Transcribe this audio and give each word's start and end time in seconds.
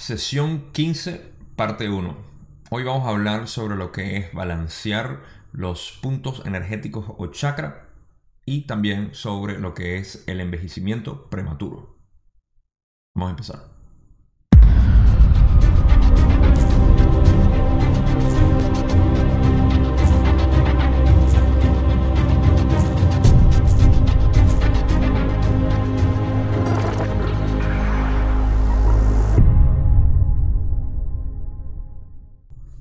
Sesión 0.00 0.72
15, 0.72 1.30
parte 1.56 1.90
1. 1.90 2.16
Hoy 2.70 2.84
vamos 2.84 3.06
a 3.06 3.10
hablar 3.10 3.48
sobre 3.48 3.76
lo 3.76 3.92
que 3.92 4.16
es 4.16 4.32
balancear 4.32 5.20
los 5.52 5.92
puntos 6.00 6.40
energéticos 6.46 7.04
o 7.18 7.26
chakra 7.26 7.90
y 8.46 8.62
también 8.62 9.14
sobre 9.14 9.58
lo 9.58 9.74
que 9.74 9.98
es 9.98 10.24
el 10.26 10.40
envejecimiento 10.40 11.28
prematuro. 11.28 11.98
Vamos 13.14 13.28
a 13.28 13.30
empezar. 13.32 13.69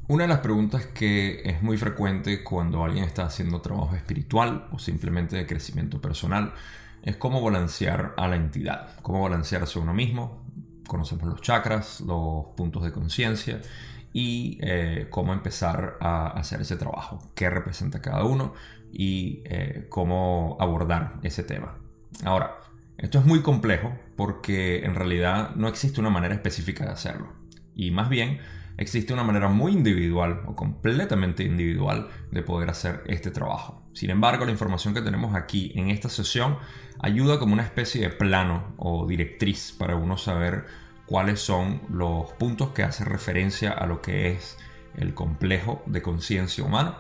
Una 0.10 0.24
de 0.24 0.30
las 0.30 0.40
preguntas 0.40 0.88
que 0.88 1.44
es 1.46 1.62
muy 1.62 1.78
frecuente 1.78 2.44
cuando 2.44 2.84
alguien 2.84 3.04
está 3.04 3.26
haciendo 3.26 3.62
trabajo 3.62 3.96
espiritual 3.96 4.68
o 4.72 4.80
simplemente 4.80 5.36
de 5.36 5.46
crecimiento 5.46 6.02
personal 6.02 6.54
es 7.04 7.16
cómo 7.18 7.44
balancear 7.44 8.16
a 8.18 8.28
la 8.28 8.36
entidad, 8.36 8.90
cómo 9.04 9.22
balancearse 9.22 9.78
a 9.78 9.84
uno 9.84 9.94
mismo. 9.94 10.44
Conocemos 10.88 11.26
los 11.26 11.42
chakras, 11.44 12.02
los 12.02 12.48
puntos 12.58 12.82
de 12.82 12.92
conciencia 12.92 13.62
y 14.12 14.58
eh, 14.64 15.06
cómo 15.12 15.32
empezar 15.32 15.98
a 16.02 16.30
hacer 16.30 16.62
ese 16.62 16.76
trabajo, 16.76 17.20
qué 17.36 17.52
representa 17.52 18.02
cada 18.02 18.24
uno 18.24 18.56
y 18.92 19.44
eh, 19.46 19.86
cómo 19.90 20.58
abordar 20.60 21.20
ese 21.22 21.44
tema. 21.44 21.78
Ahora, 22.26 22.58
esto 22.98 23.20
es 23.20 23.28
muy 23.28 23.44
complejo 23.44 23.94
porque 24.16 24.86
en 24.86 24.96
realidad 24.96 25.54
no 25.54 25.68
existe 25.68 26.02
una 26.02 26.10
manera 26.10 26.34
específica 26.34 26.84
de 26.86 26.94
hacerlo. 26.94 27.32
Y 27.76 27.92
más 27.92 28.10
bien, 28.10 28.40
existe 28.80 29.14
una 29.14 29.26
manera 29.26 29.50
muy 29.50 29.74
individual 29.74 30.42
o 30.48 30.56
completamente 30.56 31.44
individual 31.44 32.08
de 32.32 32.42
poder 32.42 32.70
hacer 32.70 33.04
este 33.08 33.30
trabajo. 33.30 33.84
Sin 33.94 34.10
embargo, 34.10 34.46
la 34.46 34.52
información 34.52 34.94
que 34.94 35.02
tenemos 35.02 35.36
aquí 35.36 35.74
en 35.76 35.90
esta 35.90 36.08
sesión 36.08 36.58
ayuda 37.00 37.40
como 37.40 37.54
una 37.54 37.64
especie 37.64 38.02
de 38.02 38.10
plano 38.10 38.74
o 38.78 39.06
directriz 39.06 39.76
para 39.78 39.98
uno 39.98 40.18
saber 40.18 40.66
cuáles 41.06 41.42
son 41.42 41.82
los 41.90 42.32
puntos 42.34 42.70
que 42.70 42.84
hacen 42.84 43.08
referencia 43.08 43.72
a 43.72 43.86
lo 43.86 44.02
que 44.02 44.32
es 44.32 44.58
el 44.96 45.14
complejo 45.14 45.84
de 45.86 46.02
conciencia 46.02 46.64
humana 46.64 47.00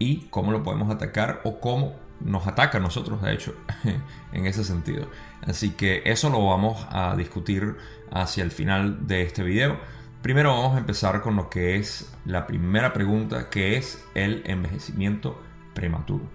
y 0.00 0.26
cómo 0.30 0.50
lo 0.50 0.64
podemos 0.64 0.90
atacar 0.90 1.42
o 1.44 1.60
cómo 1.60 1.94
nos 2.20 2.46
ataca 2.48 2.78
a 2.78 2.80
nosotros, 2.80 3.22
de 3.22 3.32
hecho, 3.32 3.54
en 4.32 4.46
ese 4.46 4.64
sentido. 4.64 5.08
Así 5.42 5.70
que 5.70 6.02
eso 6.04 6.28
lo 6.28 6.44
vamos 6.44 6.86
a 6.90 7.14
discutir 7.16 7.76
hacia 8.10 8.42
el 8.42 8.50
final 8.50 9.06
de 9.06 9.22
este 9.22 9.44
video. 9.44 9.78
Primero 10.22 10.50
vamos 10.50 10.76
a 10.76 10.80
empezar 10.80 11.22
con 11.22 11.36
lo 11.36 11.48
que 11.48 11.76
es 11.76 12.12
la 12.26 12.46
primera 12.46 12.92
pregunta, 12.92 13.48
que 13.48 13.78
es 13.78 14.04
el 14.14 14.42
envejecimiento 14.44 15.40
prematuro. 15.72 16.28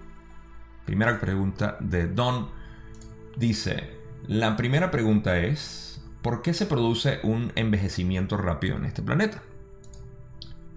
Primera 0.84 1.20
pregunta 1.20 1.76
de 1.78 2.08
Don 2.08 2.48
dice, 3.36 3.96
la 4.26 4.56
primera 4.56 4.90
pregunta 4.90 5.38
es, 5.38 6.04
¿por 6.20 6.42
qué 6.42 6.52
se 6.52 6.66
produce 6.66 7.20
un 7.22 7.52
envejecimiento 7.54 8.36
rápido 8.36 8.76
en 8.76 8.86
este 8.86 9.02
planeta? 9.02 9.40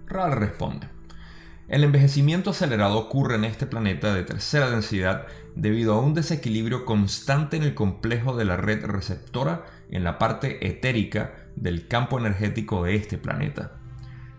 Ral 0.06 0.30
responde, 0.30 0.88
el 1.66 1.82
envejecimiento 1.82 2.50
acelerado 2.50 2.96
ocurre 2.96 3.34
en 3.34 3.44
este 3.44 3.66
planeta 3.66 4.14
de 4.14 4.22
tercera 4.22 4.70
densidad 4.70 5.26
debido 5.56 5.94
a 5.94 6.00
un 6.00 6.14
desequilibrio 6.14 6.84
constante 6.84 7.56
en 7.56 7.64
el 7.64 7.74
complejo 7.74 8.36
de 8.36 8.44
la 8.44 8.56
red 8.56 8.84
receptora 8.84 9.66
en 9.90 10.04
la 10.04 10.18
parte 10.18 10.64
etérica 10.68 11.39
del 11.60 11.86
campo 11.86 12.18
energético 12.18 12.84
de 12.84 12.96
este 12.96 13.18
planeta. 13.18 13.72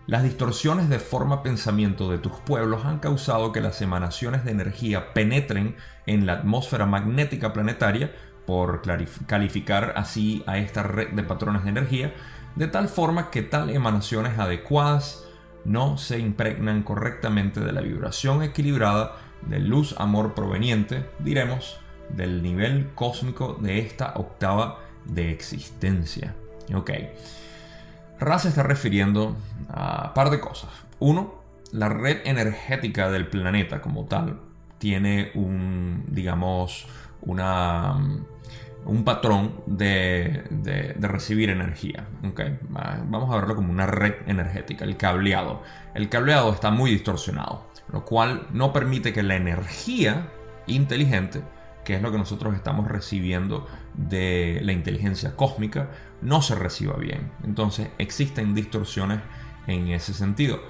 Las 0.06 0.24
distorsiones 0.24 0.88
de 0.88 0.98
forma 0.98 1.42
pensamiento 1.42 2.10
de 2.10 2.18
tus 2.18 2.32
pueblos 2.32 2.84
han 2.84 2.98
causado 2.98 3.52
que 3.52 3.60
las 3.60 3.80
emanaciones 3.80 4.44
de 4.44 4.50
energía 4.50 5.14
penetren 5.14 5.76
en 6.06 6.26
la 6.26 6.34
atmósfera 6.34 6.86
magnética 6.86 7.52
planetaria, 7.52 8.12
por 8.44 8.82
calificar 9.26 9.94
así 9.96 10.42
a 10.48 10.58
esta 10.58 10.82
red 10.82 11.10
de 11.10 11.22
patrones 11.22 11.62
de 11.62 11.70
energía, 11.70 12.12
de 12.56 12.66
tal 12.66 12.88
forma 12.88 13.30
que 13.30 13.42
tal 13.42 13.70
emanaciones 13.70 14.36
adecuadas 14.38 15.24
no 15.64 15.96
se 15.96 16.18
impregnan 16.18 16.82
correctamente 16.82 17.60
de 17.60 17.72
la 17.72 17.80
vibración 17.80 18.42
equilibrada 18.42 19.16
de 19.42 19.60
luz-amor 19.60 20.34
proveniente, 20.34 21.08
diremos, 21.20 21.78
del 22.08 22.42
nivel 22.42 22.90
cósmico 22.96 23.56
de 23.60 23.78
esta 23.78 24.14
octava 24.16 24.80
de 25.04 25.30
existencia. 25.30 26.34
Ok. 26.74 26.90
Ra 28.20 28.38
se 28.38 28.48
está 28.48 28.62
refiriendo 28.62 29.36
a 29.68 30.08
un 30.08 30.14
par 30.14 30.30
de 30.30 30.40
cosas. 30.40 30.70
Uno, 31.00 31.42
la 31.72 31.88
red 31.88 32.20
energética 32.24 33.10
del 33.10 33.26
planeta 33.26 33.80
como 33.80 34.04
tal 34.04 34.40
tiene 34.78 35.32
un, 35.34 36.04
digamos, 36.08 36.86
una, 37.22 37.96
un 38.84 39.04
patrón 39.04 39.54
de, 39.66 40.44
de, 40.50 41.08
recibir 41.08 41.50
energía. 41.50 42.06
Okay. 42.30 42.58
Vamos 42.68 43.30
a 43.32 43.36
verlo 43.36 43.56
como 43.56 43.72
una 43.72 43.86
red 43.86 44.14
energética, 44.26 44.84
el 44.84 44.96
cableado. 44.96 45.62
El 45.94 46.08
cableado 46.08 46.52
está 46.52 46.70
muy 46.70 46.90
distorsionado, 46.90 47.66
lo 47.92 48.04
cual 48.04 48.46
no 48.52 48.72
permite 48.72 49.12
que 49.12 49.22
la 49.22 49.36
energía 49.36 50.28
inteligente 50.66 51.42
que 51.84 51.94
es 51.94 52.02
lo 52.02 52.12
que 52.12 52.18
nosotros 52.18 52.54
estamos 52.54 52.88
recibiendo 52.88 53.66
de 53.94 54.60
la 54.62 54.72
inteligencia 54.72 55.36
cósmica, 55.36 55.90
no 56.20 56.42
se 56.42 56.54
reciba 56.54 56.96
bien. 56.96 57.32
Entonces 57.44 57.88
existen 57.98 58.54
distorsiones 58.54 59.20
en 59.66 59.88
ese 59.88 60.14
sentido. 60.14 60.60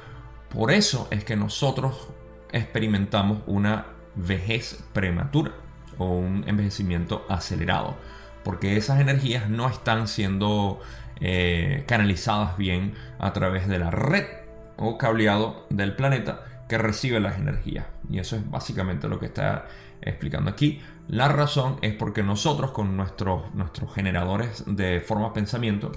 Por 0.48 0.70
eso 0.70 1.08
es 1.10 1.24
que 1.24 1.36
nosotros 1.36 2.08
experimentamos 2.52 3.38
una 3.46 3.86
vejez 4.14 4.84
prematura 4.92 5.52
o 5.98 6.06
un 6.06 6.44
envejecimiento 6.46 7.24
acelerado, 7.28 7.96
porque 8.44 8.76
esas 8.76 9.00
energías 9.00 9.48
no 9.48 9.68
están 9.68 10.08
siendo 10.08 10.80
eh, 11.20 11.84
canalizadas 11.86 12.56
bien 12.56 12.94
a 13.18 13.32
través 13.32 13.68
de 13.68 13.78
la 13.78 13.90
red 13.90 14.26
o 14.76 14.98
cableado 14.98 15.66
del 15.70 15.94
planeta 15.94 16.64
que 16.68 16.78
recibe 16.78 17.20
las 17.20 17.38
energías. 17.38 17.86
Y 18.10 18.18
eso 18.18 18.36
es 18.36 18.50
básicamente 18.50 19.08
lo 19.08 19.18
que 19.18 19.26
está 19.26 19.66
explicando 20.00 20.50
aquí. 20.50 20.80
La 21.12 21.28
razón 21.28 21.76
es 21.82 21.92
porque 21.92 22.22
nosotros 22.22 22.70
con 22.70 22.96
nuestros, 22.96 23.54
nuestros 23.54 23.92
generadores 23.92 24.64
de 24.66 25.02
forma 25.02 25.34
pensamiento, 25.34 25.92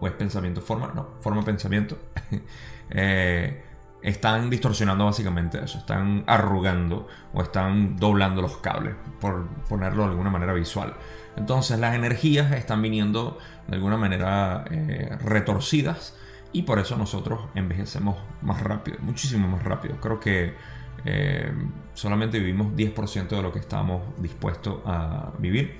o 0.00 0.08
es 0.08 0.12
pensamiento 0.12 0.60
forma, 0.60 0.90
no, 0.92 1.10
forma 1.20 1.44
pensamiento, 1.44 1.96
eh, 2.90 3.62
están 4.02 4.50
distorsionando 4.50 5.04
básicamente 5.04 5.62
eso, 5.62 5.78
están 5.78 6.24
arrugando 6.26 7.06
o 7.32 7.42
están 7.42 7.96
doblando 7.96 8.42
los 8.42 8.56
cables, 8.56 8.96
por 9.20 9.46
ponerlo 9.68 10.02
de 10.02 10.08
alguna 10.10 10.30
manera 10.30 10.52
visual. 10.52 10.94
Entonces 11.36 11.78
las 11.78 11.94
energías 11.94 12.50
están 12.50 12.82
viniendo 12.82 13.38
de 13.68 13.76
alguna 13.76 13.98
manera 13.98 14.64
eh, 14.68 15.16
retorcidas 15.20 16.18
y 16.52 16.62
por 16.62 16.80
eso 16.80 16.96
nosotros 16.96 17.42
envejecemos 17.54 18.16
más 18.42 18.60
rápido, 18.64 18.98
muchísimo 19.00 19.46
más 19.46 19.62
rápido. 19.62 20.00
Creo 20.00 20.18
que 20.18 20.56
eh, 21.04 21.52
solamente 21.94 22.38
vivimos 22.38 22.74
10% 22.74 23.28
de 23.28 23.42
lo 23.42 23.52
que 23.52 23.58
estamos 23.58 24.02
dispuestos 24.18 24.80
a 24.84 25.32
vivir 25.38 25.76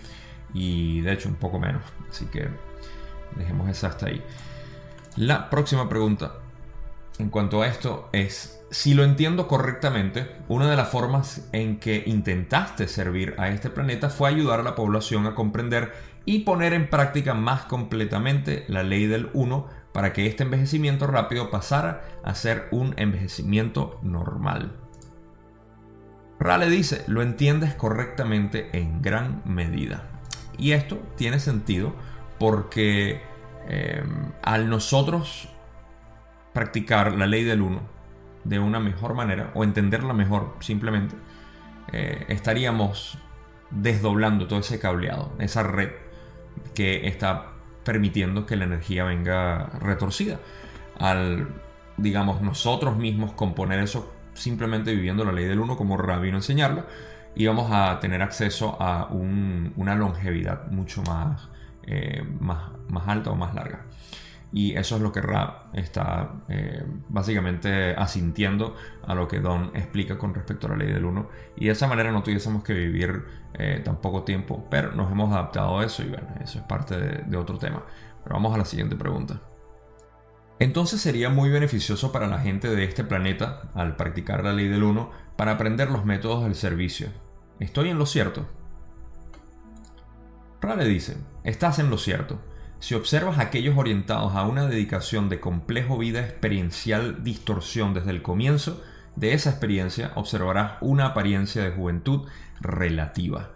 y 0.55 1.01
de 1.01 1.13
hecho 1.13 1.29
un 1.29 1.37
poco 1.37 1.59
menos. 1.59 1.83
Así 2.09 2.27
que 2.27 2.49
dejemos 3.37 3.69
esa 3.69 3.89
hasta 3.89 4.07
ahí. 4.07 4.23
La 5.17 5.51
próxima 5.51 5.89
pregunta 5.89 6.35
en 7.19 7.31
cuanto 7.31 7.63
a 7.63 7.67
esto 7.67 8.09
es, 8.13 8.61
si 8.71 8.95
lo 8.95 9.03
entiendo 9.03 9.49
correctamente, 9.49 10.37
una 10.47 10.71
de 10.71 10.77
las 10.77 10.89
formas 10.89 11.49
en 11.53 11.81
que 11.81 12.05
intentaste 12.07 12.87
servir 12.87 13.35
a 13.39 13.49
este 13.49 13.71
planeta 13.71 14.09
fue 14.09 14.29
ayudar 14.29 14.61
a 14.61 14.63
la 14.63 14.77
población 14.77 15.27
a 15.27 15.35
comprender 15.35 15.93
y 16.25 16.41
poner 16.41 16.75
en 16.75 16.89
práctica 16.89 17.35
más 17.35 17.63
completamente 17.63 18.65
la 18.69 18.85
ley 18.85 19.07
del 19.07 19.31
1 19.33 19.67
para 19.93 20.13
que 20.13 20.27
este 20.27 20.45
envejecimiento 20.45 21.09
rápido 21.09 21.51
pasara 21.51 22.05
a 22.23 22.37
ser 22.37 22.69
un 22.71 22.95
envejecimiento 22.99 23.99
normal. 24.03 24.88
Rale 26.41 26.71
dice, 26.71 27.05
lo 27.09 27.23
entiendes 27.23 27.75
correctamente 27.75 28.71
en 28.73 29.03
gran 29.03 29.43
medida. 29.45 30.05
Y 30.57 30.73
esto 30.73 30.99
tiene 31.17 31.41
sentido 31.41 31.95
porque 32.39 33.23
em, 33.69 34.33
al 34.43 34.69
nosotros 34.69 35.49
practicar 36.53 37.13
la 37.13 37.27
ley 37.27 37.45
del 37.45 37.63
uno 37.63 37.83
de 38.45 38.59
una 38.59 38.81
mejor 38.81 39.15
manera 39.15 39.51
o 39.55 39.65
entenderla 39.65 40.15
mejor 40.15 40.55
simplemente, 40.61 41.17
eh, 41.93 42.25
estaríamos 42.29 43.19
desdoblando 43.71 44.47
todo 44.47 44.61
ese 44.61 44.79
cableado, 44.79 45.33
esa 45.39 45.63
red 45.63 45.91
que 46.75 47.07
está 47.07 47.53
permitiendo 47.85 48.47
que 48.47 48.57
la 48.57 48.65
energía 48.65 49.05
venga 49.05 49.67
retorcida. 49.81 50.39
Al, 50.99 51.49
digamos, 51.97 52.41
nosotros 52.41 52.97
mismos 52.97 53.33
componer 53.33 53.81
eso 53.81 54.13
simplemente 54.39 54.95
viviendo 54.95 55.25
la 55.25 55.33
ley 55.33 55.45
del 55.45 55.61
uno 55.61 55.77
como 55.77 55.97
rabino 55.97 56.37
enseñarla 56.37 56.87
y 57.35 57.47
vamos 57.47 57.71
a 57.71 58.01
tener 58.01 58.23
acceso 58.23 58.77
a 58.81 59.07
una 59.13 59.95
longevidad 59.95 60.69
mucho 60.71 61.03
más, 61.03 61.49
eh, 61.85 62.23
más, 62.41 62.71
más 62.89 63.07
alta 63.09 63.31
o 63.31 63.37
más 63.37 63.55
larga. 63.55 63.85
Y 64.53 64.75
eso 64.77 64.97
es 64.97 65.03
lo 65.03 65.13
que 65.13 65.21
Ra 65.21 65.65
está 65.75 66.33
eh, 66.49 66.83
básicamente 67.09 67.95
asintiendo 67.95 68.75
a 69.07 69.15
lo 69.15 69.29
que 69.29 69.41
Don 69.41 69.73
explica 69.75 70.17
con 70.17 70.35
respecto 70.35 70.67
a 70.67 70.71
la 70.71 70.77
ley 70.77 70.93
del 70.93 71.05
1. 71.05 71.29
Y 71.57 71.67
de 71.67 71.73
esa 71.73 71.87
manera 71.87 72.11
no 72.13 72.23
tuviésemos 72.23 72.65
que 72.65 72.73
vivir 72.73 73.25
eh, 73.55 73.83
tan 73.85 73.97
poco 74.01 74.25
tiempo, 74.25 74.67
pero 74.71 74.93
nos 74.93 75.13
hemos 75.13 75.31
adaptado 75.33 75.79
a 75.79 75.85
eso 75.85 76.03
y 76.03 76.09
bueno, 76.09 76.29
eso 76.43 76.59
es 76.59 76.65
parte 76.65 76.97
de, 76.99 77.37
otro 77.37 77.59
tema. 77.59 77.83
Pero 78.25 78.37
vamos 78.37 78.55
a 78.55 78.59
la 78.59 78.65
siguiente 78.65 78.97
pregunta. 78.97 79.41
Entonces 80.61 81.01
sería 81.01 81.31
muy 81.31 81.51
beneficioso 81.51 82.11
para 82.11 82.27
la 82.27 82.41
gente 82.41 82.69
de 82.69 82.85
este 82.85 83.05
planeta, 83.05 83.71
al 83.75 83.97
practicar 83.97 84.43
la 84.43 84.53
ley 84.53 84.69
del 84.69 84.83
1, 84.83 85.11
para 85.37 85.53
aprender 85.53 85.91
los 85.91 86.05
métodos 86.05 86.45
del 86.45 86.57
servicio. 86.57 87.09
¿Estoy 87.61 87.91
en 87.91 87.99
lo 87.99 88.07
cierto? 88.07 88.47
Ra 90.61 90.75
le 90.75 90.85
dice, 90.87 91.17
estás 91.45 91.79
en 91.79 91.91
lo 91.91 91.99
cierto. 91.99 92.41
Si 92.81 92.95
observas 92.95 93.39
a 93.39 93.43
aquellos 93.43 93.79
orientados 93.79 94.35
a 94.35 94.43
una 94.43 94.67
dedicación 94.67 95.29
de 95.29 95.41
complejo 95.41 95.99
vida 95.99 96.21
experiencial 96.21 97.23
distorsión 97.23 97.95
desde 97.95 98.11
el 98.11 98.23
comienzo 98.23 98.83
de 99.15 99.35
esa 99.35 99.51
experiencia, 99.51 100.13
observarás 100.17 100.75
una 100.81 101.07
apariencia 101.07 101.63
de 101.63 101.71
juventud 101.71 102.29
relativa. 102.61 103.51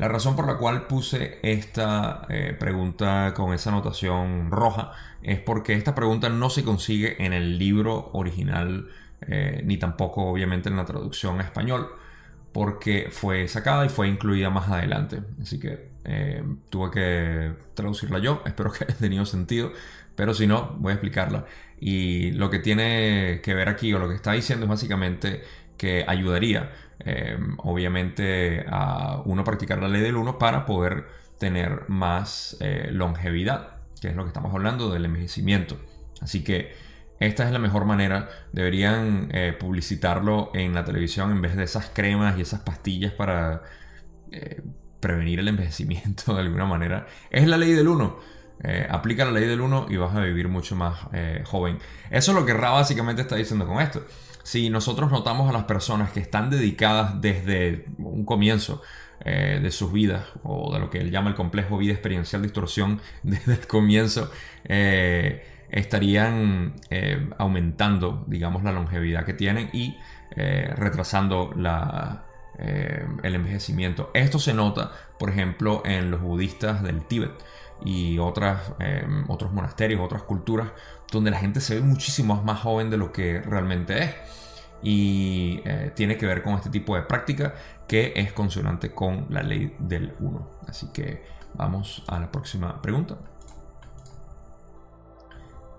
La 0.00 0.08
razón 0.08 0.34
por 0.34 0.46
la 0.46 0.56
cual 0.56 0.86
puse 0.86 1.40
esta 1.42 2.22
eh, 2.30 2.56
pregunta 2.58 3.34
con 3.36 3.52
esa 3.52 3.68
anotación 3.68 4.50
roja 4.50 4.92
es 5.22 5.40
porque 5.40 5.74
esta 5.74 5.94
pregunta 5.94 6.30
no 6.30 6.48
se 6.48 6.64
consigue 6.64 7.22
en 7.22 7.34
el 7.34 7.58
libro 7.58 8.08
original 8.14 8.88
eh, 9.20 9.60
ni 9.62 9.76
tampoco 9.76 10.22
obviamente 10.24 10.70
en 10.70 10.76
la 10.76 10.86
traducción 10.86 11.38
a 11.38 11.42
español 11.42 11.90
porque 12.50 13.08
fue 13.10 13.46
sacada 13.46 13.84
y 13.84 13.90
fue 13.90 14.08
incluida 14.08 14.48
más 14.48 14.70
adelante. 14.70 15.20
Así 15.42 15.60
que 15.60 15.90
eh, 16.04 16.42
tuve 16.70 16.90
que 16.90 17.52
traducirla 17.74 18.20
yo, 18.20 18.40
espero 18.46 18.72
que 18.72 18.84
haya 18.84 18.96
tenido 18.96 19.26
sentido, 19.26 19.70
pero 20.16 20.32
si 20.32 20.46
no, 20.46 20.76
voy 20.78 20.92
a 20.92 20.94
explicarla. 20.94 21.44
Y 21.78 22.30
lo 22.30 22.48
que 22.48 22.58
tiene 22.58 23.42
que 23.42 23.52
ver 23.52 23.68
aquí 23.68 23.92
o 23.92 23.98
lo 23.98 24.08
que 24.08 24.14
está 24.14 24.32
diciendo 24.32 24.64
es 24.64 24.70
básicamente 24.70 25.42
que 25.76 26.06
ayudaría, 26.08 26.70
eh, 27.04 27.38
obviamente, 27.58 28.64
a 28.68 29.22
uno 29.24 29.44
practicar 29.44 29.80
la 29.80 29.88
ley 29.88 30.02
del 30.02 30.16
uno 30.16 30.38
para 30.38 30.66
poder 30.66 31.06
tener 31.38 31.88
más 31.88 32.56
eh, 32.60 32.88
longevidad, 32.92 33.76
que 34.00 34.08
es 34.08 34.16
lo 34.16 34.24
que 34.24 34.28
estamos 34.28 34.52
hablando 34.52 34.90
del 34.90 35.04
envejecimiento. 35.04 35.76
Así 36.20 36.44
que 36.44 36.74
esta 37.20 37.44
es 37.44 37.52
la 37.52 37.58
mejor 37.58 37.84
manera. 37.84 38.30
Deberían 38.52 39.28
eh, 39.32 39.54
publicitarlo 39.58 40.50
en 40.54 40.74
la 40.74 40.84
televisión 40.84 41.30
en 41.30 41.42
vez 41.42 41.54
de 41.54 41.64
esas 41.64 41.90
cremas 41.92 42.38
y 42.38 42.40
esas 42.40 42.60
pastillas 42.60 43.12
para 43.12 43.62
eh, 44.32 44.62
prevenir 45.00 45.38
el 45.38 45.48
envejecimiento 45.48 46.34
de 46.34 46.40
alguna 46.40 46.64
manera. 46.64 47.06
Es 47.30 47.46
la 47.46 47.58
ley 47.58 47.72
del 47.72 47.88
1. 47.88 48.40
Eh, 48.62 48.86
aplica 48.90 49.26
la 49.26 49.32
ley 49.32 49.46
del 49.46 49.60
1 49.60 49.86
y 49.90 49.96
vas 49.96 50.16
a 50.16 50.20
vivir 50.20 50.48
mucho 50.48 50.74
más 50.76 50.98
joven. 51.44 51.78
Eso 52.10 52.32
es 52.32 52.38
lo 52.38 52.46
que 52.46 52.54
Ra 52.54 52.70
básicamente 52.70 53.22
está 53.22 53.36
diciendo 53.36 53.66
con 53.66 53.80
esto. 53.80 54.02
Si 54.50 54.68
nosotros 54.68 55.10
notamos 55.12 55.48
a 55.48 55.52
las 55.52 55.64
personas 55.64 56.10
que 56.10 56.18
están 56.18 56.50
dedicadas 56.50 57.20
desde 57.20 57.86
un 57.98 58.24
comienzo 58.24 58.82
de 59.22 59.70
sus 59.70 59.92
vidas, 59.92 60.24
o 60.42 60.72
de 60.72 60.80
lo 60.80 60.88
que 60.88 60.98
él 60.98 61.10
llama 61.10 61.28
el 61.28 61.36
complejo 61.36 61.76
vida 61.76 61.92
experiencial 61.92 62.40
distorsión, 62.40 63.00
desde 63.22 63.52
el 63.52 63.66
comienzo, 63.66 64.30
estarían 65.70 66.74
eh, 66.90 67.28
aumentando, 67.38 68.24
digamos, 68.26 68.62
la 68.62 68.72
longevidad 68.72 69.24
que 69.24 69.34
tienen 69.34 69.70
y 69.72 69.96
eh, 70.36 70.72
retrasando 70.76 71.52
la, 71.56 72.24
eh, 72.58 73.06
el 73.22 73.34
envejecimiento. 73.34 74.10
Esto 74.14 74.38
se 74.38 74.54
nota, 74.54 74.92
por 75.18 75.30
ejemplo, 75.30 75.82
en 75.84 76.10
los 76.10 76.20
budistas 76.20 76.82
del 76.82 77.02
Tíbet 77.02 77.32
y 77.84 78.18
otras, 78.18 78.72
otros 79.28 79.52
monasterios, 79.52 80.00
otras 80.00 80.22
culturas, 80.22 80.68
donde 81.10 81.30
la 81.30 81.38
gente 81.38 81.60
se 81.60 81.76
ve 81.76 81.80
muchísimo 81.80 82.42
más 82.42 82.60
joven 82.60 82.90
de 82.90 82.96
lo 82.96 83.12
que 83.12 83.40
realmente 83.40 84.02
es. 84.02 84.14
Y 84.82 85.62
tiene 85.94 86.16
que 86.16 86.26
ver 86.26 86.42
con 86.42 86.54
este 86.54 86.70
tipo 86.70 86.96
de 86.96 87.02
práctica 87.02 87.54
que 87.86 88.12
es 88.16 88.32
consonante 88.32 88.92
con 88.92 89.26
la 89.28 89.42
ley 89.42 89.76
del 89.78 90.14
1. 90.20 90.50
Así 90.68 90.88
que 90.92 91.22
vamos 91.54 92.04
a 92.08 92.18
la 92.18 92.30
próxima 92.30 92.80
pregunta. 92.80 93.18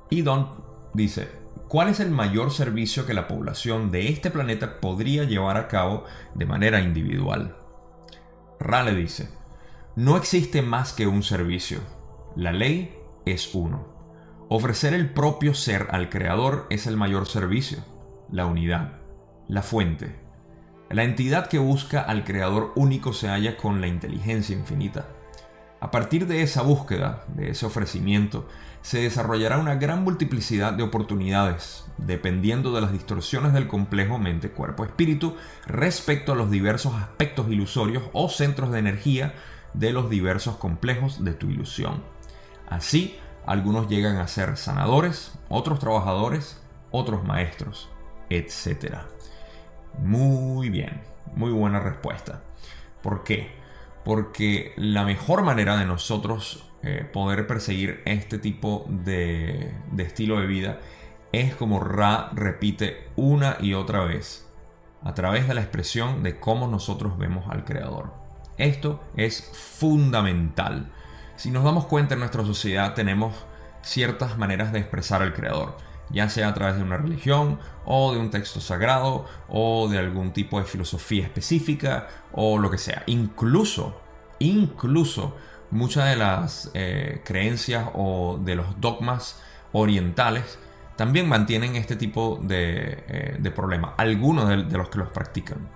Y 0.09 0.21
Don 0.21 0.49
dice, 0.93 1.29
¿cuál 1.67 1.87
es 1.87 1.99
el 1.99 2.11
mayor 2.11 2.51
servicio 2.51 3.05
que 3.05 3.13
la 3.13 3.27
población 3.27 3.89
de 3.91 4.09
este 4.09 4.29
planeta 4.29 4.79
podría 4.81 5.23
llevar 5.23 5.57
a 5.57 5.67
cabo 5.67 6.03
de 6.35 6.45
manera 6.45 6.81
individual? 6.81 7.55
Rale 8.59 8.93
dice, 8.93 9.29
no 10.01 10.17
existe 10.17 10.63
más 10.63 10.93
que 10.93 11.05
un 11.05 11.21
servicio. 11.21 11.79
La 12.35 12.51
ley 12.51 12.97
es 13.27 13.53
uno. 13.53 13.85
Ofrecer 14.49 14.95
el 14.95 15.13
propio 15.13 15.53
ser 15.53 15.89
al 15.91 16.09
Creador 16.09 16.65
es 16.71 16.87
el 16.87 16.97
mayor 16.97 17.27
servicio, 17.27 17.85
la 18.31 18.47
unidad, 18.47 18.93
la 19.47 19.61
fuente. 19.61 20.15
La 20.89 21.03
entidad 21.03 21.49
que 21.49 21.59
busca 21.59 22.01
al 22.01 22.23
Creador 22.23 22.71
único 22.75 23.13
se 23.13 23.27
halla 23.27 23.57
con 23.57 23.79
la 23.79 23.85
inteligencia 23.85 24.55
infinita. 24.55 25.05
A 25.79 25.91
partir 25.91 26.25
de 26.25 26.41
esa 26.41 26.63
búsqueda, 26.63 27.23
de 27.35 27.51
ese 27.51 27.67
ofrecimiento, 27.67 28.47
se 28.81 29.03
desarrollará 29.03 29.59
una 29.59 29.75
gran 29.75 30.03
multiplicidad 30.03 30.73
de 30.73 30.81
oportunidades, 30.81 31.85
dependiendo 31.99 32.73
de 32.73 32.81
las 32.81 32.91
distorsiones 32.91 33.53
del 33.53 33.67
complejo 33.67 34.17
mente-cuerpo-espíritu 34.17 35.35
respecto 35.67 36.31
a 36.31 36.35
los 36.35 36.49
diversos 36.49 36.95
aspectos 36.95 37.51
ilusorios 37.51 38.05
o 38.13 38.29
centros 38.29 38.71
de 38.71 38.79
energía 38.79 39.35
de 39.73 39.93
los 39.93 40.09
diversos 40.09 40.57
complejos 40.57 41.23
de 41.23 41.33
tu 41.33 41.49
ilusión. 41.49 42.03
Así, 42.69 43.19
algunos 43.45 43.87
llegan 43.87 44.17
a 44.17 44.27
ser 44.27 44.57
sanadores, 44.57 45.33
otros 45.49 45.79
trabajadores, 45.79 46.61
otros 46.91 47.23
maestros, 47.23 47.89
etc. 48.29 48.99
Muy 49.99 50.69
bien, 50.69 51.01
muy 51.35 51.51
buena 51.51 51.79
respuesta. 51.79 52.41
¿Por 53.01 53.23
qué? 53.23 53.61
porque 54.03 54.73
la 54.77 55.03
mejor 55.03 55.43
manera 55.43 55.77
de 55.77 55.85
nosotros 55.85 56.69
eh, 56.83 57.07
poder 57.11 57.45
perseguir 57.47 58.01
este 58.05 58.39
tipo 58.39 58.85
de, 58.89 59.73
estilo 59.97 60.39
de 60.39 60.47
vida 60.47 60.79
es 61.31 61.55
como 61.55 61.79
Ra 61.79 62.31
repite 62.33 63.07
una 63.15 63.57
y 63.59 63.73
otra 63.73 64.03
vez, 64.03 64.49
a 65.03 65.13
través 65.13 65.47
de 65.47 65.53
la 65.53 65.61
expresión 65.61 66.23
de 66.23 66.39
cómo 66.39 66.67
nosotros 66.67 67.17
vemos 67.17 67.45
al 67.49 67.63
Creador. 67.63 68.20
Esto 68.57 69.03
es 69.15 69.51
fundamental. 69.53 70.91
Si 71.35 71.51
nos 71.51 71.63
damos 71.63 71.85
cuenta 71.85 72.13
en 72.13 72.19
nuestra 72.19 72.43
sociedad 72.45 72.93
tenemos 72.93 73.33
ciertas 73.81 74.37
maneras 74.37 74.71
de 74.71 74.79
expresar 74.79 75.21
al 75.21 75.33
Creador, 75.33 75.77
ya 76.09 76.29
sea 76.29 76.49
a 76.49 76.53
través 76.53 76.75
de 76.77 76.83
una 76.83 76.97
religión 76.97 77.59
o 77.85 78.13
de 78.13 78.19
un 78.19 78.29
texto 78.29 78.61
sagrado 78.61 79.25
o 79.47 79.87
de 79.89 79.97
algún 79.97 80.33
tipo 80.33 80.59
de 80.59 80.65
filosofía 80.65 81.23
específica 81.23 82.07
o 82.31 82.57
lo 82.57 82.69
que 82.69 82.77
sea. 82.77 83.03
Incluso, 83.07 83.99
incluso 84.39 85.35
muchas 85.71 86.09
de 86.09 86.15
las 86.17 86.69
eh, 86.73 87.21
creencias 87.25 87.89
o 87.93 88.39
de 88.43 88.55
los 88.55 88.79
dogmas 88.79 89.41
orientales 89.71 90.59
también 90.95 91.27
mantienen 91.27 91.75
este 91.75 91.95
tipo 91.95 92.39
de, 92.43 93.03
eh, 93.07 93.51
problemas. 93.55 93.93
Algunos 93.97 94.47
de, 94.47 94.77
los 94.77 94.89
que 94.89 94.99
los 94.99 95.07
practican. 95.07 95.69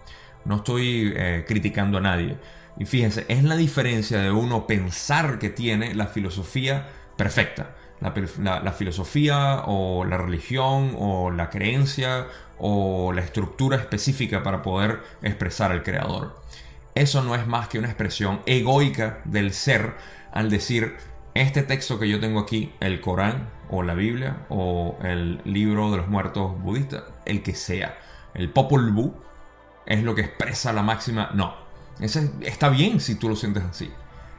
No 0.43 0.57
estoy 0.57 1.13
eh, 1.15 1.45
criticando 1.47 1.97
a 1.97 2.01
nadie. 2.01 2.37
Y 2.77 2.85
fíjense, 2.85 3.25
es 3.29 3.43
la 3.43 3.55
diferencia 3.55 4.19
de 4.19 4.31
uno 4.31 4.67
pensar 4.67 5.39
que 5.39 5.49
tiene 5.49 5.93
la 5.95 6.07
filosofía 6.07 6.87
perfecta 7.15 7.75
la, 8.01 8.71
filosofía 8.71 9.63
o 9.65 10.05
la 10.05 10.17
religión 10.17 10.95
o 10.97 11.31
la 11.31 11.49
creencia 11.49 12.27
o 12.57 13.11
la 13.13 13.21
estructura 13.21 13.77
específica 13.77 14.43
para 14.43 14.61
poder 14.61 15.01
expresar 15.21 15.71
al 15.71 15.83
creador. 15.83 16.39
Eso 16.93 17.23
no 17.23 17.35
es 17.35 17.47
más 17.47 17.67
que 17.67 17.79
una 17.79 17.87
expresión 17.87 18.41
egoica 18.45 19.21
del 19.25 19.53
ser 19.53 19.95
al 20.31 20.49
decir, 20.49 20.95
este 21.33 21.63
texto 21.63 21.99
que 21.99 22.07
yo 22.07 22.19
tengo 22.19 22.39
aquí, 22.39 22.73
el 22.79 23.01
Corán 23.01 23.49
o 23.69 23.83
la 23.83 23.93
Biblia 23.93 24.45
o 24.49 24.97
el 25.01 25.41
libro 25.43 25.91
de 25.91 25.97
los 25.97 26.07
muertos 26.07 26.61
budistas, 26.61 27.03
el 27.25 27.43
que 27.43 27.55
sea, 27.55 27.97
el 28.33 28.49
Popol 28.49 28.91
Vuh, 28.91 29.13
es 29.85 30.03
lo 30.03 30.15
que 30.15 30.21
expresa 30.21 30.71
la 30.73 30.83
máxima. 30.83 31.31
No, 31.33 31.55
ese 31.99 32.31
está 32.41 32.69
bien 32.69 32.99
si 32.99 33.15
tú 33.15 33.29
lo 33.29 33.35
sientes 33.35 33.63
así. 33.63 33.91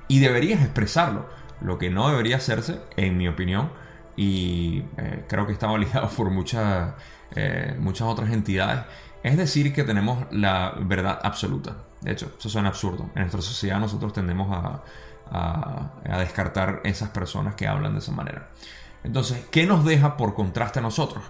Y 0.09 0.21
deberías 0.21 0.63
expresarlo 0.63 1.27
lo 1.61 1.79
que 1.79 1.91
no 1.91 2.09
debería 2.09 2.37
hacerse, 2.37 2.81
en 2.97 3.17
mi 3.17 3.29
opinión, 3.29 3.71
y 4.17 4.85
eh, 4.97 5.25
creo 5.29 5.47
que 5.47 5.53
está 5.53 5.67
validado 5.67 6.09
por 6.17 6.31
muchas, 6.31 6.95
eh, 7.35 7.77
muchas 7.79 8.09
otras 8.09 8.31
entidades, 8.31 8.85
es 9.23 9.37
decir 9.37 9.73
que 9.73 9.85
tenemos 9.85 10.27
la 10.31 10.75
verdad 10.81 11.19
absoluta. 11.23 11.79
De 12.01 12.13
hecho, 12.13 12.33
eso 12.39 12.49
suena 12.49 12.69
absurdo. 12.69 13.11
En 13.15 13.23
nuestra 13.23 13.43
sociedad 13.43 13.81
nosotros 13.81 14.13
tendemos 14.13 14.49
a, 14.53 14.83
a, 15.31 16.19
descartar 16.19 16.81
esas 16.85 17.09
personas 17.09 17.55
que 17.55 17.67
hablan 17.67 17.95
de 17.95 17.99
esa 17.99 18.13
manera. 18.13 18.51
Entonces, 19.03 19.45
¿qué 19.51 19.67
nos 19.67 19.85
deja 19.85 20.17
por 20.17 20.35
contraste 20.35 20.79
a 20.79 20.83
nosotros? 20.83 21.25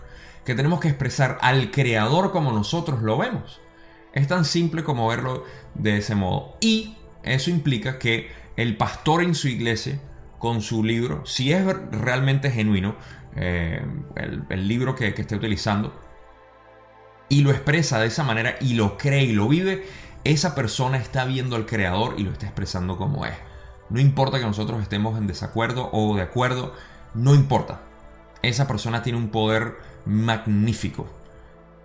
Que 0.45 0.55
tenemos 0.55 0.81
que 0.81 0.89
expresar 0.89 1.39
al 1.41 1.71
creador 1.71 2.33
como 2.33 2.53
nosotros 2.53 3.03
lo 3.03 3.17
vemos. 3.17 3.61
Es 4.17 4.29
tan 4.29 4.47
simple 4.47 4.83
como 4.83 5.07
verlo 5.09 5.45
de 5.75 5.99
ese 5.99 6.15
modo. 6.15 6.57
Y 6.63 6.97
eso 7.23 7.51
implica 7.51 7.99
que 7.99 8.31
el 8.57 8.79
pastor 8.79 9.23
en 9.23 9.35
su 9.35 9.47
iglesia 9.47 10.01
con 10.39 10.63
su 10.63 10.83
libro, 10.83 11.27
si 11.27 11.53
es 11.53 11.63
realmente 11.91 12.51
genuino 12.51 12.97
eh, 13.37 13.85
el, 14.49 14.69
libro 14.69 14.95
que, 14.95 15.13
que 15.13 15.21
esté 15.21 15.37
utilizando, 15.37 16.01
y 17.29 17.43
lo 17.43 17.51
expresa 17.51 18.01
de 18.01 18.07
esa 18.07 18.25
manera 18.25 18.57
y 18.59 18.73
lo 18.73 18.97
cree 18.97 19.25
y 19.25 19.33
lo 19.33 19.49
vive, 19.49 19.85
esa 20.25 20.55
persona 20.55 20.97
está 20.97 21.27
viendo 21.27 21.55
al 21.55 21.67
creador 21.67 22.15
y 22.17 22.23
lo 22.23 22.33
está 22.33 22.47
expresando 22.47 22.97
como 22.97 23.27
es. 23.27 23.35
No 23.91 24.01
importa 24.01 24.39
que 24.39 24.47
nosotros 24.47 24.81
estemos 24.81 25.19
en 25.19 25.27
desacuerdo 25.27 25.91
o 25.93 26.17
de 26.17 26.23
acuerdo, 26.23 26.73
no 27.13 27.35
importa. 27.35 27.83
Esa 28.41 28.67
persona 28.67 29.03
tiene 29.03 29.19
un 29.19 29.29
poder 29.29 29.77
magnífico. 30.07 31.07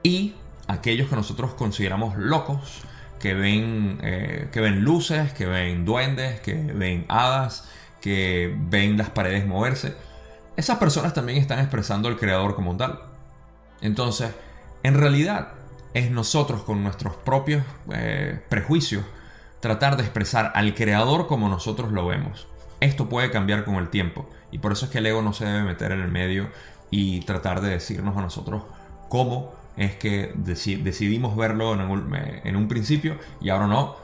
Y 0.02 0.36
aquellos 0.72 1.10
que 1.10 1.16
nosotros 1.16 1.54
consideramos 1.54 2.18
locos, 2.18 2.82
que 3.20 3.34
ven, 3.34 4.00
eh, 4.02 4.50
que 4.52 4.62
ven 4.62 4.84
luces, 4.84 5.34
que 5.34 5.46
ven 5.46 5.86
duendes, 5.86 6.40
que 6.40 6.54
ven 6.54 7.06
hadas, 7.08 7.70
que 8.00 8.56
ven 8.58 8.98
las 8.98 9.10
paredes 9.10 9.46
moverse, 9.46 9.96
esas 10.58 10.78
personas 10.78 11.14
también 11.14 11.38
están 11.38 11.60
expresando 11.60 12.08
al 12.08 12.18
creador 12.18 12.56
como 12.56 12.76
tal. 12.78 13.00
Entonces, 13.82 14.32
en 14.84 14.96
realidad, 14.96 15.50
es 15.94 16.10
nosotros 16.10 16.64
con 16.64 16.84
nuestros 16.84 17.16
propios 17.16 17.64
eh, 17.94 18.40
prejuicios 18.50 19.04
tratar 19.60 19.98
de 19.98 20.04
expresar 20.04 20.52
al 20.56 20.74
creador 20.74 21.28
como 21.28 21.50
nosotros 21.50 21.92
lo 21.92 22.08
vemos. 22.08 22.48
Esto 22.80 23.10
puede 23.10 23.30
cambiar 23.30 23.64
con 23.64 23.76
el 23.76 23.90
tiempo 23.90 24.28
y 24.52 24.58
por 24.58 24.72
eso 24.72 24.86
es 24.86 24.92
que 24.92 24.98
el 24.98 25.06
ego 25.06 25.22
no 25.22 25.34
se 25.34 25.46
debe 25.46 25.64
meter 25.64 25.92
en 25.92 26.00
el 26.00 26.10
medio 26.10 26.50
y 26.90 27.20
tratar 27.22 27.62
de 27.62 27.70
decirnos 27.70 28.18
a 28.18 28.22
nosotros 28.22 28.64
cómo 29.08 29.54
es 29.82 29.96
que 29.96 30.32
decidimos 30.36 31.36
verlo 31.36 31.74
en 31.74 31.82
un, 31.82 32.16
en 32.16 32.56
un 32.56 32.68
principio 32.68 33.18
y 33.42 33.50
ahora 33.50 33.68
no, 33.68 33.96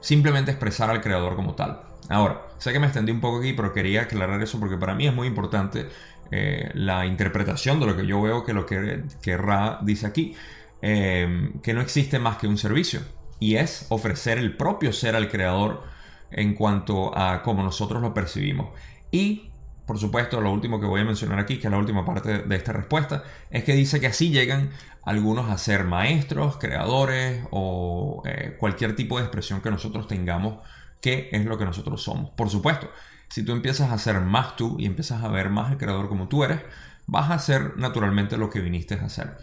simplemente 0.00 0.50
expresar 0.50 0.90
al 0.90 1.00
creador 1.00 1.36
como 1.36 1.54
tal. 1.54 1.82
Ahora, 2.08 2.46
sé 2.58 2.72
que 2.72 2.78
me 2.78 2.86
extendí 2.86 3.12
un 3.12 3.20
poco 3.20 3.40
aquí, 3.40 3.52
pero 3.52 3.72
quería 3.72 4.02
aclarar 4.02 4.42
eso 4.42 4.58
porque 4.60 4.76
para 4.76 4.94
mí 4.94 5.06
es 5.06 5.14
muy 5.14 5.26
importante 5.26 5.88
eh, 6.30 6.70
la 6.74 7.06
interpretación 7.06 7.80
de 7.80 7.86
lo 7.86 7.96
que 7.96 8.06
yo 8.06 8.20
veo 8.22 8.44
que 8.44 8.52
lo 8.52 8.64
que, 8.66 9.02
que 9.20 9.36
Ra 9.36 9.78
dice 9.82 10.06
aquí, 10.06 10.34
eh, 10.80 11.50
que 11.62 11.74
no 11.74 11.80
existe 11.80 12.18
más 12.18 12.38
que 12.38 12.46
un 12.46 12.56
servicio 12.56 13.00
y 13.38 13.56
es 13.56 13.86
ofrecer 13.90 14.38
el 14.38 14.56
propio 14.56 14.92
ser 14.92 15.16
al 15.16 15.28
creador 15.28 15.82
en 16.30 16.54
cuanto 16.54 17.16
a 17.16 17.42
cómo 17.42 17.62
nosotros 17.62 18.00
lo 18.00 18.14
percibimos. 18.14 18.68
Y, 19.10 19.50
por 19.86 19.98
supuesto, 19.98 20.40
lo 20.40 20.52
último 20.52 20.80
que 20.80 20.86
voy 20.86 21.02
a 21.02 21.04
mencionar 21.04 21.38
aquí, 21.38 21.58
que 21.58 21.66
es 21.66 21.70
la 21.70 21.78
última 21.78 22.04
parte 22.04 22.38
de 22.38 22.56
esta 22.56 22.72
respuesta, 22.72 23.24
es 23.50 23.64
que 23.64 23.74
dice 23.74 24.00
que 24.00 24.06
así 24.06 24.30
llegan 24.30 24.70
algunos 25.06 25.48
a 25.48 25.56
ser 25.56 25.84
maestros, 25.84 26.58
creadores 26.58 27.46
o 27.52 28.22
eh, 28.26 28.56
cualquier 28.58 28.96
tipo 28.96 29.16
de 29.16 29.22
expresión 29.22 29.60
que 29.60 29.70
nosotros 29.70 30.08
tengamos, 30.08 30.58
que 31.00 31.28
es 31.30 31.46
lo 31.46 31.56
que 31.56 31.64
nosotros 31.64 32.02
somos. 32.02 32.30
Por 32.30 32.50
supuesto, 32.50 32.90
si 33.28 33.44
tú 33.44 33.52
empiezas 33.52 33.92
a 33.92 33.98
ser 33.98 34.20
más 34.20 34.56
tú 34.56 34.76
y 34.80 34.84
empiezas 34.84 35.22
a 35.22 35.28
ver 35.28 35.48
más 35.48 35.70
el 35.70 35.78
creador 35.78 36.08
como 36.08 36.26
tú 36.26 36.42
eres, 36.42 36.60
vas 37.06 37.30
a 37.30 37.38
ser 37.38 37.76
naturalmente 37.76 38.36
lo 38.36 38.50
que 38.50 38.60
viniste 38.60 38.94
a 38.94 39.04
hacer. 39.04 39.38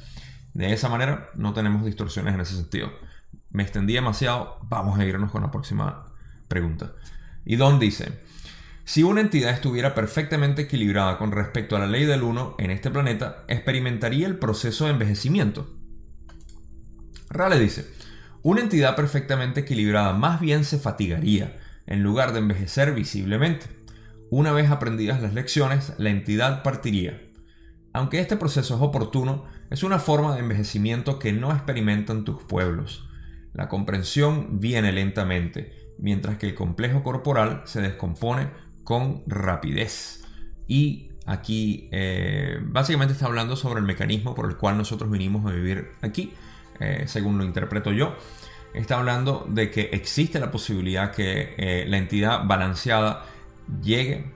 De 0.54 0.74
esa 0.74 0.90
manera 0.90 1.30
no 1.36 1.54
tenemos 1.54 1.86
distorsiones 1.86 2.34
en 2.34 2.42
ese 2.42 2.58
sentido. 2.58 2.92
Me 3.50 3.64
extendí 3.64 3.94
demasiado, 3.94 4.60
vamos 4.64 5.00
a 5.00 5.06
irnos 5.06 5.32
con 5.32 5.44
la 5.44 5.52
próxima 5.52 6.08
pregunta. 6.50 6.92
Y 7.46 7.56
Don 7.56 7.80
dice, 7.80 8.20
si 8.86 9.02
una 9.02 9.22
entidad 9.22 9.52
estuviera 9.52 9.96
perfectamente 9.96 10.64
equilibrada 10.64 11.18
con 11.18 11.32
respecto 11.32 11.76
a 11.76 11.80
la 11.80 11.88
ley 11.88 12.06
del 12.06 12.22
1 12.22 12.56
en 12.60 12.70
este 12.72 12.92
planeta, 12.92 13.46
experimentaría 13.48 14.28
el 14.28 14.38
proceso 14.38 14.86
de 14.86 14.92
envejecimiento. 14.92 15.78
Rale 17.30 17.58
dice, 17.60 17.88
una 18.42 18.60
entidad 18.60 18.98
perfectamente 18.98 19.62
equilibrada 19.62 20.12
más 20.14 20.42
bien 20.42 20.66
se 20.66 20.78
fatigaría, 20.80 21.58
en 21.88 22.04
lugar 22.04 22.34
de 22.34 22.40
envejecer 22.40 22.94
visiblemente. 22.94 23.68
Una 24.30 24.52
vez 24.52 24.70
aprendidas 24.70 25.22
las 25.22 25.34
lecciones, 25.34 25.94
la 25.98 26.10
entidad 26.10 26.62
partiría. 26.62 27.22
Aunque 27.94 28.20
este 28.20 28.36
proceso 28.36 28.76
es 28.76 28.82
oportuno, 28.82 29.46
es 29.70 29.84
una 29.84 30.00
forma 30.00 30.34
de 30.34 30.42
envejecimiento 30.42 31.20
que 31.20 31.32
no 31.32 31.52
experimentan 31.52 32.26
tus 32.26 32.44
pueblos. 32.44 33.08
La 33.54 33.70
comprensión 33.70 34.60
viene 34.60 34.92
lentamente, 34.92 35.94
mientras 36.00 36.38
que 36.38 36.48
el 36.48 36.56
complejo 36.56 37.02
corporal 37.02 37.62
se 37.66 37.82
descompone 37.82 38.50
con 38.84 39.24
rapidez. 39.28 40.24
Y 40.68 41.12
aquí 41.26 41.90
eh, 41.92 42.60
básicamente 42.62 43.14
está 43.14 43.26
hablando 43.26 43.56
sobre 43.56 43.80
el 43.80 43.86
mecanismo 43.86 44.36
por 44.36 44.50
el 44.50 44.58
cual 44.58 44.78
nosotros 44.78 45.10
vinimos 45.10 45.46
a 45.46 45.54
vivir 45.54 45.92
aquí, 46.02 46.34
eh, 46.80 47.04
según 47.08 47.38
lo 47.38 47.44
interpreto 47.44 47.92
yo 47.92 48.16
está 48.74 48.98
hablando 48.98 49.46
de 49.48 49.70
que 49.70 49.90
existe 49.94 50.40
la 50.40 50.52
posibilidad 50.52 51.12
que 51.12 51.54
eh, 51.58 51.86
la 51.88 51.98
entidad 51.98 52.46
balanceada 52.46 53.26
llegue, 53.82 54.32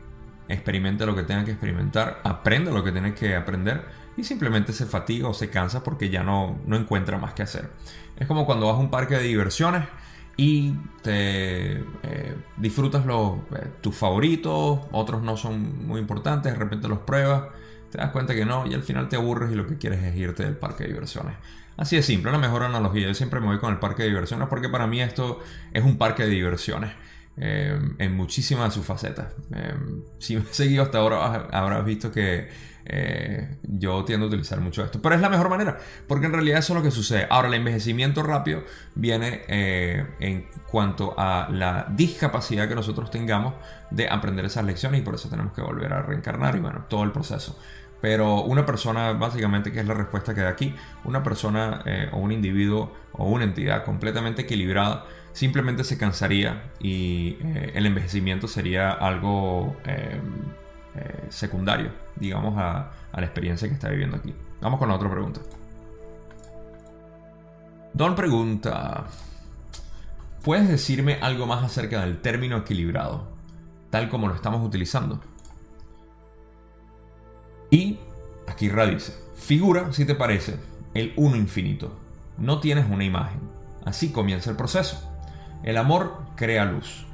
experimente 0.47 1.05
lo 1.05 1.15
que 1.15 1.23
tenga 1.23 1.43
que 1.43 1.51
experimentar, 1.51 2.21
aprenda 2.23 2.71
lo 2.71 2.83
que 2.83 2.91
tiene 2.91 3.13
que 3.13 3.35
aprender 3.35 3.83
y 4.15 4.23
simplemente 4.23 4.73
se 4.73 4.85
fatiga 4.85 5.27
o 5.27 5.33
se 5.33 5.49
cansa 5.49 5.83
porque 5.83 6.09
ya 6.09 6.23
no, 6.23 6.59
no 6.65 6.77
encuentra 6.77 7.17
más 7.17 7.33
que 7.33 7.43
hacer. 7.43 7.69
Es 8.15 8.27
como 8.27 8.45
cuando 8.45 8.67
vas 8.67 8.75
a 8.75 8.79
un 8.79 8.89
parque 8.89 9.15
de 9.15 9.23
diversiones 9.23 9.83
y 10.37 10.73
te 11.01 11.79
eh, 12.03 12.35
disfrutas 12.57 13.05
los, 13.05 13.39
eh, 13.55 13.71
tus 13.81 13.95
favoritos, 13.95 14.79
otros 14.91 15.23
no 15.23 15.35
son 15.35 15.87
muy 15.87 15.99
importantes, 15.99 16.53
de 16.53 16.59
repente 16.59 16.87
los 16.87 16.99
pruebas, 16.99 17.45
te 17.91 17.97
das 17.97 18.11
cuenta 18.11 18.35
que 18.35 18.45
no 18.45 18.67
y 18.67 18.75
al 18.75 18.83
final 18.83 19.09
te 19.09 19.15
aburres 19.15 19.51
y 19.51 19.55
lo 19.55 19.65
que 19.65 19.77
quieres 19.77 20.03
es 20.03 20.15
irte 20.15 20.43
del 20.43 20.55
parque 20.55 20.83
de 20.83 20.89
diversiones. 20.89 21.35
Así 21.75 21.95
de 21.95 22.03
simple, 22.03 22.31
la 22.31 22.37
mejor 22.37 22.63
analogía. 22.63 23.07
Yo 23.07 23.13
siempre 23.13 23.39
me 23.39 23.47
voy 23.47 23.59
con 23.59 23.71
el 23.71 23.79
parque 23.79 24.03
de 24.03 24.09
diversiones 24.09 24.47
porque 24.47 24.69
para 24.69 24.87
mí 24.87 25.01
esto 25.01 25.39
es 25.73 25.83
un 25.83 25.97
parque 25.97 26.23
de 26.23 26.29
diversiones. 26.29 26.91
Eh, 27.39 27.79
en 27.99 28.15
muchísimas 28.15 28.69
de 28.69 28.71
sus 28.71 28.83
facetas. 28.83 29.27
Si 30.17 30.35
me 30.35 30.41
has 30.41 30.55
seguido 30.55 30.81
hasta 30.81 30.97
ahora 30.97 31.47
habrás 31.51 31.85
visto 31.85 32.11
que 32.11 32.49
eh, 32.89 33.57
yo 33.63 34.03
tiendo 34.05 34.25
a 34.25 34.29
utilizar 34.29 34.59
mucho 34.59 34.83
esto. 34.83 35.01
Pero 35.01 35.15
es 35.15 35.21
la 35.21 35.29
mejor 35.29 35.49
manera, 35.49 35.77
porque 36.07 36.25
en 36.25 36.33
realidad 36.33 36.59
eso 36.59 36.73
es 36.73 36.77
lo 36.77 36.83
que 36.83 36.91
sucede. 36.91 37.27
Ahora, 37.29 37.47
el 37.47 37.53
envejecimiento 37.53 38.23
rápido 38.23 38.63
viene 38.95 39.43
en 39.47 40.47
cuanto 40.69 41.13
a 41.17 41.47
la 41.51 41.87
discapacidad 41.89 42.67
que 42.67 42.75
nosotros 42.75 43.11
tengamos 43.11 43.53
de 43.91 44.09
aprender 44.09 44.45
esas 44.45 44.65
lecciones 44.65 45.01
y 45.01 45.03
por 45.03 45.15
eso 45.15 45.29
tenemos 45.29 45.53
que 45.53 45.61
volver 45.61 45.93
a 45.93 46.01
reencarnar 46.01 46.55
y 46.55 46.59
bueno, 46.59 46.85
todo 46.89 47.03
el 47.03 47.11
proceso. 47.11 47.57
Pero 48.01 48.41
una 48.41 48.65
persona, 48.65 49.13
básicamente, 49.13 49.71
que 49.71 49.79
es 49.79 49.87
la 49.87 49.93
respuesta 49.93 50.33
que 50.33 50.41
da 50.41 50.49
aquí, 50.49 50.75
una 51.03 51.23
persona 51.23 51.81
eh, 51.85 52.09
o 52.11 52.17
un 52.19 52.31
individuo 52.31 52.93
o 53.13 53.25
una 53.25 53.43
entidad 53.43 53.83
completamente 53.83 54.43
equilibrada 54.43 55.05
simplemente 55.33 55.83
se 55.83 55.97
cansaría 55.97 56.71
y 56.79 57.37
eh, 57.41 57.71
el 57.75 57.85
envejecimiento 57.85 58.47
sería 58.47 58.91
algo 58.91 59.75
eh, 60.97 61.27
secundario, 61.29 61.91
digamos, 62.15 62.57
a, 62.57 62.91
a, 63.11 63.19
la 63.19 63.25
experiencia 63.25 63.67
que 63.67 63.73
está 63.73 63.89
viviendo 63.89 64.17
aquí. 64.17 64.33
Vamos 64.61 64.79
con 64.79 64.89
la 64.89 64.95
otra 64.95 65.09
pregunta. 65.09 65.41
Don 67.93 68.15
pregunta, 68.15 69.05
¿puedes 70.43 70.67
decirme 70.67 71.19
algo 71.21 71.47
más 71.47 71.63
acerca 71.63 72.01
del 72.01 72.21
término 72.21 72.57
equilibrado, 72.57 73.27
tal 73.89 74.09
como 74.09 74.27
lo 74.27 74.35
estamos 74.35 74.65
utilizando? 74.65 75.19
Y 77.69 77.99
aquí 78.47 78.69
radice. 78.69 79.13
Figura, 79.35 79.91
si 79.93 80.05
te 80.05 80.15
parece, 80.15 80.57
el 80.93 81.13
uno 81.15 81.35
infinito. 81.35 81.97
No 82.37 82.59
tienes 82.59 82.89
una 82.89 83.03
imagen. 83.03 83.39
Así 83.85 84.11
comienza 84.11 84.49
el 84.49 84.55
proceso. 84.55 85.01
El 85.63 85.77
amor 85.77 86.21
crea 86.35 86.65
luz, 86.65 87.05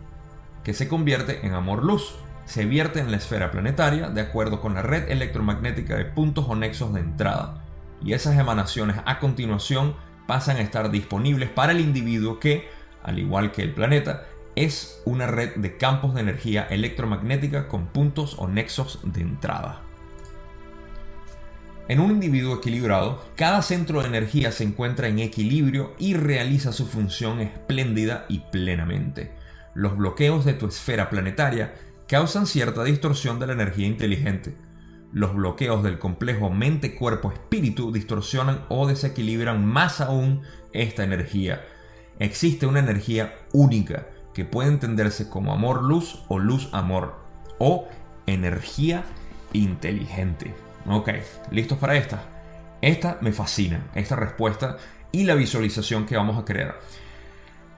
que 0.63 0.73
se 0.73 0.87
convierte 0.87 1.45
en 1.45 1.53
amor-luz. 1.53 2.15
Se 2.45 2.65
vierte 2.65 2.99
en 2.99 3.11
la 3.11 3.17
esfera 3.17 3.51
planetaria 3.51 4.09
de 4.09 4.21
acuerdo 4.21 4.59
con 4.59 4.73
la 4.73 4.81
red 4.81 5.09
electromagnética 5.09 5.95
de 5.95 6.05
puntos 6.05 6.45
o 6.47 6.55
nexos 6.55 6.93
de 6.93 6.99
entrada. 6.99 7.63
Y 8.03 8.13
esas 8.13 8.37
emanaciones 8.37 8.97
a 9.05 9.19
continuación 9.19 9.95
pasan 10.27 10.57
a 10.57 10.61
estar 10.61 10.91
disponibles 10.91 11.49
para 11.49 11.71
el 11.71 11.79
individuo 11.79 12.39
que, 12.39 12.67
al 13.01 13.19
igual 13.19 13.51
que 13.51 13.63
el 13.63 13.73
planeta, 13.73 14.25
es 14.55 15.01
una 15.05 15.27
red 15.27 15.55
de 15.55 15.77
campos 15.77 16.13
de 16.13 16.21
energía 16.21 16.67
electromagnética 16.69 17.67
con 17.67 17.87
puntos 17.87 18.35
o 18.37 18.47
nexos 18.47 18.99
de 19.03 19.21
entrada. 19.21 19.81
En 21.89 21.99
un 21.99 22.11
individuo 22.11 22.55
equilibrado, 22.55 23.25
cada 23.35 23.61
centro 23.61 24.01
de 24.01 24.07
energía 24.07 24.51
se 24.51 24.63
encuentra 24.63 25.07
en 25.07 25.19
equilibrio 25.19 25.93
y 25.99 26.13
realiza 26.13 26.71
su 26.71 26.85
función 26.87 27.41
espléndida 27.41 28.25
y 28.29 28.39
plenamente. 28.39 29.31
Los 29.73 29.97
bloqueos 29.97 30.45
de 30.45 30.53
tu 30.53 30.67
esfera 30.67 31.09
planetaria 31.09 31.73
causan 32.13 32.45
cierta 32.45 32.83
distorsión 32.83 33.39
de 33.39 33.47
la 33.47 33.53
energía 33.53 33.87
inteligente. 33.87 34.55
Los 35.13 35.33
bloqueos 35.33 35.81
del 35.81 35.97
complejo 35.97 36.51
mente-cuerpo-espíritu 36.51 37.91
distorsionan 37.91 38.65
o 38.69 38.85
desequilibran 38.85 39.65
más 39.65 39.99
aún 39.99 40.43
esta 40.73 41.03
energía. 41.03 41.65
Existe 42.19 42.67
una 42.67 42.81
energía 42.81 43.33
única 43.51 44.09
que 44.35 44.45
puede 44.45 44.69
entenderse 44.69 45.27
como 45.27 45.53
amor-luz 45.53 46.23
o 46.27 46.37
luz-amor 46.37 47.15
o 47.57 47.87
energía 48.27 49.05
inteligente. 49.53 50.53
Ok, 50.85 51.09
¿listos 51.49 51.79
para 51.79 51.95
esta? 51.95 52.25
Esta 52.83 53.17
me 53.21 53.31
fascina, 53.31 53.87
esta 53.95 54.15
respuesta 54.15 54.77
y 55.11 55.23
la 55.23 55.33
visualización 55.33 56.05
que 56.05 56.15
vamos 56.15 56.37
a 56.37 56.45
crear. 56.45 56.75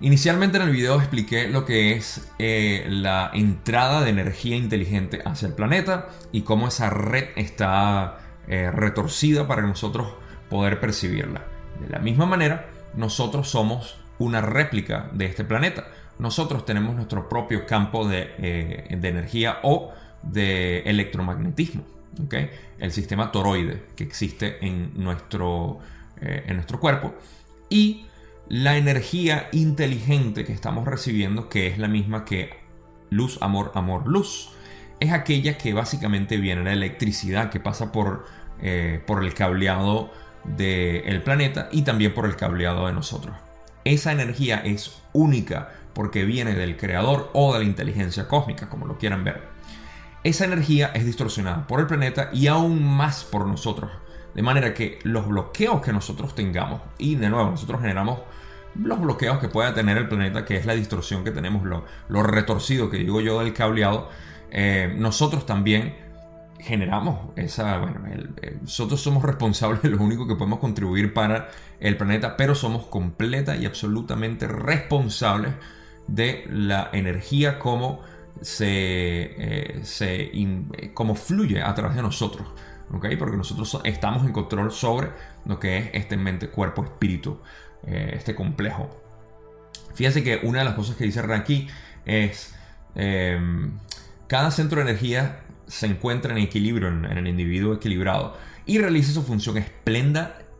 Inicialmente 0.01 0.57
en 0.57 0.63
el 0.63 0.71
video 0.71 0.99
expliqué 0.99 1.47
lo 1.47 1.63
que 1.63 1.93
es 1.93 2.29
eh, 2.37 2.85
la 2.89 3.31
entrada 3.33 4.03
de 4.03 4.09
energía 4.09 4.57
inteligente 4.57 5.21
hacia 5.23 5.47
el 5.47 5.53
planeta 5.53 6.09
y 6.33 6.41
cómo 6.41 6.67
esa 6.67 6.89
red 6.89 7.29
está 7.37 8.17
eh, 8.47 8.71
retorcida 8.71 9.47
para 9.47 9.61
nosotros 9.61 10.07
poder 10.49 10.81
percibirla. 10.81 11.45
De 11.79 11.89
la 11.89 11.99
misma 11.99 12.25
manera, 12.25 12.67
nosotros 12.95 13.49
somos 13.49 13.97
una 14.19 14.41
réplica 14.41 15.09
de 15.13 15.27
este 15.27 15.45
planeta. 15.45 15.87
Nosotros 16.19 16.65
tenemos 16.65 16.95
nuestro 16.95 17.29
propio 17.29 17.65
campo 17.65 18.05
de, 18.05 18.33
eh, 18.37 18.87
energía 18.89 19.59
o 19.63 19.93
de 20.23 20.79
electromagnetismo. 20.79 21.83
El 22.79 22.91
sistema 22.91 23.31
toroide 23.31 23.83
que 23.95 24.03
existe 24.05 24.65
en 24.65 24.91
nuestro, 24.95 25.79
en 26.21 26.55
nuestro 26.55 26.79
cuerpo. 26.79 27.13
Y 27.69 28.05
la 28.47 28.77
energía 28.77 29.49
inteligente 29.51 30.45
que 30.45 30.53
estamos 30.53 30.85
recibiendo, 30.85 31.49
que 31.49 31.67
es 31.67 31.77
la 31.77 31.87
misma 31.87 32.25
que 32.25 32.51
luz, 33.09 33.39
amor, 33.41 33.71
amor, 33.75 34.07
luz, 34.07 34.51
es 34.99 35.11
aquella 35.11 35.57
que 35.57 35.73
básicamente 35.73 36.37
viene 36.37 36.61
de 36.61 36.65
la 36.65 36.73
electricidad 36.73 37.49
que 37.49 37.59
pasa 37.59 37.91
por, 37.91 38.25
eh, 38.61 39.01
por 39.05 39.23
el 39.23 39.33
cableado 39.33 40.11
del 40.43 41.23
planeta 41.23 41.69
y 41.71 41.81
también 41.81 42.13
por 42.13 42.25
el 42.25 42.35
cableado 42.35 42.87
de 42.87 42.93
nosotros. 42.93 43.35
Esa 43.83 44.11
energía 44.11 44.57
es 44.57 45.01
única 45.13 45.71
porque 45.93 46.25
viene 46.25 46.53
del 46.53 46.77
creador 46.77 47.31
o 47.33 47.53
de 47.53 47.59
la 47.59 47.65
inteligencia 47.65 48.27
cósmica, 48.27 48.69
como 48.69 48.85
lo 48.85 48.97
quieran 48.97 49.23
ver. 49.23 49.43
Esa 50.23 50.45
energía 50.45 50.91
es 50.93 51.05
distorsionada 51.05 51.67
por 51.67 51.79
el 51.79 51.87
planeta 51.87 52.29
y 52.33 52.47
aún 52.47 52.83
más 52.83 53.23
por 53.23 53.47
nosotros. 53.47 53.91
De 54.33 54.41
manera 54.41 54.73
que 54.73 54.99
los 55.03 55.27
bloqueos 55.27 55.81
que 55.81 55.93
nosotros 55.93 56.35
tengamos, 56.35 56.81
y 56.97 57.15
de 57.15 57.29
nuevo 57.29 57.51
nosotros 57.51 57.79
generamos 57.79 58.19
los 58.81 58.99
bloqueos 58.99 59.39
que 59.39 59.49
pueda 59.49 59.73
tener 59.73 59.97
el 59.97 60.07
planeta, 60.07 60.45
que 60.45 60.57
es 60.57 60.65
la 60.65 60.73
distorsión 60.73 61.23
que 61.23 61.31
tenemos, 61.31 61.63
lo, 61.63 62.23
retorcido 62.23 62.89
que 62.89 62.97
digo 62.97 63.21
yo 63.21 63.39
del 63.39 63.53
cableado, 63.53 64.09
eh, 64.51 64.93
nosotros 64.97 65.45
también 65.45 65.95
generamos 66.59 67.31
esa, 67.35 67.77
bueno, 67.77 68.01
nosotros 68.61 69.01
somos 69.01 69.23
responsables, 69.23 69.83
lo 69.91 70.01
único 70.01 70.27
que 70.27 70.35
podemos 70.35 70.59
contribuir 70.59 71.13
para 71.13 71.49
el 71.79 71.97
planeta, 71.97 72.37
pero 72.37 72.55
somos 72.55 72.85
completa 72.87 73.55
y 73.55 73.65
absolutamente 73.65 74.47
responsables 74.47 75.53
de 76.07 76.45
la 76.49 76.89
energía 76.93 77.59
como 77.59 78.01
se, 78.41 78.65
eh, 78.67 79.79
se 79.83 80.31
como 80.93 81.15
fluye 81.15 81.61
a 81.61 81.73
través 81.73 81.95
de 81.95 82.01
nosotros. 82.01 82.47
Porque 82.89 83.15
nosotros 83.15 83.81
estamos 83.83 84.25
en 84.25 84.31
control 84.31 84.71
sobre 84.71 85.09
lo 85.45 85.59
que 85.59 85.77
es 85.77 85.89
este 85.93 86.17
mente, 86.17 86.49
cuerpo, 86.49 86.83
espíritu, 86.83 87.39
eh, 87.87 88.13
este 88.15 88.35
complejo. 88.35 88.89
Fíjense 89.93 90.23
que 90.23 90.39
una 90.43 90.59
de 90.59 90.65
las 90.65 90.73
cosas 90.75 90.95
que 90.95 91.05
dice 91.05 91.19
aquí 91.19 91.67
es, 92.05 92.53
em, 92.95 93.71
cada 94.27 94.51
centro 94.51 94.77
de 94.83 94.89
energía 94.89 95.39
se 95.67 95.87
encuentra 95.87 96.31
en 96.33 96.39
equilibrio 96.39 96.89
en, 96.89 97.05
el 97.05 97.27
individuo 97.27 97.73
equilibrado 97.73 98.37
y 98.65 98.77
realiza 98.77 99.13
su 99.13 99.23
función 99.23 99.63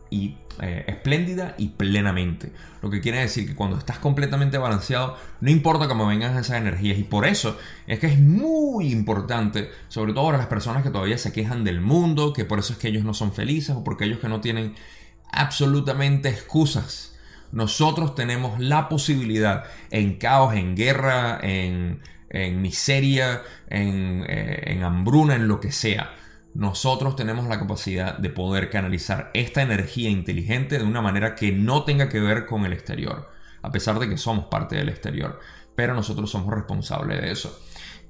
y 0.08 0.36
eh, 0.62 0.84
espléndida 0.86 1.54
y 1.58 1.68
plenamente. 1.68 2.50
Lo 2.80 2.88
que 2.88 3.00
quiere 3.00 3.18
decir 3.18 3.46
que 3.46 3.54
cuando 3.54 3.76
estás 3.76 3.98
completamente 3.98 4.56
balanceado, 4.56 5.16
no 5.40 5.50
importa 5.50 5.86
cómo 5.86 6.06
vengan 6.06 6.36
esas 6.36 6.56
energías. 6.56 6.98
Y 6.98 7.04
por 7.04 7.26
eso 7.26 7.58
es 7.86 7.98
que 7.98 8.06
es 8.06 8.18
muy 8.18 8.90
importante, 8.90 9.70
sobre 9.88 10.14
todo 10.14 10.26
para 10.26 10.38
las 10.38 10.46
personas 10.46 10.82
que 10.82 10.90
todavía 10.90 11.18
se 11.18 11.32
quejan 11.32 11.64
del 11.64 11.80
mundo, 11.80 12.32
que 12.32 12.46
por 12.46 12.58
eso 12.58 12.72
es 12.72 12.78
que 12.78 12.88
ellos 12.88 13.04
no 13.04 13.12
son 13.12 13.32
felices 13.32 13.76
o 13.76 13.84
porque 13.84 14.04
ellos 14.04 14.18
que 14.18 14.28
no 14.28 14.40
tienen 14.40 14.74
absolutamente 15.30 16.30
excusas. 16.30 17.15
Nosotros 17.56 18.14
tenemos 18.14 18.60
la 18.60 18.88
posibilidad 18.88 19.64
en 19.90 20.18
caos, 20.18 20.54
en 20.54 20.76
guerra, 20.76 21.40
en, 21.42 22.00
miseria, 22.60 23.42
en, 23.68 24.24
eh, 24.28 24.62
en 24.66 24.84
hambruna, 24.84 25.36
en 25.36 25.48
lo 25.48 25.58
que 25.58 25.72
sea 25.72 26.10
nosotros 26.56 27.16
tenemos 27.16 27.46
la 27.46 27.58
capacidad 27.58 28.16
de 28.16 28.30
poder 28.30 28.70
canalizar 28.70 29.30
esta 29.34 29.60
energía 29.60 30.08
inteligente 30.08 30.78
de 30.78 30.84
una 30.84 31.02
manera 31.02 31.34
que 31.34 31.52
no 31.52 31.84
tenga 31.84 32.08
que 32.08 32.18
ver 32.18 32.46
con 32.46 32.64
el 32.64 32.72
exterior, 32.72 33.30
a 33.60 33.70
pesar 33.70 33.98
de 33.98 34.08
que 34.08 34.16
somos 34.16 34.46
parte 34.46 34.74
del 34.76 34.88
exterior, 34.88 35.38
pero 35.74 35.92
nosotros 35.92 36.30
somos 36.30 36.54
responsables 36.54 37.20
de 37.20 37.30
eso. 37.30 37.60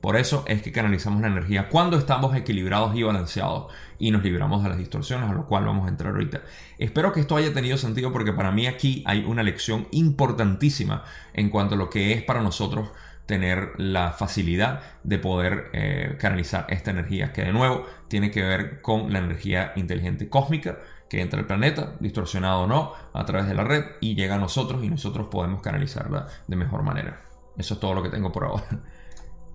Por 0.00 0.16
eso 0.16 0.44
es 0.46 0.62
que 0.62 0.72
canalizamos 0.72 1.20
la 1.20 1.28
energía 1.28 1.68
cuando 1.68 1.96
estamos 1.96 2.36
equilibrados 2.36 2.94
y 2.94 3.02
balanceados 3.02 3.72
y 3.98 4.10
nos 4.10 4.22
libramos 4.22 4.62
de 4.62 4.68
las 4.68 4.78
distorsiones, 4.78 5.28
a 5.28 5.32
lo 5.32 5.46
cual 5.46 5.64
vamos 5.64 5.86
a 5.86 5.88
entrar 5.88 6.12
ahorita. 6.12 6.42
Espero 6.78 7.12
que 7.12 7.20
esto 7.20 7.36
haya 7.36 7.52
tenido 7.52 7.76
sentido 7.76 8.12
porque 8.12 8.32
para 8.32 8.52
mí 8.52 8.66
aquí 8.66 9.02
hay 9.06 9.24
una 9.24 9.42
lección 9.42 9.88
importantísima 9.90 11.04
en 11.32 11.50
cuanto 11.50 11.74
a 11.74 11.78
lo 11.78 11.90
que 11.90 12.12
es 12.12 12.22
para 12.22 12.42
nosotros 12.42 12.90
tener 13.26 13.72
la 13.78 14.12
facilidad 14.12 14.82
de 15.02 15.18
poder 15.18 15.70
eh, 15.72 16.16
canalizar 16.18 16.66
esta 16.68 16.92
energía, 16.92 17.32
que 17.32 17.42
de 17.42 17.52
nuevo 17.52 17.84
tiene 18.08 18.30
que 18.30 18.42
ver 18.42 18.80
con 18.80 19.12
la 19.12 19.18
energía 19.18 19.72
inteligente 19.74 20.28
cósmica 20.28 20.78
que 21.08 21.20
entra 21.20 21.40
al 21.40 21.46
planeta, 21.46 21.94
distorsionado 22.00 22.62
o 22.62 22.66
no, 22.66 22.92
a 23.12 23.24
través 23.24 23.48
de 23.48 23.54
la 23.54 23.64
red 23.64 23.84
y 24.00 24.14
llega 24.14 24.36
a 24.36 24.38
nosotros 24.38 24.82
y 24.84 24.88
nosotros 24.88 25.28
podemos 25.30 25.62
canalizarla 25.62 26.28
de 26.46 26.56
mejor 26.56 26.82
manera. 26.82 27.20
Eso 27.56 27.74
es 27.74 27.80
todo 27.80 27.94
lo 27.94 28.02
que 28.02 28.10
tengo 28.10 28.32
por 28.32 28.44
ahora. 28.44 28.64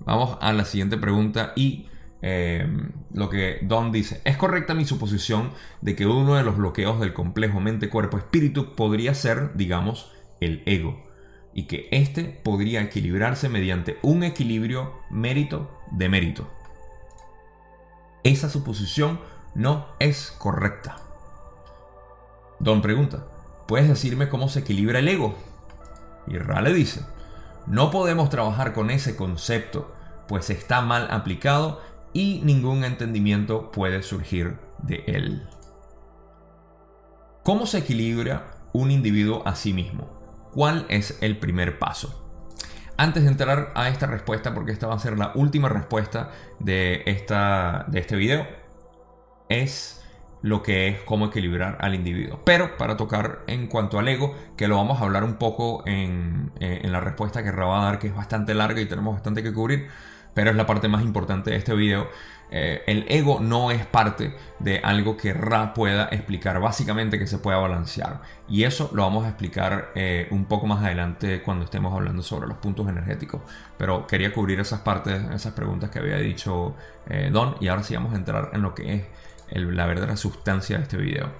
Vamos 0.05 0.37
a 0.41 0.53
la 0.53 0.65
siguiente 0.65 0.97
pregunta 0.97 1.53
y 1.55 1.87
eh, 2.21 2.67
lo 3.13 3.29
que 3.29 3.59
Don 3.63 3.91
dice, 3.91 4.21
¿es 4.25 4.37
correcta 4.37 4.73
mi 4.73 4.85
suposición 4.85 5.51
de 5.81 5.95
que 5.95 6.05
uno 6.05 6.35
de 6.35 6.43
los 6.43 6.57
bloqueos 6.57 6.99
del 6.99 7.13
complejo 7.13 7.59
mente-cuerpo-espíritu 7.59 8.75
podría 8.75 9.13
ser, 9.13 9.55
digamos, 9.55 10.11
el 10.39 10.63
ego? 10.65 11.11
y 11.53 11.63
que 11.63 11.87
éste 11.91 12.23
podría 12.23 12.81
equilibrarse 12.81 13.49
mediante 13.49 13.97
un 14.01 14.23
equilibrio 14.23 14.93
mérito 15.09 15.69
de 15.91 16.09
mérito. 16.09 16.49
Esa 18.23 18.49
suposición 18.49 19.19
no 19.55 19.87
es 19.99 20.31
correcta. 20.31 20.97
Don 22.59 22.81
pregunta, 22.81 23.25
¿puedes 23.67 23.89
decirme 23.89 24.29
cómo 24.29 24.47
se 24.47 24.59
equilibra 24.59 24.99
el 24.99 25.07
ego? 25.07 25.35
Y 26.27 26.37
Ra 26.37 26.61
le 26.61 26.73
dice, 26.73 27.01
no 27.71 27.89
podemos 27.89 28.29
trabajar 28.29 28.73
con 28.73 28.91
ese 28.91 29.15
concepto, 29.15 29.95
pues 30.27 30.49
está 30.49 30.81
mal 30.81 31.07
aplicado 31.09 31.81
y 32.11 32.41
ningún 32.43 32.83
entendimiento 32.83 33.71
puede 33.71 34.03
surgir 34.03 34.57
de 34.79 35.05
él. 35.07 35.47
¿Cómo 37.43 37.65
se 37.65 37.77
equilibra 37.77 38.51
un 38.73 38.91
individuo 38.91 39.41
a 39.47 39.55
sí 39.55 39.71
mismo? 39.71 40.49
¿Cuál 40.51 40.85
es 40.89 41.17
el 41.21 41.39
primer 41.39 41.79
paso? 41.79 42.29
Antes 42.97 43.23
de 43.23 43.29
entrar 43.29 43.71
a 43.73 43.87
esta 43.87 44.05
respuesta, 44.05 44.53
porque 44.53 44.73
esta 44.73 44.87
va 44.87 44.95
a 44.95 44.99
ser 44.99 45.17
la 45.17 45.31
última 45.35 45.69
respuesta 45.69 46.29
de, 46.59 47.03
esta, 47.05 47.85
de 47.87 47.99
este 48.01 48.17
video, 48.17 48.47
es 49.47 50.00
lo 50.41 50.63
que 50.63 50.87
es 50.87 50.99
cómo 51.01 51.27
equilibrar 51.27 51.77
al 51.81 51.95
individuo. 51.95 52.41
Pero 52.43 52.77
para 52.77 52.97
tocar 52.97 53.41
en 53.47 53.67
cuanto 53.67 53.99
al 53.99 54.07
ego, 54.07 54.35
que 54.57 54.67
lo 54.67 54.77
vamos 54.77 54.99
a 54.99 55.03
hablar 55.03 55.23
un 55.23 55.35
poco 55.35 55.83
en, 55.85 56.51
eh, 56.59 56.81
en 56.83 56.91
la 56.91 56.99
respuesta 56.99 57.43
que 57.43 57.51
Ra 57.51 57.65
va 57.65 57.81
a 57.81 57.85
dar, 57.85 57.99
que 57.99 58.07
es 58.07 58.15
bastante 58.15 58.53
larga 58.53 58.81
y 58.81 58.85
tenemos 58.85 59.13
bastante 59.13 59.43
que 59.43 59.53
cubrir, 59.53 59.87
pero 60.33 60.49
es 60.49 60.55
la 60.55 60.65
parte 60.65 60.87
más 60.87 61.03
importante 61.03 61.51
de 61.51 61.57
este 61.57 61.75
video. 61.75 62.09
Eh, 62.53 62.83
el 62.85 63.05
ego 63.07 63.39
no 63.39 63.71
es 63.71 63.85
parte 63.85 64.35
de 64.59 64.79
algo 64.79 65.15
que 65.15 65.31
Ra 65.31 65.73
pueda 65.73 66.09
explicar, 66.11 66.59
básicamente 66.59 67.17
que 67.17 67.27
se 67.27 67.37
pueda 67.37 67.57
balancear. 67.57 68.21
Y 68.49 68.63
eso 68.63 68.89
lo 68.93 69.03
vamos 69.03 69.25
a 69.25 69.29
explicar 69.29 69.91
eh, 69.95 70.27
un 70.31 70.45
poco 70.45 70.67
más 70.67 70.83
adelante 70.83 71.41
cuando 71.43 71.65
estemos 71.65 71.93
hablando 71.93 72.23
sobre 72.23 72.47
los 72.47 72.57
puntos 72.57 72.89
energéticos. 72.89 73.41
Pero 73.77 74.05
quería 74.07 74.33
cubrir 74.33 74.59
esas 74.59 74.81
partes, 74.81 75.21
esas 75.33 75.53
preguntas 75.53 75.91
que 75.91 75.99
había 75.99 76.17
dicho 76.17 76.75
Don. 77.31 77.55
Y 77.59 77.67
ahora 77.67 77.83
sí 77.83 77.93
vamos 77.93 78.13
a 78.13 78.17
entrar 78.17 78.51
en 78.53 78.61
lo 78.61 78.73
que 78.73 78.93
es 78.93 79.03
la 79.51 79.85
verdadera 79.85 80.17
sustancia 80.17 80.77
de 80.77 80.83
este 80.83 80.97
video. 80.97 81.31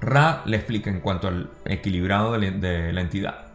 Ra 0.00 0.42
le 0.44 0.56
explica 0.56 0.90
en 0.90 1.00
cuanto 1.00 1.28
al 1.28 1.50
equilibrado 1.64 2.32
de 2.32 2.92
la 2.92 3.00
entidad. 3.00 3.46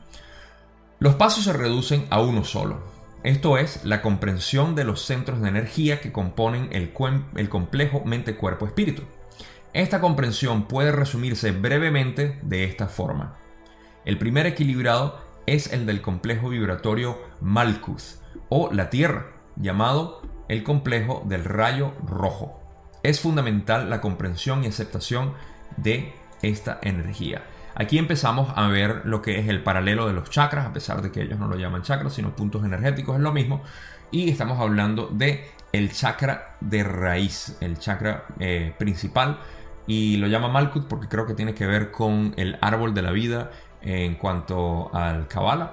Los 0.99 1.15
pasos 1.15 1.43
se 1.43 1.53
reducen 1.53 2.07
a 2.09 2.21
uno 2.21 2.43
solo 2.43 2.91
esto 3.23 3.59
es 3.59 3.85
la 3.85 4.01
comprensión 4.01 4.73
de 4.73 4.83
los 4.83 5.05
centros 5.05 5.41
de 5.41 5.49
energía 5.49 6.01
que 6.01 6.11
componen 6.11 6.69
el, 6.71 6.91
el 7.35 7.49
complejo 7.49 8.01
mente-cuerpo-espíritu. 8.03 9.03
Esta 9.73 10.01
comprensión 10.01 10.67
puede 10.67 10.91
resumirse 10.91 11.51
brevemente 11.51 12.39
de 12.41 12.63
esta 12.63 12.87
forma. 12.87 13.37
El 14.05 14.17
primer 14.17 14.47
equilibrado 14.47 15.21
es 15.45 15.71
el 15.71 15.85
del 15.85 16.01
complejo 16.01 16.49
vibratorio 16.49 17.19
Malkuth 17.41 18.01
o 18.49 18.71
la 18.73 18.89
Tierra, 18.89 19.27
llamado 19.55 20.23
el 20.47 20.63
complejo 20.63 21.23
del 21.27 21.43
rayo 21.43 21.93
rojo. 22.03 22.60
Es 23.03 23.19
fundamental 23.19 23.89
la 23.89 24.01
comprensión 24.01 24.63
y 24.63 24.67
aceptación 24.67 25.33
de 25.77 26.13
esta 26.41 26.79
energía. 26.81 27.43
Aquí 27.75 27.97
empezamos 27.97 28.51
a 28.55 28.67
ver 28.67 29.01
lo 29.05 29.21
que 29.21 29.39
es 29.39 29.47
el 29.47 29.63
paralelo 29.63 30.07
de 30.07 30.13
los 30.13 30.29
chakras, 30.29 30.65
a 30.65 30.73
pesar 30.73 31.01
de 31.01 31.11
que 31.11 31.21
ellos 31.21 31.39
no 31.39 31.47
lo 31.47 31.55
llaman 31.55 31.83
chakras, 31.83 32.13
sino 32.13 32.35
puntos 32.35 32.63
energéticos, 32.65 33.15
es 33.15 33.21
lo 33.21 33.31
mismo. 33.31 33.63
Y 34.11 34.29
estamos 34.29 34.59
hablando 34.59 35.07
de 35.07 35.49
el 35.71 35.91
chakra 35.91 36.57
de 36.59 36.83
raíz, 36.83 37.57
el 37.61 37.79
chakra 37.79 38.25
eh, 38.39 38.73
principal. 38.77 39.39
Y 39.87 40.17
lo 40.17 40.27
llama 40.27 40.49
Malkut 40.49 40.87
porque 40.87 41.07
creo 41.07 41.25
que 41.25 41.33
tiene 41.33 41.53
que 41.53 41.65
ver 41.65 41.91
con 41.91 42.33
el 42.37 42.57
árbol 42.61 42.93
de 42.93 43.01
la 43.01 43.11
vida 43.11 43.51
en 43.81 44.15
cuanto 44.15 44.93
al 44.93 45.27
Kabbalah. 45.27 45.71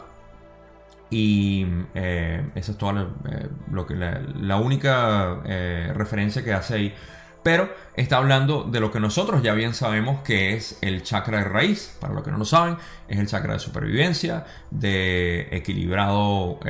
Y 1.10 1.66
eh, 1.94 2.50
esa 2.54 2.72
es 2.72 2.78
toda 2.78 3.08
eh, 3.30 3.48
lo 3.72 3.86
que 3.86 3.94
la, 3.94 4.56
única 4.58 5.38
eh, 5.46 5.92
referencia 5.94 6.44
que 6.44 6.52
hace 6.52 6.74
ahí. 6.74 6.94
Pero 7.48 7.70
está 7.96 8.18
hablando 8.18 8.64
de 8.64 8.78
lo 8.78 8.90
que 8.92 9.00
nosotros 9.00 9.42
ya 9.42 9.54
bien 9.54 9.72
sabemos 9.72 10.20
que 10.20 10.52
es 10.52 10.76
el 10.82 11.02
chakra 11.02 11.38
de 11.38 11.44
raíz. 11.44 11.96
Para 11.98 12.12
los 12.12 12.22
que 12.22 12.30
no 12.30 12.36
lo 12.36 12.44
saben, 12.44 12.76
es 13.08 13.18
el 13.18 13.26
chakra 13.26 13.54
de 13.54 13.58
supervivencia, 13.58 14.44
de 14.70 15.48
equilibrado 15.50 16.60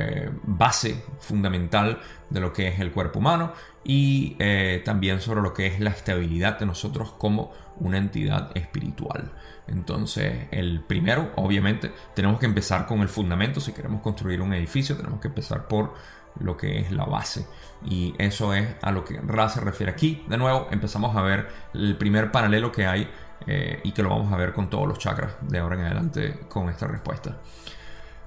base 0.43 1.03
fundamental 1.19 1.99
de 2.29 2.39
lo 2.39 2.53
que 2.53 2.69
es 2.69 2.79
el 2.79 2.93
cuerpo 2.93 3.19
humano 3.19 3.51
y 3.83 4.37
también 4.85 5.19
sobre 5.19 5.41
lo 5.41 5.53
que 5.53 5.67
es 5.67 5.81
la 5.81 5.89
estabilidad 5.89 6.57
de 6.57 6.67
nosotros 6.67 7.11
como 7.11 7.51
una 7.81 7.97
entidad 7.97 8.55
espiritual. 8.55 9.33
Entonces, 9.67 10.47
el 10.51 10.79
primero, 10.79 11.33
obviamente, 11.35 11.91
tenemos 12.15 12.39
que 12.39 12.45
empezar 12.45 12.85
con 12.85 13.01
el 13.01 13.09
fundamento. 13.09 13.59
Si 13.59 13.73
queremos 13.73 14.01
construir 14.01 14.39
un 14.39 14.53
edificio, 14.53 14.95
tenemos 14.95 15.19
que 15.19 15.27
empezar 15.27 15.67
por 15.67 15.93
lo 16.39 16.57
que 16.57 16.79
es 16.79 16.91
la 16.91 17.05
base. 17.05 17.45
Y 17.85 18.13
eso 18.17 18.53
es 18.53 18.67
a 18.81 18.91
lo 18.91 19.05
que 19.05 19.19
Ra 19.21 19.49
se 19.49 19.61
refiere 19.61 19.91
aquí. 19.91 20.23
De 20.27 20.37
nuevo, 20.37 20.67
empezamos 20.71 21.15
a 21.15 21.21
ver 21.21 21.47
el 21.73 21.97
primer 21.97 22.31
paralelo 22.31 22.71
que 22.71 22.85
hay 22.85 23.09
eh, 23.47 23.79
y 23.83 23.91
que 23.91 24.03
lo 24.03 24.09
vamos 24.09 24.33
a 24.33 24.37
ver 24.37 24.53
con 24.53 24.69
todos 24.69 24.87
los 24.87 24.99
chakras 24.99 25.33
de 25.41 25.59
ahora 25.59 25.75
en 25.75 25.85
adelante 25.85 26.39
con 26.49 26.69
esta 26.69 26.87
respuesta. 26.87 27.37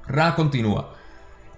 Ra 0.07 0.35
continúa. 0.35 0.95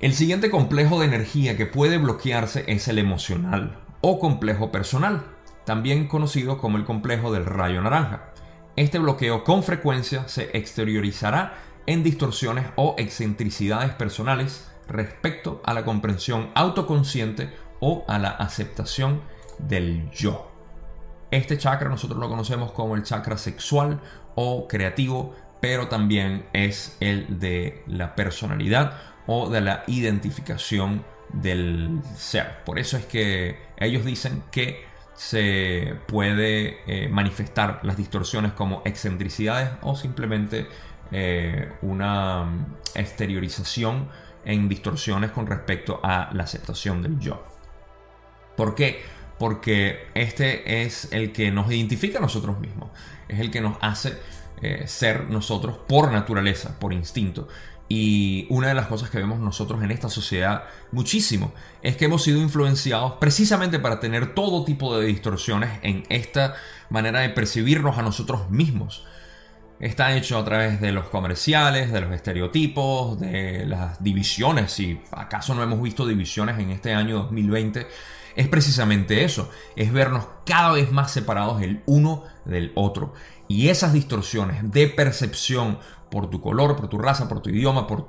El 0.00 0.12
siguiente 0.12 0.50
complejo 0.50 1.00
de 1.00 1.06
energía 1.06 1.56
que 1.56 1.66
puede 1.66 1.98
bloquearse 1.98 2.64
es 2.66 2.88
el 2.88 2.98
emocional 2.98 3.78
o 4.00 4.18
complejo 4.18 4.70
personal, 4.70 5.24
también 5.64 6.08
conocido 6.08 6.58
como 6.58 6.76
el 6.76 6.84
complejo 6.84 7.32
del 7.32 7.46
rayo 7.46 7.80
naranja. 7.80 8.32
Este 8.76 8.98
bloqueo 8.98 9.44
con 9.44 9.62
frecuencia 9.62 10.28
se 10.28 10.50
exteriorizará 10.52 11.54
en 11.86 12.02
distorsiones 12.02 12.66
o 12.76 12.96
excentricidades 12.98 13.94
personales 13.94 14.68
respecto 14.88 15.60
a 15.64 15.74
la 15.74 15.84
comprensión 15.84 16.50
autoconsciente 16.54 17.52
o 17.80 18.04
a 18.08 18.18
la 18.18 18.30
aceptación 18.30 19.22
del 19.58 20.10
yo. 20.10 20.50
Este 21.30 21.58
chakra 21.58 21.88
nosotros 21.88 22.18
lo 22.18 22.28
conocemos 22.28 22.72
como 22.72 22.94
el 22.94 23.02
chakra 23.02 23.36
sexual 23.36 24.00
o 24.34 24.68
creativo, 24.68 25.34
pero 25.60 25.88
también 25.88 26.46
es 26.52 26.96
el 27.00 27.40
de 27.40 27.82
la 27.86 28.14
personalidad 28.14 28.98
o 29.26 29.48
de 29.48 29.60
la 29.60 29.84
identificación 29.86 31.04
del 31.32 32.00
ser. 32.16 32.62
Por 32.64 32.78
eso 32.78 32.96
es 32.96 33.06
que 33.06 33.58
ellos 33.78 34.04
dicen 34.04 34.42
que 34.50 34.84
se 35.14 35.94
puede 36.06 36.78
eh, 36.86 37.08
manifestar 37.08 37.80
las 37.82 37.96
distorsiones 37.96 38.52
como 38.52 38.82
excentricidades 38.84 39.70
o 39.82 39.96
simplemente 39.96 40.66
eh, 41.12 41.72
una 41.82 42.44
mm, 42.44 42.76
exteriorización 42.94 44.08
en 44.44 44.68
distorsiones 44.68 45.30
con 45.30 45.46
respecto 45.46 46.00
a 46.02 46.30
la 46.32 46.44
aceptación 46.44 47.02
del 47.02 47.18
yo. 47.18 47.42
¿Por 48.56 48.74
qué? 48.74 49.02
Porque 49.38 50.08
este 50.14 50.82
es 50.82 51.12
el 51.12 51.32
que 51.32 51.50
nos 51.50 51.70
identifica 51.70 52.18
a 52.18 52.22
nosotros 52.22 52.60
mismos, 52.60 52.90
es 53.28 53.40
el 53.40 53.50
que 53.50 53.60
nos 53.60 53.76
hace 53.80 54.18
eh, 54.62 54.84
ser 54.86 55.28
nosotros 55.30 55.78
por 55.88 56.12
naturaleza, 56.12 56.78
por 56.78 56.92
instinto. 56.92 57.48
Y 57.88 58.46
una 58.48 58.68
de 58.68 58.74
las 58.74 58.86
cosas 58.86 59.10
que 59.10 59.18
vemos 59.18 59.38
nosotros 59.38 59.82
en 59.82 59.90
esta 59.90 60.08
sociedad 60.08 60.64
muchísimo 60.90 61.52
es 61.82 61.96
que 61.96 62.06
hemos 62.06 62.22
sido 62.22 62.40
influenciados 62.40 63.14
precisamente 63.20 63.78
para 63.78 64.00
tener 64.00 64.34
todo 64.34 64.64
tipo 64.64 64.96
de 64.96 65.06
distorsiones 65.06 65.70
en 65.82 66.04
esta 66.08 66.54
manera 66.88 67.20
de 67.20 67.28
percibirnos 67.28 67.98
a 67.98 68.02
nosotros 68.02 68.48
mismos. 68.50 69.04
Está 69.84 70.16
hecho 70.16 70.38
a 70.38 70.44
través 70.46 70.80
de 70.80 70.92
los 70.92 71.10
comerciales, 71.10 71.92
de 71.92 72.00
los 72.00 72.10
estereotipos, 72.10 73.20
de 73.20 73.66
las 73.66 74.02
divisiones. 74.02 74.72
Si 74.72 74.98
acaso 75.10 75.54
no 75.54 75.62
hemos 75.62 75.82
visto 75.82 76.06
divisiones 76.06 76.58
en 76.58 76.70
este 76.70 76.94
año 76.94 77.16
2020, 77.16 77.86
es 78.34 78.48
precisamente 78.48 79.24
eso, 79.24 79.50
es 79.76 79.92
vernos 79.92 80.26
cada 80.46 80.72
vez 80.72 80.90
más 80.90 81.10
separados 81.12 81.60
el 81.60 81.82
uno 81.84 82.24
del 82.46 82.72
otro. 82.76 83.12
Y 83.46 83.68
esas 83.68 83.92
distorsiones 83.92 84.72
de 84.72 84.88
percepción 84.88 85.78
por 86.10 86.30
tu 86.30 86.40
color, 86.40 86.76
por 86.76 86.88
tu 86.88 86.96
raza, 86.96 87.28
por 87.28 87.42
tu 87.42 87.50
idioma, 87.50 87.86
por 87.86 88.06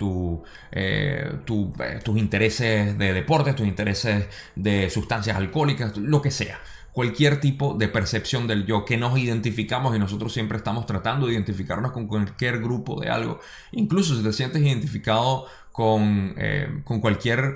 eh, 0.72 1.30
eh, 1.42 2.00
tus 2.06 2.18
intereses 2.18 2.98
de 2.98 3.12
deportes, 3.12 3.54
tus 3.54 3.68
intereses 3.68 4.28
de 4.56 4.90
sustancias 4.90 5.36
alcohólicas, 5.36 5.98
lo 5.98 6.22
que 6.22 6.32
sea. 6.32 6.58
Cualquier 6.96 7.40
tipo 7.42 7.76
de 7.76 7.88
percepción 7.90 8.48
del 8.48 8.66
yo 8.66 8.86
que 8.86 8.98
nos 8.98 9.20
identificamos 9.20 9.96
y 9.96 10.00
nosotros 10.00 10.34
siempre 10.34 10.58
estamos 10.58 10.86
tratando 10.86 11.28
de 11.28 11.34
identificarnos 11.34 11.92
con 11.92 12.08
cualquier 12.08 12.60
grupo 12.62 13.00
de 13.00 13.10
algo. 13.10 13.40
Incluso 13.74 14.16
si 14.16 14.24
te 14.24 14.32
sientes 14.32 14.62
identificado 14.62 15.46
con, 15.72 16.34
eh, 16.38 16.82
con 16.86 17.02
cualquier 17.02 17.56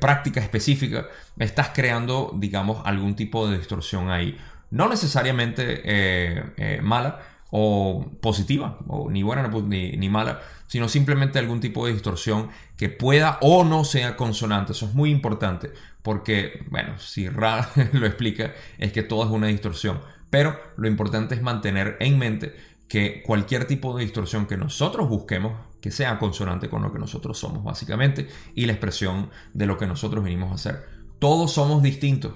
práctica 0.00 0.40
específica, 0.40 1.08
estás 1.38 1.70
creando, 1.74 2.32
digamos, 2.36 2.80
algún 2.84 3.16
tipo 3.16 3.48
de 3.48 3.58
distorsión 3.58 4.10
ahí. 4.10 4.38
No 4.70 4.88
necesariamente 4.88 6.80
mala, 6.82 7.20
o 7.50 8.04
positiva, 8.20 8.78
o 8.88 9.10
ni 9.10 9.22
buena 9.22 9.48
ni, 9.48 10.08
mala, 10.08 10.40
sino 10.68 10.88
simplemente 10.88 11.40
algún 11.40 11.60
tipo 11.60 11.84
de 11.84 11.92
distorsión 11.94 12.50
que 12.76 12.88
pueda 12.88 13.38
o 13.40 13.64
no 13.64 13.84
sea 13.84 14.16
consonante. 14.16 14.72
Eso 14.72 14.86
es 14.86 14.94
muy 14.94 15.10
importante, 15.10 15.72
porque, 16.02 16.64
bueno, 16.70 16.98
si 17.00 17.28
Ra 17.28 17.68
lo 17.92 18.06
explica, 18.06 18.54
es 18.78 18.92
que 18.92 19.02
todo 19.02 19.24
es 19.24 19.30
una 19.30 19.48
distorsión. 19.48 20.00
Pero 20.30 20.56
lo 20.76 20.86
importante 20.86 21.34
es 21.34 21.42
mantener 21.42 21.96
en 21.98 22.18
mente 22.18 22.54
que 22.86 23.22
cualquier 23.22 23.66
tipo 23.66 23.96
de 23.96 24.04
distorsión 24.04 24.46
que 24.46 24.56
nosotros 24.56 25.08
busquemos, 25.08 25.54
que 25.80 25.90
sea 25.90 26.18
consonante 26.18 26.68
con 26.68 26.82
lo 26.82 26.92
que 26.92 26.98
nosotros 26.98 27.38
somos, 27.38 27.64
básicamente, 27.64 28.28
y 28.54 28.66
la 28.66 28.72
expresión 28.72 29.30
de 29.52 29.66
lo 29.66 29.76
que 29.76 29.86
nosotros 29.86 30.22
venimos 30.22 30.52
a 30.52 30.54
hacer. 30.54 30.86
Todos 31.18 31.52
somos 31.52 31.82
distintos, 31.82 32.32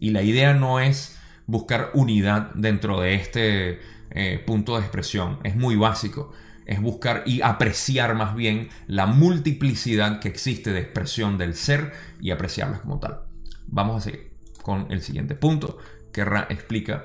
y 0.00 0.10
la 0.10 0.22
idea 0.22 0.54
no 0.54 0.80
es 0.80 1.18
buscar 1.46 1.90
unidad 1.94 2.50
dentro 2.54 3.00
de 3.00 3.14
este 3.14 3.80
eh, 4.10 4.42
punto 4.44 4.74
de 4.74 4.80
expresión. 4.80 5.38
Es 5.44 5.54
muy 5.54 5.76
básico. 5.76 6.32
Es 6.66 6.80
buscar 6.80 7.22
y 7.26 7.42
apreciar 7.42 8.14
más 8.14 8.34
bien 8.34 8.68
la 8.86 9.06
multiplicidad 9.06 10.20
que 10.20 10.28
existe 10.28 10.72
de 10.72 10.80
expresión 10.80 11.38
del 11.38 11.54
ser 11.54 11.92
y 12.20 12.30
apreciarlas 12.30 12.80
como 12.80 13.00
tal. 13.00 13.20
Vamos 13.66 13.96
a 13.96 14.00
seguir 14.00 14.32
con 14.62 14.86
el 14.90 15.02
siguiente 15.02 15.34
punto 15.34 15.78
que 16.12 16.24
Ra 16.24 16.46
explica. 16.48 17.04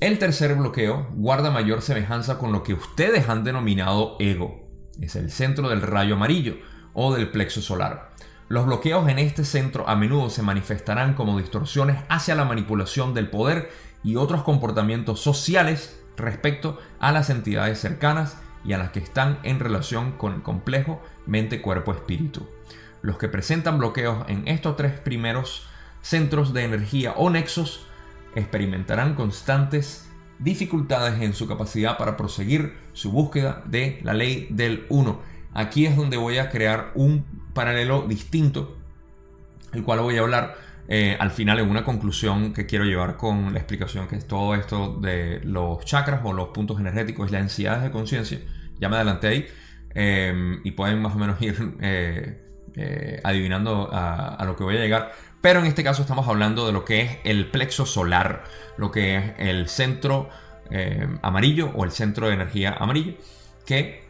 El 0.00 0.18
tercer 0.18 0.54
bloqueo 0.54 1.08
guarda 1.14 1.50
mayor 1.50 1.82
semejanza 1.82 2.38
con 2.38 2.52
lo 2.52 2.62
que 2.62 2.74
ustedes 2.74 3.28
han 3.28 3.42
denominado 3.42 4.16
ego. 4.20 4.68
Es 5.00 5.16
el 5.16 5.30
centro 5.30 5.68
del 5.68 5.82
rayo 5.82 6.14
amarillo 6.14 6.58
o 6.92 7.14
del 7.14 7.30
plexo 7.30 7.60
solar. 7.62 8.10
Los 8.48 8.66
bloqueos 8.66 9.08
en 9.08 9.18
este 9.18 9.44
centro 9.44 9.88
a 9.88 9.96
menudo 9.96 10.30
se 10.30 10.42
manifestarán 10.42 11.14
como 11.14 11.38
distorsiones 11.38 11.98
hacia 12.08 12.34
la 12.34 12.44
manipulación 12.44 13.12
del 13.12 13.28
poder 13.28 13.70
y 14.02 14.16
otros 14.16 14.42
comportamientos 14.42 15.20
sociales 15.20 16.00
respecto 16.16 16.78
a 16.98 17.12
las 17.12 17.30
entidades 17.30 17.78
cercanas 17.78 18.36
y 18.64 18.72
a 18.72 18.78
las 18.78 18.90
que 18.90 19.00
están 19.00 19.38
en 19.42 19.60
relación 19.60 20.12
con 20.12 20.34
el 20.34 20.42
complejo 20.42 21.02
mente-cuerpo-espíritu. 21.26 22.46
Los 23.02 23.18
que 23.18 23.28
presentan 23.28 23.78
bloqueos 23.78 24.24
en 24.28 24.46
estos 24.48 24.76
tres 24.76 24.98
primeros 24.98 25.68
centros 26.02 26.52
de 26.52 26.64
energía 26.64 27.12
o 27.16 27.30
nexos 27.30 27.86
experimentarán 28.34 29.14
constantes 29.14 30.08
dificultades 30.38 31.20
en 31.20 31.34
su 31.34 31.48
capacidad 31.48 31.96
para 31.98 32.16
proseguir 32.16 32.76
su 32.92 33.10
búsqueda 33.10 33.62
de 33.66 34.00
la 34.02 34.14
ley 34.14 34.48
del 34.50 34.86
uno. 34.88 35.20
Aquí 35.54 35.86
es 35.86 35.96
donde 35.96 36.16
voy 36.16 36.38
a 36.38 36.50
crear 36.50 36.92
un 36.94 37.24
paralelo 37.54 38.02
distinto, 38.06 38.76
el 39.72 39.82
cual 39.82 40.00
voy 40.00 40.16
a 40.16 40.20
hablar 40.20 40.56
eh, 40.90 41.18
al 41.20 41.30
final 41.30 41.58
en 41.58 41.68
una 41.68 41.84
conclusión 41.84 42.54
que 42.54 42.64
quiero 42.64 42.86
llevar 42.86 43.18
con 43.18 43.52
la 43.52 43.58
explicación 43.58 44.08
que 44.08 44.16
es 44.16 44.26
todo 44.26 44.54
esto 44.54 44.98
de 44.98 45.38
los 45.44 45.84
chakras 45.84 46.22
o 46.24 46.32
los 46.32 46.48
puntos 46.48 46.80
energéticos 46.80 47.28
y 47.28 47.32
las 47.32 47.42
densidades 47.42 47.82
de 47.82 47.90
conciencia. 47.90 48.40
Ya 48.80 48.88
me 48.88 48.96
adelanté 48.96 49.26
ahí 49.28 49.46
em, 49.94 50.60
y 50.64 50.70
pueden 50.70 51.02
más 51.02 51.14
o 51.14 51.18
menos 51.18 51.42
ir 51.42 51.74
eh, 51.82 52.42
eh, 52.74 53.20
adivinando 53.22 53.90
a, 53.92 54.42
lo 54.46 54.56
que 54.56 54.64
voy 54.64 54.78
a 54.78 54.80
llegar. 54.80 55.12
Pero 55.42 55.60
en 55.60 55.66
este 55.66 55.84
caso 55.84 56.00
estamos 56.00 56.26
hablando 56.26 56.66
de 56.66 56.72
lo 56.72 56.86
que 56.86 57.02
es 57.02 57.18
el 57.24 57.50
plexo 57.50 57.84
solar, 57.84 58.44
lo 58.78 58.90
que 58.90 59.16
es 59.16 59.24
el 59.38 59.68
centro 59.68 60.30
amarillo 61.22 61.70
o 61.74 61.84
el 61.84 61.92
centro 61.92 62.28
de 62.28 62.34
energía 62.34 62.76
amarillo, 62.78 63.14
que 63.64 64.04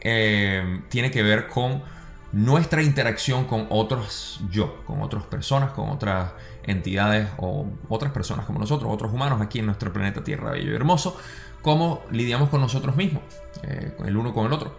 tiene 0.89 1.11
que 1.11 1.23
ver 1.23 1.47
con 1.47 1.83
nuestra 2.31 2.83
interacción 2.83 3.45
con 3.45 3.67
otros 3.69 4.41
yo, 4.51 4.83
con 4.85 5.01
otras 5.01 5.23
personas, 5.25 5.71
con 5.71 5.89
otras 5.89 6.31
entidades 6.69 7.29
o 7.37 7.67
otras 7.89 8.11
personas 8.11 8.45
como 8.45 8.59
nosotros, 8.59 8.91
otros 8.91 9.11
humanos 9.11 9.41
aquí 9.41 9.59
en 9.59 9.65
nuestro 9.65 9.91
planeta 9.91 10.23
Tierra 10.23 10.51
bello 10.51 10.71
y 10.71 10.75
hermoso, 10.75 11.17
cómo 11.61 12.01
lidiamos 12.11 12.49
con 12.49 12.61
nosotros 12.61 12.95
mismos, 12.95 13.23
eh, 13.63 13.93
el 14.05 14.17
uno 14.17 14.33
con 14.33 14.45
el 14.45 14.53
otro. 14.53 14.77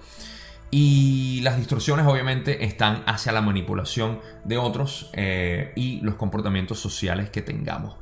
Y 0.71 1.41
las 1.43 1.57
distorsiones 1.57 2.07
obviamente 2.07 2.65
están 2.65 3.03
hacia 3.07 3.33
la 3.33 3.41
manipulación 3.41 4.21
de 4.45 4.57
otros 4.57 5.11
eh, 5.15 5.73
y 5.75 6.01
los 6.03 6.15
comportamientos 6.15 6.79
sociales 6.79 7.29
que 7.31 7.43
tengamos. 7.43 7.97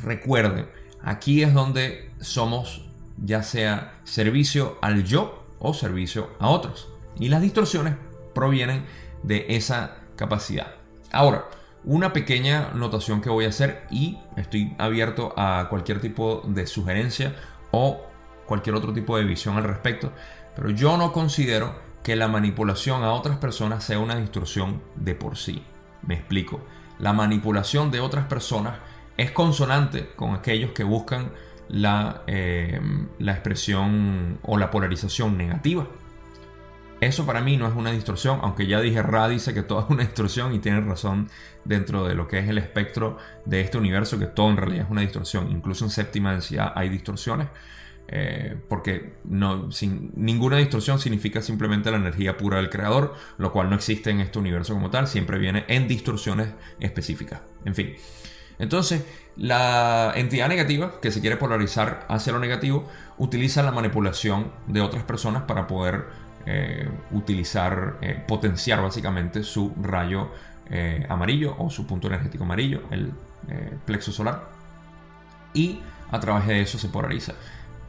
Recuerden, 0.00 0.68
aquí 1.02 1.42
es 1.42 1.52
donde 1.52 2.12
somos 2.20 2.84
ya 3.18 3.42
sea 3.42 4.00
servicio 4.04 4.78
al 4.82 5.04
yo 5.04 5.46
o 5.58 5.74
servicio 5.74 6.30
a 6.38 6.48
otros. 6.48 6.88
Y 7.18 7.28
las 7.28 7.42
distorsiones 7.42 7.94
provienen 8.34 8.84
de 9.22 9.46
esa 9.48 9.96
capacidad. 10.16 10.74
Ahora, 11.10 11.44
una 11.84 12.12
pequeña 12.12 12.70
notación 12.74 13.20
que 13.20 13.30
voy 13.30 13.44
a 13.44 13.48
hacer 13.48 13.86
y 13.90 14.18
estoy 14.36 14.74
abierto 14.78 15.34
a 15.36 15.66
cualquier 15.68 16.00
tipo 16.00 16.42
de 16.46 16.66
sugerencia 16.66 17.34
o 17.70 18.00
cualquier 18.46 18.76
otro 18.76 18.92
tipo 18.92 19.16
de 19.16 19.24
visión 19.24 19.56
al 19.56 19.64
respecto, 19.64 20.12
pero 20.54 20.70
yo 20.70 20.96
no 20.96 21.12
considero 21.12 21.74
que 22.02 22.16
la 22.16 22.28
manipulación 22.28 23.02
a 23.02 23.12
otras 23.12 23.38
personas 23.38 23.84
sea 23.84 23.98
una 23.98 24.16
distorsión 24.16 24.82
de 24.96 25.14
por 25.14 25.36
sí. 25.36 25.62
Me 26.02 26.14
explico. 26.14 26.60
La 26.98 27.12
manipulación 27.12 27.90
de 27.90 28.00
otras 28.00 28.26
personas 28.26 28.74
es 29.16 29.30
consonante 29.30 30.08
con 30.16 30.34
aquellos 30.34 30.72
que 30.72 30.84
buscan 30.84 31.32
la, 31.68 32.22
eh, 32.26 32.80
la 33.18 33.32
expresión 33.32 34.38
o 34.42 34.58
la 34.58 34.70
polarización 34.70 35.36
negativa. 35.38 35.86
Eso 37.02 37.26
para 37.26 37.40
mí 37.40 37.56
no 37.56 37.66
es 37.66 37.74
una 37.74 37.90
distorsión, 37.90 38.38
aunque 38.42 38.68
ya 38.68 38.80
dije 38.80 39.02
Ra 39.02 39.28
dice 39.28 39.52
que 39.52 39.64
todo 39.64 39.80
es 39.80 39.86
una 39.90 40.04
distorsión 40.04 40.54
y 40.54 40.60
tiene 40.60 40.80
razón 40.82 41.28
dentro 41.64 42.06
de 42.06 42.14
lo 42.14 42.28
que 42.28 42.38
es 42.38 42.48
el 42.48 42.58
espectro 42.58 43.18
de 43.44 43.60
este 43.60 43.76
universo, 43.76 44.20
que 44.20 44.26
todo 44.26 44.50
en 44.50 44.56
realidad 44.56 44.84
es 44.84 44.90
una 44.92 45.00
distorsión. 45.00 45.50
Incluso 45.50 45.84
en 45.84 45.90
séptima 45.90 46.30
densidad 46.30 46.72
hay 46.76 46.90
distorsiones, 46.90 47.48
eh, 48.06 48.56
porque 48.68 49.14
no, 49.24 49.72
sin, 49.72 50.12
ninguna 50.14 50.58
distorsión 50.58 51.00
significa 51.00 51.42
simplemente 51.42 51.90
la 51.90 51.96
energía 51.96 52.36
pura 52.36 52.58
del 52.58 52.70
creador, 52.70 53.14
lo 53.36 53.50
cual 53.50 53.68
no 53.68 53.74
existe 53.74 54.10
en 54.10 54.20
este 54.20 54.38
universo 54.38 54.72
como 54.72 54.88
tal, 54.88 55.08
siempre 55.08 55.40
viene 55.40 55.64
en 55.66 55.88
distorsiones 55.88 56.50
específicas. 56.78 57.40
En 57.64 57.74
fin. 57.74 57.96
Entonces, 58.60 59.04
la 59.36 60.12
entidad 60.14 60.48
negativa 60.48 61.00
que 61.00 61.10
se 61.10 61.20
quiere 61.20 61.36
polarizar 61.36 62.06
hacia 62.08 62.32
lo 62.32 62.38
negativo 62.38 62.88
utiliza 63.18 63.64
la 63.64 63.72
manipulación 63.72 64.52
de 64.68 64.80
otras 64.80 65.02
personas 65.02 65.42
para 65.42 65.66
poder 65.66 66.21
eh, 66.46 66.88
utilizar, 67.12 67.98
eh, 68.00 68.22
potenciar 68.26 68.82
básicamente 68.82 69.44
su 69.44 69.72
rayo 69.80 70.30
eh, 70.68 71.06
amarillo 71.08 71.54
o 71.58 71.70
su 71.70 71.86
punto 71.86 72.08
energético 72.08 72.44
amarillo, 72.44 72.82
el 72.90 73.12
plexo 73.84 74.12
solar, 74.12 74.48
y 75.52 75.80
a 76.10 76.20
través 76.20 76.46
de 76.46 76.60
eso 76.60 76.78
se 76.78 76.88
polariza. 76.88 77.34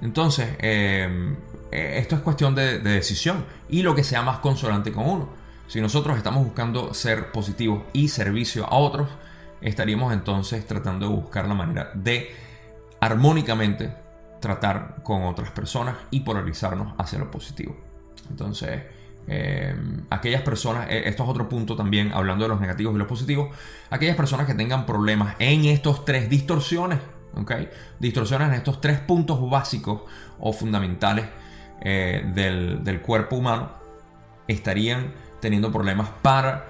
Entonces, 0.01 0.49
esto 0.59 2.15
es 2.15 2.21
cuestión 2.21 2.55
de, 2.55 2.79
de 2.79 2.91
decisión 2.91 3.45
y 3.69 3.83
lo 3.83 3.93
que 3.93 4.03
sea 4.03 4.23
más 4.23 4.39
consonante 4.39 4.91
con 4.91 5.07
uno. 5.07 5.29
Si 5.67 5.79
nosotros 5.79 6.17
estamos 6.17 6.43
buscando 6.43 6.93
ser 6.93 7.31
positivos 7.31 7.83
y 7.93 8.07
servicio 8.07 8.65
a 8.65 8.75
otros, 8.75 9.09
estaríamos 9.61 10.11
entonces 10.11 10.65
tratando 10.65 11.07
de 11.07 11.15
buscar 11.15 11.47
la 11.47 11.53
manera 11.53 11.91
de 11.93 12.35
armónicamente 12.99 13.93
tratar 14.39 15.03
con 15.03 15.23
otras 15.23 15.51
personas 15.51 15.95
y 16.11 16.21
polarizarnos 16.21 16.95
hacia 16.97 17.19
lo 17.19 17.31
positivo. 17.31 17.75
Entonces, 18.29 18.81
eh, 19.27 19.75
aquellas 20.09 20.41
personas, 20.41 20.87
eh, 20.89 21.03
esto 21.05 21.23
es 21.23 21.29
otro 21.29 21.47
punto 21.47 21.75
también, 21.75 22.11
hablando 22.13 22.43
de 22.43 22.49
los 22.49 22.59
negativos 22.59 22.93
y 22.95 22.97
los 22.97 23.07
positivos, 23.07 23.55
aquellas 23.89 24.15
personas 24.15 24.45
que 24.47 24.53
tengan 24.53 24.85
problemas 24.85 25.35
en 25.39 25.65
estos 25.65 26.03
tres 26.05 26.29
distorsiones, 26.29 26.99
¿ok? 27.35 27.51
Distorsiones 27.99 28.49
en 28.49 28.55
estos 28.55 28.81
tres 28.81 28.99
puntos 28.99 29.49
básicos 29.49 30.01
o 30.39 30.51
fundamentales 30.51 31.25
eh, 31.81 32.29
del, 32.33 32.83
del 32.83 33.01
cuerpo 33.01 33.37
humano, 33.37 33.71
estarían 34.47 35.13
teniendo 35.39 35.71
problemas 35.71 36.09
para 36.21 36.67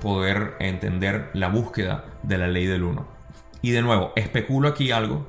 poder 0.00 0.54
entender 0.60 1.30
la 1.32 1.48
búsqueda 1.48 2.04
de 2.22 2.38
la 2.38 2.46
ley 2.48 2.66
del 2.66 2.82
uno. 2.82 3.06
Y 3.62 3.70
de 3.70 3.82
nuevo, 3.82 4.12
especulo 4.14 4.68
aquí 4.68 4.92
algo 4.92 5.26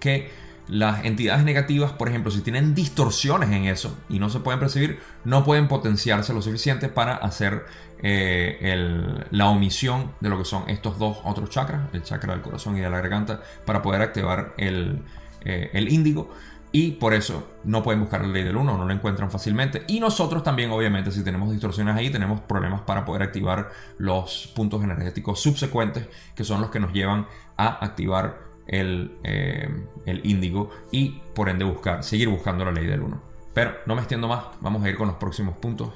que 0.00 0.28
las 0.68 1.04
entidades 1.04 1.44
negativas, 1.44 1.92
por 1.92 2.08
ejemplo, 2.08 2.30
si 2.30 2.40
tienen 2.40 2.74
distorsiones 2.74 3.50
en 3.50 3.66
eso 3.66 3.96
y 4.08 4.18
no 4.18 4.28
se 4.30 4.40
pueden 4.40 4.58
percibir, 4.58 4.98
no 5.24 5.44
pueden 5.44 5.68
potenciarse 5.68 6.32
lo 6.32 6.42
suficiente 6.42 6.88
para 6.88 7.14
hacer 7.14 7.66
eh, 8.02 9.24
la 9.30 9.48
omisión 9.48 10.12
de 10.20 10.28
lo 10.28 10.38
que 10.38 10.44
son 10.44 10.68
estos 10.68 10.98
dos 10.98 11.18
otros 11.24 11.50
chakras, 11.50 11.82
el 11.92 12.02
chakra 12.02 12.32
del 12.32 12.42
corazón 12.42 12.76
y 12.76 12.80
de 12.80 12.90
la 12.90 12.96
garganta, 12.96 13.40
para 13.64 13.80
poder 13.80 14.02
activar 14.02 14.54
el, 14.58 15.02
eh, 15.44 15.86
índigo. 15.88 16.30
Y 16.72 16.92
por 16.92 17.14
eso 17.14 17.52
no 17.64 17.82
pueden 17.82 18.00
buscar 18.00 18.22
la 18.22 18.28
ley 18.28 18.42
del 18.42 18.56
1, 18.56 18.76
no 18.76 18.84
lo 18.84 18.92
encuentran 18.92 19.30
fácilmente. 19.30 19.84
Y 19.86 20.00
nosotros 20.00 20.42
también, 20.42 20.70
obviamente, 20.72 21.10
si 21.10 21.22
tenemos 21.22 21.50
distorsiones 21.50 21.94
ahí, 21.94 22.10
tenemos 22.10 22.40
problemas 22.40 22.82
para 22.82 23.04
poder 23.04 23.22
activar 23.22 23.70
los 23.98 24.52
puntos 24.54 24.82
energéticos 24.82 25.40
subsecuentes, 25.40 26.06
que 26.34 26.44
son 26.44 26.60
los 26.60 26.70
que 26.70 26.80
nos 26.80 26.92
llevan 26.92 27.28
a 27.56 27.82
activar 27.82 28.45
el, 28.66 29.18
eh, 29.24 29.68
el 30.06 30.24
índigo 30.24 30.70
y 30.90 31.20
por 31.34 31.48
ende 31.48 31.64
buscar, 31.64 32.02
seguir 32.02 32.28
buscando 32.28 32.64
la 32.64 32.72
ley 32.72 32.86
del 32.86 33.02
1. 33.02 33.22
Pero 33.54 33.74
no 33.86 33.94
me 33.94 34.02
extiendo 34.02 34.28
más, 34.28 34.44
vamos 34.60 34.84
a 34.84 34.88
ir 34.90 34.96
con 34.96 35.08
los 35.08 35.16
próximos 35.16 35.56
puntos. 35.56 35.92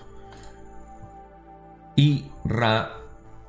Y 1.96 2.26
Ra 2.44 2.96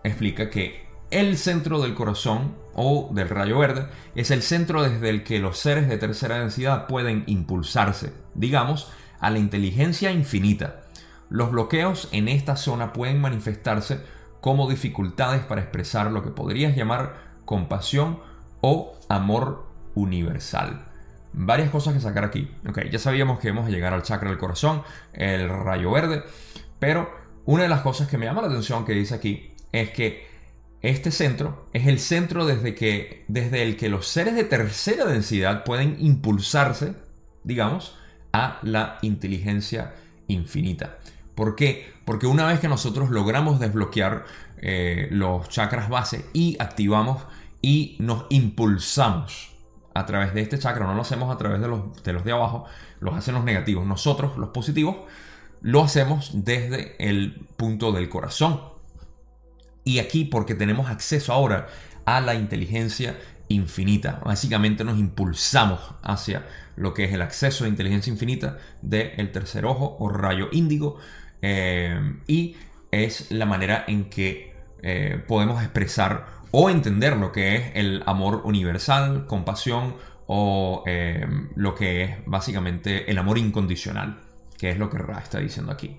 explica 0.04 0.50
que 0.50 0.88
el 1.12 1.38
centro 1.38 1.82
del 1.82 1.94
corazón 1.94 2.56
o 2.74 3.10
del 3.14 3.30
rayo 3.30 3.60
verde 3.60 3.88
es 4.16 4.32
el 4.32 4.42
centro 4.42 4.82
desde 4.82 5.10
el 5.10 5.24
que 5.24 5.40
los 5.40 5.58
seres 5.58 5.88
de 5.88 5.98
tercera 5.98 6.40
densidad 6.40 6.88
pueden 6.88 7.24
impulsarse, 7.28 8.14
digamos, 8.34 8.92
a 9.20 9.30
la 9.30 9.40
inteligencia 9.40 10.12
infinita. 10.12 10.82
Los 11.30 11.52
bloqueos 11.52 12.10
en 12.12 12.28
esta 12.28 12.56
zona 12.56 12.94
pueden 12.94 13.22
manifestarse 13.22 14.02
como 14.42 14.70
dificultades 14.70 15.44
para 15.44 15.62
expresar 15.62 16.12
lo 16.12 16.24
que 16.24 16.32
podrías 16.32 16.76
llamar 16.76 17.16
compasión 17.46 18.20
o 18.62 18.94
amor 19.10 19.68
universal. 19.96 20.88
Varias 21.34 21.70
cosas 21.70 21.94
que 21.94 22.00
sacar 22.00 22.24
aquí. 22.24 22.50
Ya 22.92 23.00
sabíamos 23.00 23.40
que 23.40 23.50
hemos 23.50 23.68
a 23.68 23.70
llegar 23.70 23.94
al 23.94 24.04
chakra 24.04 24.30
del 24.30 24.38
corazón, 24.38 24.84
el 25.14 25.50
rayo 25.50 25.92
verde, 25.92 26.24
pero 26.80 27.10
una 27.46 27.64
de 27.64 27.70
las 27.70 27.82
cosas 27.82 28.08
que 28.08 28.18
me 28.18 28.26
llama 28.26 28.42
la 28.42 28.48
atención 28.48 28.86
que 28.86 28.94
dice 28.94 29.16
aquí 29.16 29.52
es 29.72 29.92
que 29.92 30.30
este 30.82 31.12
centro 31.12 31.68
es 31.74 31.88
el 31.88 32.00
centro 32.00 32.46
desde, 32.46 32.74
que, 32.74 33.24
desde 33.28 33.64
el 33.64 33.78
que 33.78 33.90
los 33.90 34.08
seres 34.08 34.36
de 34.36 34.44
tercera 34.44 35.06
densidad 35.06 35.64
pueden 35.64 35.98
impulsarse, 36.00 36.96
digamos, 37.44 37.96
a 38.34 38.60
la 38.64 38.98
inteligencia 39.02 39.94
infinita. 40.28 40.98
¿Por 41.36 41.56
qué? 41.56 41.92
Porque 42.04 42.28
una 42.28 42.48
vez 42.48 42.60
que 42.60 42.68
nosotros 42.68 43.10
logramos 43.10 43.60
desbloquear 43.60 44.26
eh, 44.58 45.08
los 45.12 45.50
chakras 45.50 45.90
base 45.90 46.26
y 46.34 46.58
activamos 46.60 47.24
y 47.62 47.96
nos 48.00 48.26
impulsamos 48.30 49.52
a 49.94 50.06
través 50.06 50.34
de 50.34 50.42
este 50.42 50.58
chakra, 50.58 50.86
no 50.86 50.96
lo 50.96 51.02
hacemos 51.02 51.34
a 51.34 51.38
través 51.38 51.62
de 51.62 51.68
los 51.68 52.04
de, 52.04 52.14
los 52.14 52.24
de 52.24 52.32
abajo, 52.32 52.66
los 53.00 53.16
hacen 53.16 53.36
los 53.36 53.44
negativos. 53.44 53.86
Nosotros, 53.86 54.38
los 54.38 54.50
positivos, 54.50 54.98
lo 55.62 55.84
hacemos 55.84 56.32
desde 56.34 56.96
el 56.98 57.48
punto 57.58 57.92
del 57.92 58.10
corazón. 58.10 58.62
Y 59.84 60.00
aquí 60.00 60.26
porque 60.26 60.56
tenemos 60.56 60.90
acceso 60.90 61.34
ahora 61.34 61.68
a 62.06 62.22
la 62.22 62.36
inteligencia 62.36 63.18
infinita. 63.48 64.22
Básicamente 64.24 64.84
nos 64.84 64.98
impulsamos 64.98 65.80
hacia 66.04 66.46
lo 66.76 66.94
que 66.94 67.06
es 67.06 67.14
el 67.14 67.22
acceso 67.22 67.66
a 67.66 67.68
inteligencia 67.68 68.12
infinita 68.12 68.58
del 68.82 69.32
tercer 69.32 69.66
ojo 69.66 69.98
o 70.00 70.10
rayo 70.10 70.48
índigo. 70.52 70.98
Eh, 71.42 72.20
y 72.28 72.56
es 72.92 73.32
la 73.32 73.46
manera 73.46 73.84
en 73.88 74.10
que 74.10 74.54
eh, 74.84 75.24
podemos 75.28 75.62
expresar 75.62 76.41
o 76.52 76.70
entender 76.70 77.18
lo 77.18 77.32
que 77.32 77.56
es 77.56 77.72
el 77.76 78.04
amor 78.06 78.42
universal, 78.46 79.26
compasión 79.26 79.96
o 80.28 80.84
eh, 80.86 81.26
lo 81.56 81.76
que 81.76 82.04
es 82.04 82.18
básicamente 82.26 83.10
el 83.10 83.18
amor 83.18 83.38
incondicional, 83.38 84.22
que 84.58 84.70
es 84.70 84.78
lo 84.78 84.90
que 84.90 84.98
Ra 84.98 85.20
está 85.20 85.40
diciendo 85.40 85.72
aquí. 85.72 85.98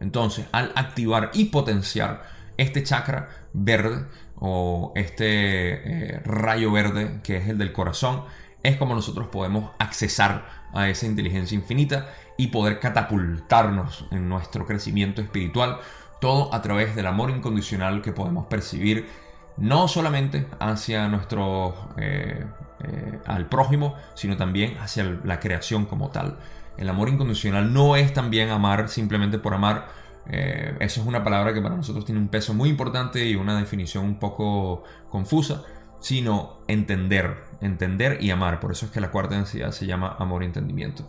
Entonces, 0.00 0.46
al 0.52 0.72
activar 0.74 1.30
y 1.34 1.46
potenciar 1.46 2.22
este 2.56 2.82
chakra 2.82 3.28
verde 3.52 4.06
o 4.36 4.92
este 4.94 6.14
eh, 6.16 6.20
rayo 6.24 6.70
verde 6.70 7.20
que 7.22 7.38
es 7.38 7.48
el 7.48 7.58
del 7.58 7.72
corazón, 7.72 8.24
es 8.62 8.76
como 8.76 8.94
nosotros 8.94 9.28
podemos 9.28 9.72
accesar 9.78 10.46
a 10.72 10.88
esa 10.88 11.06
inteligencia 11.06 11.54
infinita 11.54 12.08
y 12.36 12.48
poder 12.48 12.80
catapultarnos 12.80 14.06
en 14.10 14.28
nuestro 14.28 14.66
crecimiento 14.66 15.20
espiritual, 15.20 15.78
todo 16.20 16.52
a 16.54 16.62
través 16.62 16.96
del 16.96 17.06
amor 17.06 17.30
incondicional 17.30 18.02
que 18.02 18.12
podemos 18.12 18.46
percibir 18.46 19.06
no 19.56 19.88
solamente 19.88 20.46
hacia 20.58 21.08
nuestro, 21.08 21.74
eh, 21.96 22.44
eh, 22.82 23.18
al 23.26 23.46
prójimo, 23.46 23.94
sino 24.14 24.36
también 24.36 24.76
hacia 24.78 25.04
la 25.24 25.40
creación 25.40 25.86
como 25.86 26.10
tal. 26.10 26.38
El 26.76 26.88
amor 26.88 27.08
incondicional 27.08 27.72
no 27.72 27.96
es 27.96 28.12
también 28.12 28.50
amar 28.50 28.88
simplemente 28.88 29.38
por 29.38 29.54
amar. 29.54 29.88
Eh, 30.26 30.76
eso 30.80 31.00
es 31.00 31.06
una 31.06 31.22
palabra 31.22 31.54
que 31.54 31.60
para 31.60 31.76
nosotros 31.76 32.04
tiene 32.04 32.20
un 32.20 32.28
peso 32.28 32.54
muy 32.54 32.68
importante 32.68 33.24
y 33.24 33.36
una 33.36 33.58
definición 33.58 34.04
un 34.04 34.18
poco 34.18 34.82
confusa, 35.08 35.62
sino 36.00 36.58
entender, 36.66 37.44
entender 37.60 38.18
y 38.20 38.30
amar. 38.30 38.58
Por 38.60 38.72
eso 38.72 38.86
es 38.86 38.92
que 38.92 39.00
la 39.00 39.10
cuarta 39.10 39.36
densidad 39.36 39.70
se 39.70 39.86
llama 39.86 40.16
amor 40.18 40.42
y 40.42 40.46
entendimiento 40.46 41.08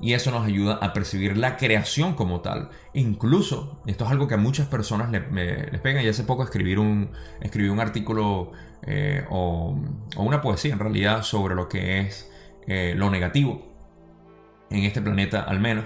y 0.00 0.14
eso 0.14 0.30
nos 0.30 0.44
ayuda 0.44 0.74
a 0.82 0.92
percibir 0.92 1.36
la 1.36 1.56
creación 1.56 2.14
como 2.14 2.40
tal. 2.40 2.70
Incluso, 2.92 3.80
esto 3.86 4.04
es 4.04 4.10
algo 4.10 4.26
que 4.26 4.34
a 4.34 4.38
muchas 4.38 4.66
personas 4.66 5.10
les, 5.10 5.22
pega, 5.80 6.02
y 6.02 6.08
hace 6.08 6.24
poco 6.24 6.42
escribí 6.42 6.74
un, 6.74 7.10
escribí 7.40 7.68
un 7.68 7.80
artículo 7.80 8.52
eh, 8.82 9.24
o, 9.30 9.76
una 10.16 10.40
poesía 10.40 10.72
en 10.72 10.80
realidad 10.80 11.22
sobre 11.22 11.54
lo 11.54 11.68
que 11.68 12.00
es 12.00 12.30
eh, 12.66 12.94
lo 12.96 13.10
negativo 13.10 13.62
en 14.70 14.84
este 14.84 15.00
planeta 15.00 15.42
al 15.42 15.60
menos. 15.60 15.84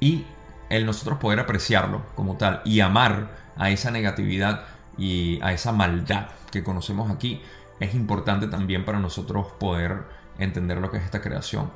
Y 0.00 0.24
el 0.70 0.86
nosotros 0.86 1.18
poder 1.18 1.40
apreciarlo 1.40 2.06
como 2.14 2.36
tal 2.36 2.62
y 2.64 2.80
amar 2.80 3.52
a 3.56 3.70
esa 3.70 3.90
negatividad 3.90 4.64
y 4.96 5.40
a 5.42 5.52
esa 5.52 5.72
maldad 5.72 6.28
que 6.50 6.62
conocemos 6.62 7.10
aquí, 7.10 7.42
es 7.78 7.94
importante 7.94 8.46
también 8.46 8.84
para 8.84 8.98
nosotros 8.98 9.48
poder 9.58 10.04
entender 10.38 10.78
lo 10.78 10.90
que 10.90 10.98
es 10.98 11.04
esta 11.04 11.20
creación. 11.20 11.70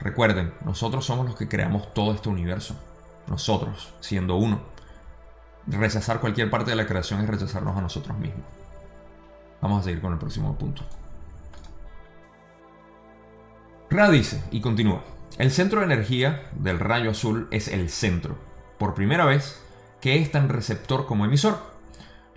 Recuerden, 0.00 0.54
nosotros 0.64 1.04
somos 1.04 1.26
los 1.26 1.36
que 1.36 1.48
creamos 1.48 1.92
todo 1.92 2.12
este 2.12 2.28
universo. 2.28 2.76
Nosotros, 3.26 3.92
siendo 4.00 4.36
uno. 4.36 4.60
Rechazar 5.66 6.20
cualquier 6.20 6.50
parte 6.50 6.70
de 6.70 6.76
la 6.76 6.86
creación 6.86 7.20
es 7.20 7.28
rechazarnos 7.28 7.76
a 7.76 7.82
nosotros 7.82 8.16
mismos. 8.18 8.44
Vamos 9.60 9.80
a 9.80 9.84
seguir 9.84 10.00
con 10.00 10.12
el 10.12 10.18
próximo 10.18 10.56
punto. 10.56 10.82
Ra 13.90 14.10
dice, 14.10 14.42
y 14.50 14.60
continúa, 14.60 15.02
el 15.38 15.50
centro 15.50 15.80
de 15.80 15.86
energía 15.86 16.48
del 16.52 16.78
rayo 16.78 17.10
azul 17.10 17.48
es 17.50 17.68
el 17.68 17.90
centro, 17.90 18.36
por 18.78 18.94
primera 18.94 19.24
vez, 19.24 19.62
que 20.00 20.20
es 20.20 20.30
tan 20.30 20.48
receptor 20.48 21.06
como 21.06 21.24
emisor. 21.24 21.58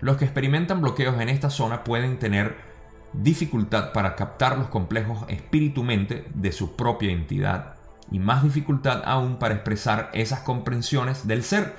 Los 0.00 0.16
que 0.16 0.24
experimentan 0.24 0.80
bloqueos 0.80 1.20
en 1.20 1.28
esta 1.28 1.50
zona 1.50 1.84
pueden 1.84 2.18
tener 2.18 2.71
dificultad 3.12 3.92
para 3.92 4.16
captar 4.16 4.58
los 4.58 4.68
complejos 4.68 5.24
espíritu-mente 5.28 6.26
de 6.34 6.52
su 6.52 6.76
propia 6.76 7.12
entidad 7.12 7.74
y 8.10 8.18
más 8.18 8.42
dificultad 8.42 9.02
aún 9.04 9.36
para 9.36 9.54
expresar 9.54 10.10
esas 10.12 10.40
comprensiones 10.40 11.26
del 11.26 11.42
ser. 11.42 11.76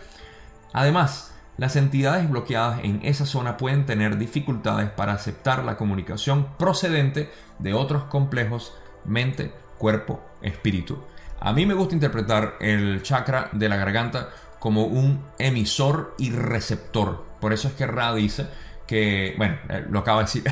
Además, 0.73 1.33
las 1.57 1.75
entidades 1.75 2.29
bloqueadas 2.29 2.79
en 2.83 2.99
esa 3.03 3.25
zona 3.25 3.57
pueden 3.57 3.85
tener 3.85 4.17
dificultades 4.17 4.89
para 4.89 5.13
aceptar 5.13 5.63
la 5.63 5.77
comunicación 5.77 6.47
procedente 6.57 7.31
de 7.59 7.73
otros 7.73 8.05
complejos 8.05 8.73
mente, 9.05 9.53
cuerpo, 9.77 10.21
espíritu. 10.41 11.03
A 11.39 11.53
mí 11.53 11.65
me 11.65 11.73
gusta 11.73 11.93
interpretar 11.93 12.55
el 12.59 13.03
chakra 13.03 13.49
de 13.51 13.69
la 13.69 13.75
garganta 13.75 14.29
como 14.59 14.85
un 14.85 15.25
emisor 15.37 16.15
y 16.17 16.31
receptor. 16.31 17.25
Por 17.39 17.53
eso 17.53 17.67
es 17.67 17.73
que 17.73 17.85
Ra 17.85 18.13
dice 18.15 18.47
que, 18.87 19.35
bueno, 19.37 19.57
eh, 19.69 19.85
lo 19.89 19.99
acaba 19.99 20.19
de 20.19 20.25
decir, 20.25 20.43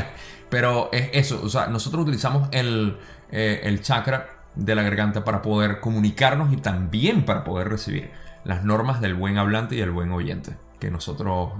pero 0.50 0.90
es 0.92 1.10
eso, 1.12 1.40
o 1.42 1.48
sea, 1.48 1.66
nosotros 1.66 2.02
utilizamos 2.02 2.48
el, 2.52 2.98
eh, 3.30 3.60
el 3.64 3.82
chakra 3.82 4.44
de 4.54 4.74
la 4.74 4.82
garganta 4.82 5.24
para 5.24 5.42
poder 5.42 5.80
comunicarnos 5.80 6.52
y 6.52 6.56
también 6.56 7.24
para 7.24 7.44
poder 7.44 7.68
recibir 7.68 8.10
las 8.44 8.64
normas 8.64 9.00
del 9.00 9.14
buen 9.14 9.38
hablante 9.38 9.76
y 9.76 9.80
el 9.80 9.90
buen 9.90 10.10
oyente 10.12 10.56
que 10.80 10.90
nosotros 10.90 11.52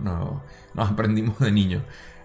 nos 0.74 0.90
aprendimos 0.90 1.38
de 1.38 1.52
niños. 1.52 1.82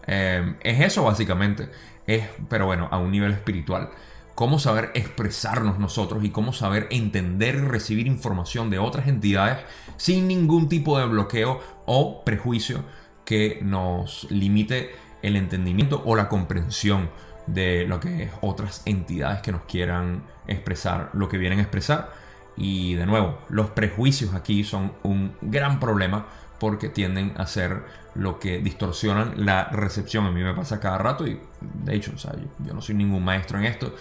Eh, 0.08 0.56
es 0.62 0.80
eso 0.82 1.04
básicamente, 1.04 1.70
es, 2.08 2.28
pero 2.50 2.66
bueno, 2.66 2.88
a 2.92 2.98
un 2.98 3.12
nivel 3.12 3.32
espiritual. 3.32 3.90
Cómo 4.34 4.60
saber 4.60 4.92
expresarnos 4.96 5.80
nosotros 5.80 6.24
y 6.24 6.30
cómo 6.30 6.52
saber 6.52 6.88
entender 6.92 7.56
y 7.56 7.60
recibir 7.60 8.08
información 8.08 8.70
de 8.70 8.80
otras 8.80 9.08
entidades 9.08 9.60
sin 9.98 10.28
ningún 10.28 10.68
tipo 10.68 11.00
de 11.00 11.06
bloqueo 11.06 11.62
o 11.86 12.24
prejuicio 12.26 12.84
que 13.26 13.60
nos 13.62 14.28
limite 14.30 14.96
el 15.22 15.36
entendimiento 15.36 16.02
o 16.06 16.16
la 16.16 16.30
comprensión 16.30 17.10
de 17.48 17.86
lo 17.88 18.00
que 18.00 18.30
otras 18.42 18.82
entidades 18.86 19.42
que 19.42 19.52
nos 19.52 19.64
quieran 19.64 20.24
expresar 20.48 21.10
lo 21.14 21.28
que 21.28 21.38
vienen 21.38 21.60
a 21.60 21.64
expresar. 21.64 22.12
Y 22.58 22.94
de 22.96 23.06
nuevo, 23.06 23.40
los 23.50 23.72
prejuicios 23.72 24.34
aquí 24.34 24.64
son 24.64 24.94
un 25.04 25.36
gran 25.42 25.80
problema 25.80 26.28
porque 26.60 26.88
tienden 26.88 27.34
a 27.38 27.48
ser 27.48 27.84
lo 28.14 28.40
que 28.40 28.60
distorsionan 28.60 29.46
la 29.46 29.66
recepción. 29.66 30.26
A 30.26 30.32
mí 30.32 30.42
me 30.42 30.54
pasa 30.54 30.80
cada 30.80 30.98
rato 30.98 31.28
y 31.28 31.40
de 31.62 31.96
hecho, 31.96 32.14
yo, 32.60 32.74
no 32.74 32.82
soy 32.82 32.96
ningún 32.96 33.24
maestro 33.24 33.60
en 33.60 33.66
esto. 33.66 33.94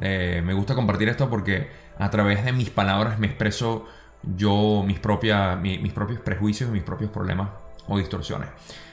Eh, 0.00 0.42
me 0.44 0.52
gusta 0.52 0.74
compartir 0.74 1.08
esto 1.08 1.30
porque 1.30 1.70
a 1.98 2.10
través 2.10 2.44
de 2.44 2.52
mis 2.52 2.70
palabras 2.70 3.18
me 3.18 3.28
expreso 3.28 3.86
yo 4.36 4.84
mis, 4.86 5.00
mis 5.80 5.92
propios 5.92 6.20
prejuicios 6.20 6.68
y 6.68 6.72
mis 6.72 6.82
propios 6.82 7.10
problemas 7.10 7.48
o 7.88 7.98
distorsiones. 7.98 8.48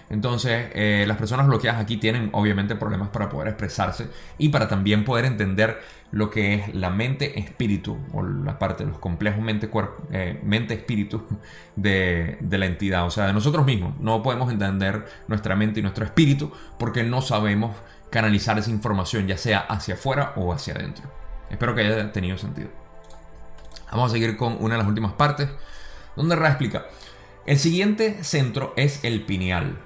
Entonces, 0.10 0.72
eh, 0.74 1.06
las 1.08 1.18
personas 1.18 1.46
bloqueadas 1.48 1.80
aquí 1.80 1.98
tienen 1.98 2.30
obviamente 2.34 2.76
problemas 2.76 3.10
para 3.10 3.30
poder 3.30 3.50
expresarse 3.50 4.10
y 4.40 4.50
para 4.50 4.68
también 4.68 5.06
poder 5.06 5.26
entender 5.26 5.80
lo 6.12 6.32
que 6.32 6.56
es 6.56 6.74
la 6.74 6.90
mente-espíritu 6.90 7.96
o 8.14 8.24
la 8.24 8.58
parte 8.58 8.84
de 8.84 8.90
los 8.90 9.00
complejos 9.00 9.44
mente-espíritu 9.44 11.18
mente 11.30 11.48
de, 11.76 12.38
de 12.40 12.58
la 12.58 12.66
entidad, 12.66 13.06
o 13.06 13.12
sea, 13.12 13.28
de 13.28 13.34
nosotros 13.34 13.66
mismos. 13.66 14.00
No 14.00 14.24
podemos 14.24 14.52
entender 14.52 15.06
nuestra 15.28 15.56
mente 15.56 15.80
y 15.80 15.84
nuestro 15.84 16.06
espíritu 16.06 16.52
porque 16.80 17.04
no 17.04 17.22
sabemos 17.22 17.76
canalizar 18.10 18.58
esa 18.58 18.72
información 18.72 19.28
ya 19.28 19.38
sea 19.38 19.60
hacia 19.60 19.94
afuera 19.94 20.34
o 20.36 20.52
hacia 20.52 20.74
adentro. 20.74 21.06
Espero 21.52 21.76
que 21.76 21.82
haya 21.82 22.12
tenido 22.12 22.38
sentido. 22.38 22.70
Vamos 23.92 24.12
a 24.12 24.14
seguir 24.14 24.38
con 24.38 24.58
una 24.60 24.76
de 24.76 24.80
las 24.80 24.88
últimas 24.88 25.14
partes 25.14 25.50
donde 26.16 26.36
Ra 26.36 26.50
explica. 26.50 26.86
El 27.50 27.58
siguiente 27.58 28.24
centro 28.24 28.76
es 28.78 29.04
el 29.04 29.26
pineal 29.26 29.80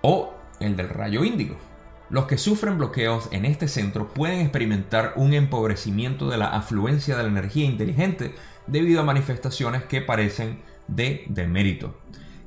o 0.00 0.32
el 0.60 0.76
del 0.78 0.88
rayo 0.88 1.24
índigo. 1.24 1.58
Los 2.08 2.24
que 2.24 2.38
sufren 2.38 2.78
bloqueos 2.78 3.28
en 3.32 3.44
este 3.44 3.68
centro 3.68 4.14
pueden 4.14 4.40
experimentar 4.40 5.12
un 5.16 5.34
empobrecimiento 5.34 6.30
de 6.30 6.38
la 6.38 6.46
afluencia 6.46 7.14
de 7.14 7.24
la 7.24 7.28
energía 7.28 7.66
inteligente 7.66 8.34
debido 8.66 9.02
a 9.02 9.04
manifestaciones 9.04 9.82
que 9.82 10.00
parecen 10.00 10.62
de 10.88 11.26
demérito. 11.28 12.00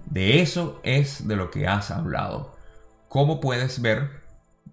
De 0.08 0.42
eso 0.42 0.82
es 0.82 1.28
de 1.28 1.36
lo 1.36 1.52
que 1.52 1.68
has 1.68 1.92
hablado. 1.92 2.58
Como 3.08 3.40
puedes 3.42 3.84
ver, 3.84 4.24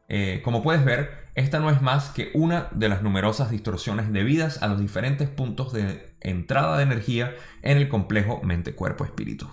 eh, 0.08 0.40
como 0.42 0.62
puedes 0.62 0.86
ver, 0.86 1.28
esta 1.34 1.60
no 1.60 1.68
es 1.68 1.82
más 1.82 2.08
que 2.08 2.30
una 2.32 2.68
de 2.70 2.88
las 2.88 3.02
numerosas 3.02 3.50
distorsiones 3.50 4.10
debidas 4.10 4.62
a 4.62 4.68
los 4.68 4.80
diferentes 4.80 5.28
puntos 5.28 5.70
de 5.70 6.14
entrada 6.22 6.78
de 6.78 6.84
energía 6.84 7.34
en 7.60 7.76
el 7.76 7.90
complejo 7.90 8.40
mente-cuerpo-espíritu. 8.42 9.50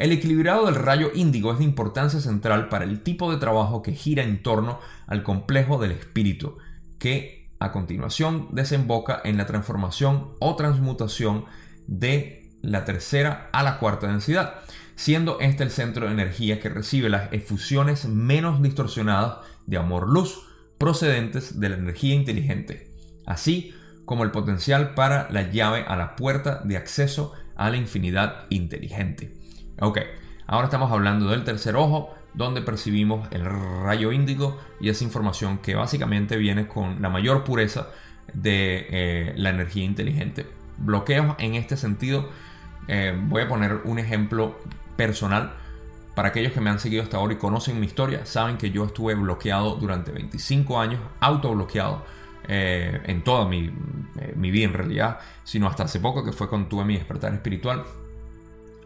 El 0.00 0.12
equilibrado 0.12 0.64
del 0.64 0.76
rayo 0.76 1.10
índigo 1.14 1.52
es 1.52 1.58
de 1.58 1.64
importancia 1.64 2.20
central 2.20 2.70
para 2.70 2.86
el 2.86 3.02
tipo 3.02 3.30
de 3.30 3.36
trabajo 3.36 3.82
que 3.82 3.92
gira 3.92 4.22
en 4.22 4.42
torno 4.42 4.80
al 5.06 5.22
complejo 5.22 5.76
del 5.76 5.90
espíritu, 5.90 6.56
que 6.98 7.50
a 7.58 7.70
continuación 7.70 8.48
desemboca 8.50 9.20
en 9.22 9.36
la 9.36 9.44
transformación 9.44 10.30
o 10.40 10.56
transmutación 10.56 11.44
de 11.86 12.48
la 12.62 12.86
tercera 12.86 13.50
a 13.52 13.62
la 13.62 13.78
cuarta 13.78 14.06
densidad, 14.06 14.54
siendo 14.94 15.38
este 15.38 15.64
el 15.64 15.70
centro 15.70 16.06
de 16.06 16.12
energía 16.12 16.60
que 16.60 16.70
recibe 16.70 17.10
las 17.10 17.30
efusiones 17.34 18.06
menos 18.06 18.62
distorsionadas 18.62 19.40
de 19.66 19.76
amor-luz 19.76 20.46
procedentes 20.78 21.60
de 21.60 21.68
la 21.68 21.76
energía 21.76 22.14
inteligente, 22.14 22.90
así 23.26 23.74
como 24.06 24.24
el 24.24 24.30
potencial 24.30 24.94
para 24.94 25.30
la 25.30 25.50
llave 25.50 25.84
a 25.86 25.94
la 25.94 26.16
puerta 26.16 26.62
de 26.64 26.78
acceso 26.78 27.34
a 27.54 27.68
la 27.68 27.76
infinidad 27.76 28.46
inteligente. 28.48 29.39
Ok, 29.82 29.98
ahora 30.46 30.66
estamos 30.66 30.92
hablando 30.92 31.30
del 31.30 31.42
tercer 31.42 31.74
ojo, 31.74 32.14
donde 32.34 32.60
percibimos 32.60 33.26
el 33.30 33.46
rayo 33.46 34.12
índigo 34.12 34.58
y 34.78 34.90
esa 34.90 35.04
información 35.04 35.56
que 35.56 35.74
básicamente 35.74 36.36
viene 36.36 36.68
con 36.68 37.00
la 37.00 37.08
mayor 37.08 37.44
pureza 37.44 37.88
de 38.34 38.86
eh, 38.90 39.32
la 39.36 39.48
energía 39.48 39.84
inteligente. 39.84 40.46
Bloqueos 40.76 41.34
en 41.38 41.54
este 41.54 41.78
sentido, 41.78 42.28
eh, 42.88 43.18
voy 43.18 43.40
a 43.40 43.48
poner 43.48 43.80
un 43.84 43.98
ejemplo 43.98 44.58
personal. 44.96 45.54
Para 46.14 46.28
aquellos 46.28 46.52
que 46.52 46.60
me 46.60 46.68
han 46.68 46.78
seguido 46.78 47.02
hasta 47.02 47.16
ahora 47.16 47.32
y 47.32 47.36
conocen 47.36 47.80
mi 47.80 47.86
historia, 47.86 48.26
saben 48.26 48.58
que 48.58 48.70
yo 48.70 48.84
estuve 48.84 49.14
bloqueado 49.14 49.76
durante 49.76 50.12
25 50.12 50.78
años, 50.78 51.00
autobloqueado 51.20 52.04
eh, 52.46 53.00
en 53.06 53.24
toda 53.24 53.46
mi, 53.46 53.72
mi, 54.36 54.50
vida 54.50 54.66
en 54.66 54.74
realidad, 54.74 55.20
sino 55.42 55.68
hasta 55.68 55.84
hace 55.84 56.00
poco 56.00 56.22
que 56.22 56.32
fue 56.32 56.50
cuando 56.50 56.68
tuve 56.68 56.84
mi 56.84 56.96
despertar 56.96 57.32
espiritual. 57.32 57.84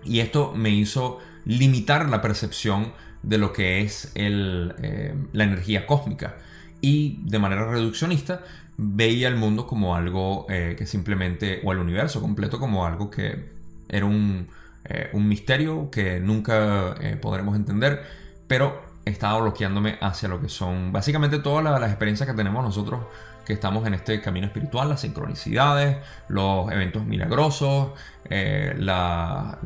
Y 0.04 0.20
esto 0.20 0.52
me 0.54 0.70
hizo 0.70 1.18
limitar 1.44 2.08
la 2.08 2.22
percepción 2.22 2.92
de 3.22 3.38
lo 3.38 3.52
que 3.52 3.80
es 3.80 4.12
eh, 4.14 5.14
la 5.32 5.44
energía 5.44 5.86
cósmica. 5.86 6.36
Y 6.80 7.20
de 7.22 7.38
manera 7.38 7.66
reduccionista 7.66 8.42
veía 8.76 9.28
el 9.28 9.36
mundo 9.36 9.66
como 9.66 9.96
algo 9.96 10.46
eh, 10.48 10.74
que 10.76 10.86
simplemente, 10.86 11.60
o 11.64 11.72
el 11.72 11.78
universo 11.78 12.20
completo 12.20 12.58
como 12.58 12.86
algo 12.86 13.10
que 13.10 13.52
era 13.88 14.06
un, 14.06 14.48
eh, 14.84 15.10
misterio 15.14 15.90
que 15.90 16.20
nunca 16.20 16.94
podremos 17.20 17.56
entender, 17.56 18.02
pero 18.46 18.83
estaba 19.04 19.40
bloqueándome 19.40 19.98
hacia 20.00 20.29
lo 20.29 20.40
que 20.40 20.48
son 20.48 20.92
básicamente 20.92 21.38
todas 21.38 21.64
las, 21.64 21.90
experiencias 21.90 22.29
que 22.29 22.35
tenemos 22.35 22.64
nosotros 22.64 23.02
que 23.44 23.52
estamos 23.52 23.86
en 23.86 23.94
este 23.94 24.20
camino 24.20 24.46
espiritual, 24.46 24.88
las 24.88 25.00
sincronicidades, 25.00 25.98
los 26.28 26.70
eventos 26.72 27.04
milagrosos, 27.04 27.92
las 28.28 29.56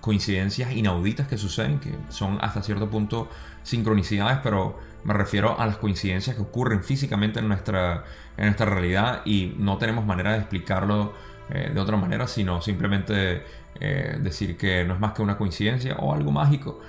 coincidencias 0.00 0.72
inauditas 0.72 1.26
que 1.26 1.36
suceden, 1.36 1.80
que 1.80 1.92
son 2.10 2.38
hasta 2.40 2.62
cierto 2.62 2.88
punto 2.88 3.28
sincronicidades, 3.64 4.38
pero 4.40 4.78
me 5.02 5.14
refiero 5.14 5.58
a 5.58 5.66
las 5.66 5.78
coincidencias 5.78 6.36
que 6.36 6.42
ocurren 6.42 6.84
físicamente 6.84 7.40
en 7.40 7.48
nuestra, 7.48 8.04
en 8.36 8.44
nuestra 8.46 8.66
realidad 8.66 9.22
y 9.24 9.54
no 9.58 9.78
tenemos 9.78 10.06
manera 10.06 10.32
de 10.32 10.38
explicarlo 10.38 11.12
eh, 11.50 11.70
de 11.72 11.80
otra 11.80 11.96
manera, 11.96 12.28
sino 12.28 12.60
simplemente 12.60 13.42
eh, 13.80 14.18
decir 14.20 14.56
que 14.56 14.84
no 14.84 14.94
es 14.94 15.00
más 15.00 15.12
que 15.12 15.22
una 15.22 15.36
coincidencia 15.36 15.96
o 15.96 16.14
algo 16.14 16.30
mágico. 16.30 16.80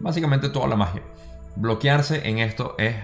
Básicamente 0.00 0.50
toda 0.50 0.68
la 0.68 0.76
magia. 0.76 1.02
Bloquearse 1.56 2.28
en 2.28 2.38
esto 2.38 2.74
es... 2.78 2.94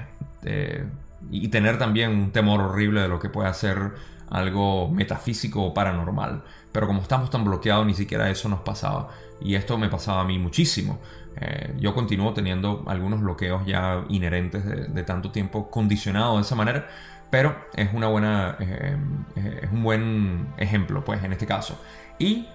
Y 1.31 1.49
tener 1.49 1.79
también 1.79 2.11
un 2.11 2.31
temor 2.31 2.61
horrible 2.61 3.01
de 3.03 3.09
lo 3.09 3.19
que 3.19 3.29
puede 3.29 3.49
hacer 3.49 3.93
algo 4.29 4.91
metafísico 4.91 5.63
o 5.63 5.75
paranormal. 5.75 6.43
Pero 6.73 6.87
como 6.87 7.03
estamos 7.03 7.31
tan 7.31 7.45
bloqueados, 7.45 7.87
ni 7.87 7.95
siquiera 7.95 8.31
eso 8.31 8.49
nos 8.49 8.61
pasaba. 8.61 9.11
Y 9.41 9.55
esto 9.55 9.77
me 9.79 9.89
pasaba 9.89 10.23
a 10.23 10.25
mí 10.25 10.39
muchísimo. 10.39 10.99
Eh, 11.41 11.75
yo 11.79 11.95
continúo 11.95 12.33
teniendo 12.33 12.85
algunos 12.87 13.21
bloqueos 13.21 13.65
ya 13.67 14.05
inherentes 14.09 14.65
de, 14.65 15.03
tanto 15.03 15.31
tiempo 15.31 15.71
condicionado 15.71 16.37
de 16.37 16.43
esa 16.43 16.55
manera, 16.55 16.89
pero 17.31 17.57
es 17.75 17.93
una 17.93 18.09
buena, 18.09 18.57
eh, 18.61 18.97
eh, 19.37 19.61
es 19.63 19.73
un 19.73 19.83
buen 19.83 20.49
ejemplo, 20.59 21.05
pues, 21.05 21.23
en 21.25 21.33
este 21.33 21.47
caso. 21.47 21.81
Y 22.19 22.47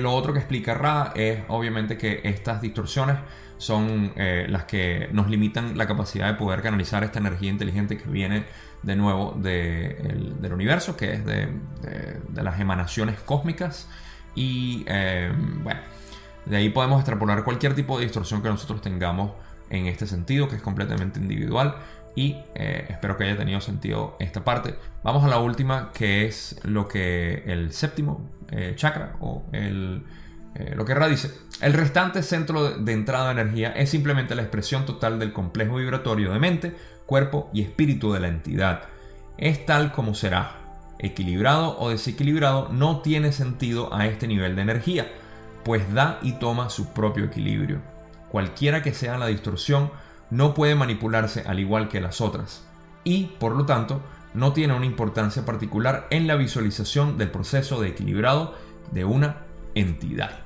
lo 0.00 0.14
otro 0.14 0.32
que 0.32 0.38
explica 0.38 0.74
Ra 0.74 1.12
es 1.16 1.40
obviamente 1.48 1.98
que 1.98 2.20
estas 2.22 2.60
distorsiones 2.60 3.16
son 3.60 4.12
las 4.16 4.64
que 4.64 5.08
nos 5.12 5.28
limitan 5.28 5.76
la 5.76 5.86
capacidad 5.86 6.26
de 6.26 6.34
poder 6.34 6.62
canalizar 6.62 7.04
esta 7.04 7.18
energía 7.18 7.50
inteligente 7.50 7.96
que 7.98 8.08
viene 8.08 8.44
de 8.82 8.96
nuevo 8.96 9.38
del 9.38 10.52
universo, 10.52 10.96
que 10.96 11.12
es 11.12 11.24
de, 11.24 11.48
las 12.34 12.58
emanaciones 12.58 13.20
cósmicas. 13.20 13.88
Y 14.34 14.84
bueno 15.62 15.80
de 16.46 16.56
ahí 16.56 16.70
podemos 16.70 17.00
extrapolar 17.00 17.44
cualquier 17.44 17.74
tipo 17.74 17.98
de 17.98 18.04
distorsión 18.04 18.42
que 18.42 18.48
nosotros 18.48 18.80
tengamos 18.80 19.32
en 19.68 19.86
este 19.86 20.06
sentido, 20.06 20.48
que 20.48 20.56
es 20.56 20.62
completamente 20.62 21.20
individual. 21.20 21.76
Y 22.16 22.36
eh, 22.54 22.86
espero 22.88 23.16
que 23.16 23.24
haya 23.24 23.36
tenido 23.36 23.60
sentido 23.60 24.16
esta 24.18 24.42
parte. 24.42 24.74
Vamos 25.04 25.24
a 25.24 25.28
la 25.28 25.38
última, 25.38 25.92
que 25.92 26.26
es 26.26 26.58
lo 26.64 26.88
que 26.88 27.44
el 27.46 27.72
séptimo 27.72 28.28
eh, 28.50 28.72
chakra 28.74 29.14
o 29.20 29.44
el, 29.52 30.02
eh, 30.54 30.74
lo 30.74 30.84
que 30.84 30.94
Ra 30.94 31.08
dice. 31.08 31.30
El 31.60 31.74
restante 31.74 32.22
centro 32.22 32.70
de 32.70 32.92
entrada 32.92 33.26
de 33.26 33.40
energía 33.40 33.72
es 33.72 33.90
simplemente 33.90 34.34
la 34.34 34.42
expresión 34.42 34.86
total 34.86 35.18
del 35.18 35.32
complejo 35.32 35.76
vibratorio 35.76 36.32
de 36.32 36.38
mente, 36.38 36.76
cuerpo 37.06 37.50
y 37.52 37.62
espíritu 37.62 38.12
de 38.12 38.20
la 38.20 38.28
entidad. 38.28 38.82
Es 39.38 39.64
tal 39.66 39.92
como 39.92 40.14
será. 40.14 40.56
Equilibrado 40.98 41.78
o 41.78 41.90
desequilibrado 41.90 42.68
no 42.70 43.00
tiene 43.00 43.32
sentido 43.32 43.94
a 43.94 44.06
este 44.06 44.26
nivel 44.26 44.54
de 44.56 44.62
energía 44.62 45.06
pues 45.64 45.92
da 45.92 46.18
y 46.22 46.32
toma 46.32 46.70
su 46.70 46.92
propio 46.92 47.24
equilibrio. 47.24 47.80
Cualquiera 48.30 48.82
que 48.82 48.94
sea 48.94 49.18
la 49.18 49.26
distorsión, 49.26 49.90
no 50.30 50.54
puede 50.54 50.74
manipularse 50.74 51.44
al 51.46 51.58
igual 51.58 51.88
que 51.88 52.00
las 52.00 52.20
otras, 52.20 52.64
y, 53.04 53.24
por 53.38 53.56
lo 53.56 53.66
tanto, 53.66 54.00
no 54.32 54.52
tiene 54.52 54.74
una 54.74 54.86
importancia 54.86 55.44
particular 55.44 56.06
en 56.10 56.26
la 56.26 56.36
visualización 56.36 57.18
del 57.18 57.30
proceso 57.30 57.80
de 57.80 57.88
equilibrado 57.88 58.54
de 58.92 59.04
una 59.04 59.38
entidad. 59.74 60.40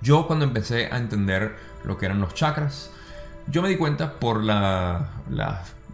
Yo 0.00 0.26
cuando 0.26 0.44
empecé 0.44 0.86
a 0.92 0.98
entender 0.98 1.56
lo 1.84 1.98
que 1.98 2.06
eran 2.06 2.20
los 2.20 2.34
chakras, 2.34 2.90
yo 3.48 3.62
me 3.62 3.68
di 3.68 3.76
cuenta 3.76 4.18
por 4.18 4.42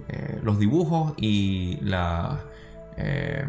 eh, 0.08 0.40
los 0.42 0.58
dibujos 0.58 1.14
y 1.16 1.78
eh, 2.96 3.46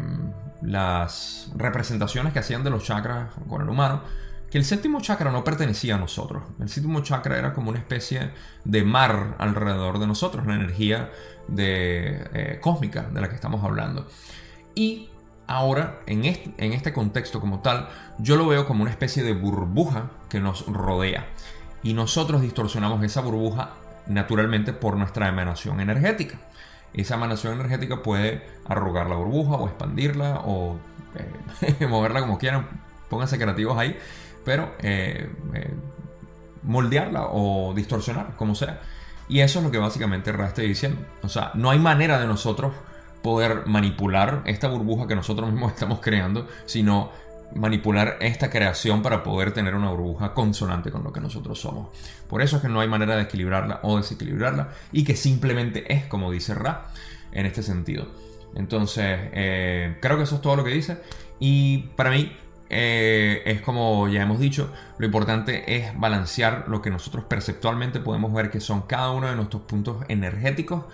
las 0.62 1.50
representaciones 1.56 2.32
que 2.32 2.38
hacían 2.38 2.64
de 2.64 2.70
los 2.70 2.84
chakras 2.84 3.30
con 3.48 3.62
el 3.62 3.68
humano, 3.68 4.02
que 4.50 4.58
el 4.58 4.64
séptimo 4.64 5.00
chakra 5.00 5.30
no 5.32 5.42
pertenecía 5.44 5.96
a 5.96 5.98
nosotros. 5.98 6.44
El 6.60 6.68
séptimo 6.68 7.00
chakra 7.00 7.36
era 7.36 7.52
como 7.52 7.70
una 7.70 7.80
especie 7.80 8.30
de 8.64 8.84
mar 8.84 9.34
alrededor 9.38 9.98
de 9.98 10.06
nosotros, 10.06 10.46
la 10.46 10.54
energía 10.54 11.10
de, 11.48 12.28
eh, 12.32 12.58
cósmica 12.60 13.02
de 13.02 13.20
la 13.20 13.28
que 13.28 13.34
estamos 13.34 13.62
hablando. 13.64 14.06
Y 14.74 15.10
ahora, 15.46 16.00
en 16.06 16.24
este, 16.24 16.92
contexto 16.92 17.40
como 17.40 17.60
tal, 17.60 17.88
yo 18.18 18.36
lo 18.36 18.46
veo 18.46 18.66
como 18.66 18.82
una 18.82 18.90
especie 18.90 19.22
de 19.22 19.32
burbuja 19.32 20.10
que 20.28 20.40
nos 20.40 20.66
rodea. 20.66 21.26
Y 21.82 21.94
nosotros 21.94 22.42
distorsionamos 22.42 23.02
esa 23.04 23.20
burbuja 23.20 23.70
naturalmente 24.06 24.72
por 24.72 24.96
nuestra 24.96 25.28
emanación 25.28 25.80
energética. 25.80 26.38
Esa 26.94 27.14
emanación 27.14 27.54
energética 27.54 28.02
puede 28.02 28.46
arrugar 28.66 29.08
la 29.08 29.16
burbuja 29.16 29.56
o 29.56 29.66
expandirla 29.66 30.40
o 30.44 30.78
eh, 31.78 31.86
moverla 31.88 32.20
como 32.20 32.38
quieran. 32.38 32.66
Pónganse 33.08 33.38
creativos 33.38 33.78
ahí 33.78 33.96
pero 34.46 34.72
eh, 34.78 35.28
eh, 35.54 35.74
moldearla 36.62 37.26
o 37.32 37.74
distorsionar, 37.74 38.36
como 38.36 38.54
sea. 38.54 38.80
Y 39.28 39.40
eso 39.40 39.58
es 39.58 39.64
lo 39.64 39.72
que 39.72 39.78
básicamente 39.78 40.30
Ra 40.30 40.46
está 40.46 40.62
diciendo. 40.62 41.00
O 41.22 41.28
sea, 41.28 41.50
no 41.54 41.70
hay 41.70 41.80
manera 41.80 42.20
de 42.20 42.28
nosotros 42.28 42.72
poder 43.22 43.66
manipular 43.66 44.42
esta 44.46 44.68
burbuja 44.68 45.06
que 45.06 45.16
nosotros 45.16 45.50
mismos 45.50 45.72
estamos 45.74 46.00
creando, 46.00 46.46
sino 46.64 47.10
manipular 47.54 48.16
esta 48.20 48.50
creación 48.50 49.02
para 49.02 49.22
poder 49.22 49.52
tener 49.52 49.74
una 49.74 49.90
burbuja 49.90 50.34
consonante 50.34 50.90
con 50.90 51.04
lo 51.04 51.12
que 51.12 51.20
nosotros 51.20 51.60
somos. 51.60 51.88
Por 52.28 52.42
eso 52.42 52.56
es 52.56 52.62
que 52.62 52.68
no 52.68 52.80
hay 52.80 52.88
manera 52.88 53.16
de 53.16 53.22
equilibrarla 53.22 53.80
o 53.82 53.96
desequilibrarla 53.96 54.70
y 54.92 55.04
que 55.04 55.16
simplemente 55.16 55.92
es 55.92 56.06
como 56.06 56.30
dice 56.30 56.54
Ra 56.54 56.88
en 57.32 57.46
este 57.46 57.62
sentido. 57.62 58.08
Entonces, 58.54 59.04
eh, 59.32 59.96
creo 60.00 60.16
que 60.16 60.24
eso 60.24 60.36
es 60.36 60.40
todo 60.40 60.56
lo 60.56 60.64
que 60.64 60.70
dice. 60.70 60.98
Y 61.38 61.90
para 61.94 62.10
mí, 62.10 62.32
eh, 62.70 63.42
es 63.44 63.60
como 63.60 64.08
ya 64.08 64.22
hemos 64.22 64.40
dicho, 64.40 64.72
lo 64.98 65.06
importante 65.06 65.76
es 65.76 65.98
balancear 65.98 66.64
lo 66.68 66.82
que 66.82 66.90
nosotros 66.90 67.24
perceptualmente 67.24 68.00
podemos 68.00 68.32
ver 68.32 68.50
que 68.50 68.60
son 68.60 68.82
cada 68.82 69.10
uno 69.10 69.28
de 69.28 69.36
nuestros 69.36 69.62
puntos 69.62 70.04
energéticos 70.08 70.84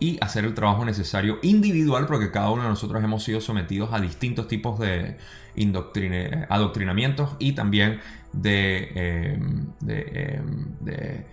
y 0.00 0.18
hacer 0.22 0.44
el 0.44 0.54
trabajo 0.54 0.84
necesario 0.84 1.38
individual 1.42 2.06
porque 2.06 2.30
cada 2.30 2.50
uno 2.50 2.62
de 2.62 2.68
nosotros 2.68 3.02
hemos 3.02 3.24
sido 3.24 3.40
sometidos 3.40 3.92
a 3.92 4.00
distintos 4.00 4.48
tipos 4.48 4.78
de 4.78 5.16
adoctrinamientos 6.48 7.30
y 7.38 7.52
también 7.52 8.00
de, 8.32 8.92
em, 8.94 9.66
em, 9.88 11.24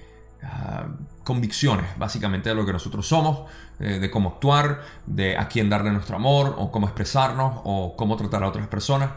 ah, 0.43 0.87
convicciones 1.23 1.85
básicamente 1.97 2.49
de 2.49 2.55
lo 2.55 2.65
que 2.65 2.73
nosotros 2.73 3.07
somos, 3.07 3.49
eh, 3.79 3.99
de 3.99 4.09
cómo 4.11 4.29
actuar, 4.29 4.81
de 5.05 5.37
a 5.37 5.47
quién 5.47 5.69
darle 5.69 5.91
nuestro 5.91 6.15
amor 6.15 6.55
o 6.57 6.71
cómo 6.71 6.87
expresarnos 6.87 7.61
o 7.63 7.95
cómo 7.95 8.15
tratar 8.15 8.43
a 8.43 8.47
otras 8.47 8.67
personas. 8.67 9.11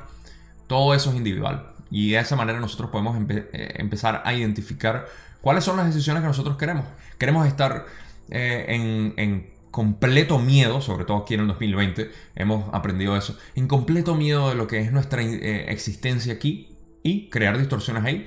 Todo 0.66 0.94
eso 0.94 1.10
es 1.10 1.16
individual. 1.16 1.72
Y 1.90 2.12
de 2.12 2.18
esa 2.18 2.36
manera 2.36 2.60
nosotros 2.60 2.90
podemos 2.90 3.16
eh, 3.30 3.74
empezar 3.76 4.22
a 4.24 4.34
identificar 4.34 5.06
cuáles 5.40 5.64
son 5.64 5.76
las 5.76 5.86
decisiones 5.86 6.22
que 6.22 6.28
nosotros 6.28 6.56
queremos. 6.56 6.84
Queremos 7.18 7.46
estar 7.46 7.86
eh, 8.30 9.14
en, 9.16 9.58
completo 9.70 10.38
miedo, 10.38 10.80
sobre 10.80 11.04
todo 11.04 11.18
aquí 11.18 11.34
en 11.34 11.40
el 11.40 11.46
2020, 11.48 12.10
hemos 12.34 12.72
aprendido 12.74 13.16
eso, 13.16 13.36
en 13.54 13.68
completo 13.68 14.14
miedo 14.14 14.48
de 14.48 14.54
lo 14.54 14.66
que 14.66 14.80
es 14.80 14.90
nuestra 14.92 15.22
eh, 15.22 15.70
existencia 15.70 16.32
aquí 16.32 16.74
y 17.02 17.28
crear 17.28 17.58
distorsiones 17.58 18.04
ahí. 18.04 18.26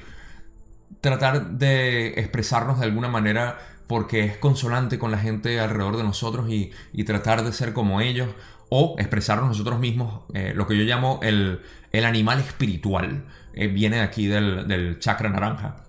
Tratar 1.02 1.52
de 1.52 2.10
expresarnos 2.20 2.80
de 2.80 2.86
alguna 2.86 3.10
manera 3.10 3.58
porque 3.88 4.24
es 4.24 4.38
consolante 4.38 5.00
con 5.00 5.12
la 5.12 5.18
gente 5.18 5.60
alrededor 5.60 5.98
de 5.98 6.04
nosotros 6.04 6.50
y, 6.50 6.72
tratar 7.04 7.44
de 7.44 7.52
ser 7.52 7.74
como 7.74 8.00
ellos 8.02 8.30
o 8.70 8.96
expresarnos 9.00 9.50
nosotros 9.50 9.80
mismos, 9.80 10.24
lo 10.54 10.68
que 10.68 10.78
yo 10.78 10.84
llamo 10.84 11.20
el, 11.24 11.60
el 11.92 12.06
animal 12.06 12.40
espiritual 12.40 13.26
eh, 13.54 13.68
viene 13.68 14.02
aquí 14.02 14.28
del, 14.28 14.98
chakra 15.00 15.30
naranja. 15.30 15.84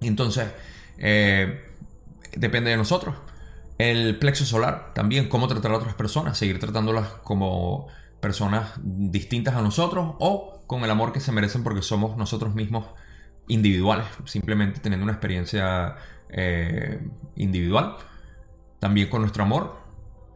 Entonces, 0.00 0.48
eh, 0.98 1.69
depende 2.36 2.70
de 2.70 2.76
nosotros. 2.76 3.16
El 3.78 4.18
plexo 4.18 4.44
solar 4.44 4.92
también, 4.94 5.28
cómo 5.28 5.48
tratar 5.48 5.72
a 5.72 5.76
otras 5.76 5.94
personas, 5.94 6.36
seguir 6.36 6.58
tratándolas 6.58 7.08
como 7.24 7.88
personas 8.20 8.72
distintas 8.82 9.54
a 9.54 9.62
nosotros 9.62 10.14
o 10.18 10.62
con 10.66 10.84
el 10.84 10.90
amor 10.90 11.12
que 11.12 11.20
se 11.20 11.32
merecen 11.32 11.64
porque 11.64 11.82
somos 11.82 12.16
nosotros 12.16 12.54
mismos 12.54 12.86
individuales, 13.48 14.06
simplemente 14.26 14.80
teniendo 14.80 15.04
una 15.04 15.14
experiencia 15.14 15.96
eh, 16.28 17.00
individual. 17.36 17.96
También 18.78 19.08
con 19.08 19.22
nuestro 19.22 19.42
amor, 19.42 19.78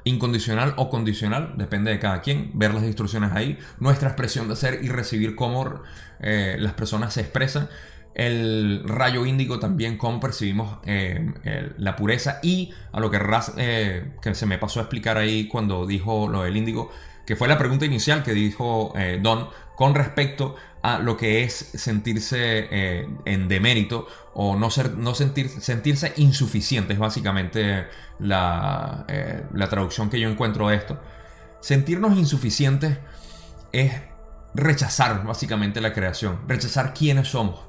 incondicional 0.04 0.74
o 0.76 0.90
condicional, 0.90 1.54
depende 1.56 1.90
de 1.90 1.98
cada 1.98 2.20
quien, 2.20 2.50
ver 2.54 2.74
las 2.74 2.84
instrucciones 2.84 3.32
ahí, 3.32 3.58
nuestra 3.78 4.08
expresión 4.08 4.48
de 4.48 4.56
ser 4.56 4.84
y 4.84 4.88
recibir 4.88 5.34
cómo 5.34 5.82
eh, 6.20 6.56
las 6.58 6.74
personas 6.74 7.14
se 7.14 7.20
expresan, 7.20 7.68
el 8.14 8.82
rayo 8.86 9.26
índigo 9.26 9.58
también, 9.58 9.98
cómo 9.98 10.20
percibimos 10.20 10.78
eh, 10.84 11.72
la 11.78 11.96
pureza 11.96 12.38
y 12.42 12.72
a 12.92 13.00
lo 13.00 13.10
que, 13.10 13.20
eh, 13.56 14.12
que 14.22 14.34
se 14.34 14.46
me 14.46 14.58
pasó 14.58 14.80
a 14.80 14.84
explicar 14.84 15.16
ahí 15.16 15.48
cuando 15.48 15.86
dijo 15.86 16.28
lo 16.28 16.42
del 16.42 16.56
índigo, 16.56 16.90
que 17.26 17.36
fue 17.36 17.48
la 17.48 17.58
pregunta 17.58 17.86
inicial 17.86 18.22
que 18.22 18.32
dijo 18.32 18.92
Don 19.22 19.48
con 19.76 19.94
respecto 19.94 20.56
a 20.82 20.98
lo 20.98 21.16
que 21.16 21.42
es 21.42 21.54
sentirse 21.54 23.06
en 23.24 23.48
demérito 23.48 24.06
o 24.34 24.56
no, 24.56 24.70
ser, 24.70 24.96
no 24.98 25.14
sentir, 25.14 25.48
sentirse 25.48 26.12
insuficiente, 26.16 26.92
es 26.92 26.98
básicamente 26.98 27.86
la, 28.18 29.04
eh, 29.08 29.44
la 29.52 29.68
traducción 29.68 30.10
que 30.10 30.20
yo 30.20 30.28
encuentro 30.28 30.68
de 30.68 30.76
esto. 30.76 31.00
Sentirnos 31.60 32.18
insuficientes 32.18 32.98
es 33.72 33.92
rechazar 34.54 35.24
básicamente 35.24 35.80
la 35.80 35.92
creación, 35.92 36.40
rechazar 36.48 36.92
quiénes 36.94 37.28
somos. 37.28 37.60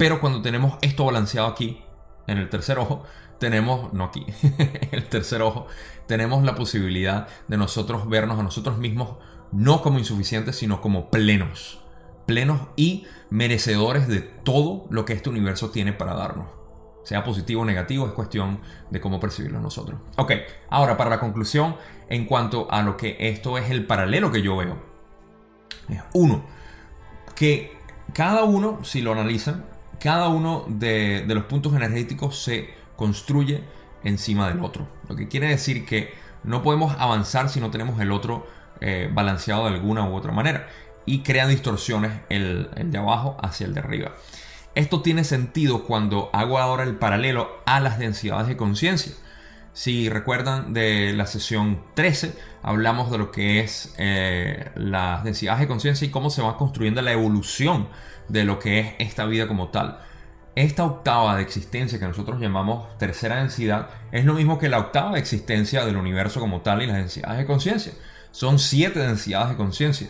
Pero 0.00 0.18
cuando 0.18 0.40
tenemos 0.40 0.78
esto 0.80 1.04
balanceado 1.04 1.46
aquí, 1.46 1.82
en 2.26 2.38
el 2.38 2.48
tercer 2.48 2.78
ojo, 2.78 3.04
tenemos, 3.38 3.92
no 3.92 4.04
aquí, 4.04 4.24
el 4.92 5.10
tercer 5.10 5.42
ojo, 5.42 5.66
tenemos 6.06 6.42
la 6.42 6.54
posibilidad 6.54 7.28
de 7.48 7.58
nosotros 7.58 8.08
vernos 8.08 8.38
a 8.38 8.42
nosotros 8.42 8.78
mismos 8.78 9.18
no 9.52 9.82
como 9.82 9.98
insuficientes, 9.98 10.56
sino 10.56 10.80
como 10.80 11.10
plenos. 11.10 11.82
Plenos 12.24 12.62
y 12.76 13.04
merecedores 13.28 14.08
de 14.08 14.20
todo 14.20 14.86
lo 14.88 15.04
que 15.04 15.12
este 15.12 15.28
universo 15.28 15.68
tiene 15.68 15.92
para 15.92 16.14
darnos. 16.14 16.46
sea 17.04 17.22
positivo 17.22 17.60
o 17.60 17.66
negativo, 17.66 18.06
es 18.06 18.12
cuestión 18.14 18.62
de 18.88 19.02
cómo 19.02 19.20
percibirlo 19.20 19.60
nosotros. 19.60 20.00
Ok, 20.16 20.32
ahora 20.70 20.96
para 20.96 21.10
la 21.10 21.20
conclusión, 21.20 21.76
en 22.08 22.24
cuanto 22.24 22.72
a 22.72 22.80
lo 22.80 22.96
que 22.96 23.18
esto 23.18 23.58
es 23.58 23.68
el 23.68 23.84
paralelo 23.86 24.32
que 24.32 24.40
yo 24.40 24.56
veo. 24.56 24.78
Uno, 26.14 26.46
que 27.34 27.76
cada 28.14 28.44
uno, 28.44 28.82
si 28.82 29.02
lo 29.02 29.12
analizan, 29.12 29.66
cada 30.00 30.28
uno 30.28 30.64
de, 30.66 31.24
los 31.28 31.44
puntos 31.44 31.74
energéticos 31.74 32.42
se 32.42 32.70
construye 32.96 33.62
encima 34.02 34.48
del 34.48 34.60
otro. 34.60 34.88
Lo 35.08 35.14
que 35.14 35.28
quiere 35.28 35.48
decir 35.48 35.84
que 35.84 36.12
no 36.42 36.62
podemos 36.62 36.96
avanzar 36.98 37.50
si 37.50 37.60
no 37.60 37.70
tenemos 37.70 38.00
el 38.00 38.10
otro 38.10 38.46
eh, 38.80 39.10
balanceado 39.12 39.64
de 39.66 39.74
alguna 39.74 40.08
u 40.08 40.14
otra 40.14 40.32
manera. 40.32 40.68
Y 41.04 41.20
crea 41.20 41.46
distorsiones 41.46 42.12
el, 42.30 42.70
de 42.74 42.98
abajo 42.98 43.36
hacia 43.42 43.66
el 43.66 43.74
de 43.74 43.80
arriba. 43.80 44.12
Esto 44.74 45.02
tiene 45.02 45.24
sentido 45.24 45.84
cuando 45.84 46.30
hago 46.32 46.58
ahora 46.58 46.84
el 46.84 46.96
paralelo 46.96 47.50
a 47.66 47.80
las 47.80 47.98
densidades 47.98 48.48
de 48.48 48.56
conciencia. 48.56 49.12
Si 49.72 50.08
recuerdan 50.08 50.72
de 50.72 51.12
la 51.12 51.26
sesión 51.26 51.82
13, 51.94 52.36
hablamos 52.62 53.10
de 53.10 53.18
lo 53.18 53.30
que 53.30 53.60
es 53.60 53.94
eh, 53.98 54.70
las 54.76 55.24
densidades 55.24 55.60
de 55.60 55.68
conciencia 55.68 56.06
y 56.06 56.10
cómo 56.10 56.30
se 56.30 56.42
va 56.42 56.56
construyendo 56.56 57.02
la 57.02 57.12
evolución 57.12 57.88
de 58.30 58.44
lo 58.44 58.58
que 58.58 58.80
es 58.80 58.94
esta 58.98 59.26
vida 59.26 59.48
como 59.48 59.68
tal. 59.68 59.98
Esta 60.54 60.84
octava 60.84 61.36
de 61.36 61.42
existencia 61.42 61.98
que 61.98 62.06
nosotros 62.06 62.40
llamamos 62.40 62.96
tercera 62.98 63.36
densidad 63.36 63.88
es 64.12 64.24
lo 64.24 64.34
mismo 64.34 64.58
que 64.58 64.68
la 64.68 64.78
octava 64.78 65.12
de 65.12 65.20
existencia 65.20 65.84
del 65.84 65.96
universo 65.96 66.40
como 66.40 66.60
tal 66.60 66.82
y 66.82 66.86
las 66.86 66.96
densidades 66.96 67.38
de 67.38 67.46
conciencia. 67.46 67.92
Son 68.32 68.58
siete 68.58 69.00
densidades 69.00 69.50
de 69.50 69.56
conciencia 69.56 70.08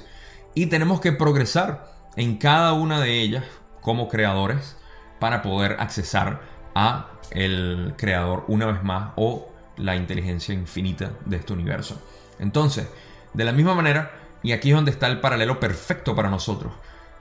y 0.54 0.66
tenemos 0.66 1.00
que 1.00 1.12
progresar 1.12 1.90
en 2.16 2.36
cada 2.36 2.72
una 2.72 3.00
de 3.00 3.20
ellas 3.20 3.44
como 3.80 4.08
creadores 4.08 4.76
para 5.18 5.42
poder 5.42 5.76
accesar 5.78 6.40
a 6.74 7.08
el 7.30 7.94
creador 7.96 8.44
una 8.48 8.66
vez 8.66 8.82
más 8.82 9.12
o 9.16 9.48
la 9.76 9.96
inteligencia 9.96 10.54
infinita 10.54 11.12
de 11.24 11.36
este 11.36 11.52
universo. 11.52 12.00
Entonces, 12.38 12.88
de 13.32 13.44
la 13.44 13.52
misma 13.52 13.74
manera, 13.74 14.12
y 14.42 14.52
aquí 14.52 14.70
es 14.70 14.74
donde 14.74 14.90
está 14.90 15.06
el 15.06 15.20
paralelo 15.20 15.60
perfecto 15.60 16.14
para 16.14 16.30
nosotros, 16.30 16.72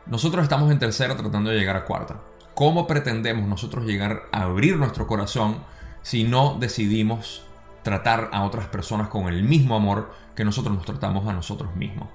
nosotros 0.10 0.42
estamos 0.42 0.72
en 0.72 0.80
tercera 0.80 1.16
tratando 1.16 1.52
de 1.52 1.60
llegar 1.60 1.76
a 1.76 1.86
cuarta. 1.86 2.20
¿Cómo 2.56 2.88
pretendemos 2.88 3.48
nosotros 3.48 3.86
llegar 3.86 4.24
a 4.32 4.42
abrir 4.42 4.76
nuestro 4.76 5.06
corazón 5.06 5.64
si 6.02 6.24
no 6.24 6.58
decidimos 6.60 7.44
tratar 7.84 8.30
a 8.34 8.44
otras 8.44 8.66
personas 8.68 9.08
con 9.10 9.28
el 9.28 9.44
mismo 9.44 9.76
amor 9.76 10.12
que 10.36 10.44
nosotros 10.44 10.76
nos 10.76 10.86
tratamos 10.86 11.28
a 11.28 11.34
nosotros 11.34 11.76
mismos? 11.76 12.10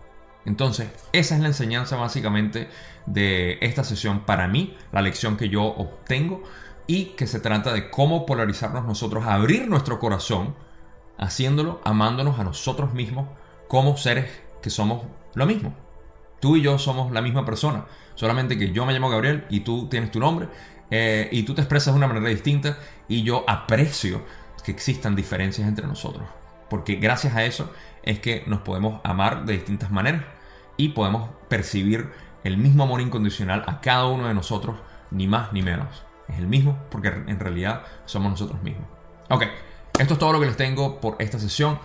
Entonces, 0.45 0.89
esa 1.13 1.37
es 1.37 1.41
la 1.41 1.47
enseñanza 1.47 1.97
básicamente 1.97 2.69
de 3.07 3.59
esta 3.61 3.85
sesión 3.85 4.21
para 4.27 4.49
mí, 4.49 4.77
la 4.91 5.01
lección 5.01 5.37
que 5.37 5.49
yo 5.49 5.63
obtengo 5.63 6.43
y 6.89 7.15
que 7.17 7.29
se 7.29 7.39
trata 7.39 7.73
de 7.73 7.91
cómo 7.91 8.27
polarizarnos 8.27 8.85
nosotros, 8.85 9.25
abrir 9.25 9.69
nuestro 9.69 10.01
corazón, 10.01 10.57
haciéndolo, 11.17 11.81
amándonos 11.85 12.41
a 12.41 12.45
nosotros 12.45 12.93
mismos 12.93 13.29
como 13.69 13.97
seres 13.97 14.31
que 14.61 14.71
somos 14.71 15.05
lo 15.35 15.47
mismo. 15.47 15.84
Tú 16.45 16.57
y 16.57 16.61
yo 16.61 16.79
somos 16.79 17.11
la 17.11 17.23
misma 17.23 17.47
persona, 17.47 17.87
solamente 18.17 18.59
que 18.59 18.71
yo 18.71 18.85
me 18.85 18.93
llamo 18.93 19.09
Gabriel 19.09 19.47
y 19.49 19.61
tú 19.61 19.89
tienes 19.89 20.11
tu 20.11 20.21
nombre 20.21 20.47
eh, 20.91 21.27
y 21.33 21.45
tú 21.45 21.55
te 21.55 21.63
expresas 21.63 21.95
de 21.95 21.97
una 21.97 22.07
manera 22.07 22.29
distinta 22.29 22.77
y 23.09 23.23
yo 23.23 23.47
aprecio 23.49 24.21
que 24.63 24.71
existan 24.71 25.17
diferencias 25.17 25.67
entre 25.67 25.87
nosotros, 25.87 26.29
porque 26.69 26.97
gracias 26.97 27.35
a 27.35 27.47
eso 27.47 27.73
es 28.03 28.19
que 28.19 28.45
nos 28.47 28.61
podemos 28.61 29.01
amar 29.05 29.47
de 29.47 29.55
distintas 29.55 29.91
maneras 29.91 30.23
y 30.77 30.91
podemos 30.91 31.31
percibir 31.49 32.11
el 32.43 32.59
mismo 32.59 32.83
amor 32.83 33.01
incondicional 33.01 33.65
a 33.67 33.81
cada 33.81 34.05
uno 34.05 34.29
de 34.29 34.35
nosotros, 34.35 34.77
ni 35.11 35.27
más 35.27 35.51
ni 35.55 35.63
menos. 35.63 36.05
Es 36.29 36.37
el 36.37 36.47
mismo 36.47 36.79
porque 36.91 37.09
en 37.09 37.41
realidad 37.41 37.85
somos 38.05 38.33
nosotros 38.33 38.63
mismos. 38.63 38.87
Ok, 39.31 39.45
esto 39.99 40.13
es 40.13 40.19
todo 40.19 40.35
lo 40.35 40.41
que 40.41 40.47
les 40.47 40.59
tengo 40.59 41.01
por 41.01 41.17
esta 41.21 41.39
sesión. 41.39 41.79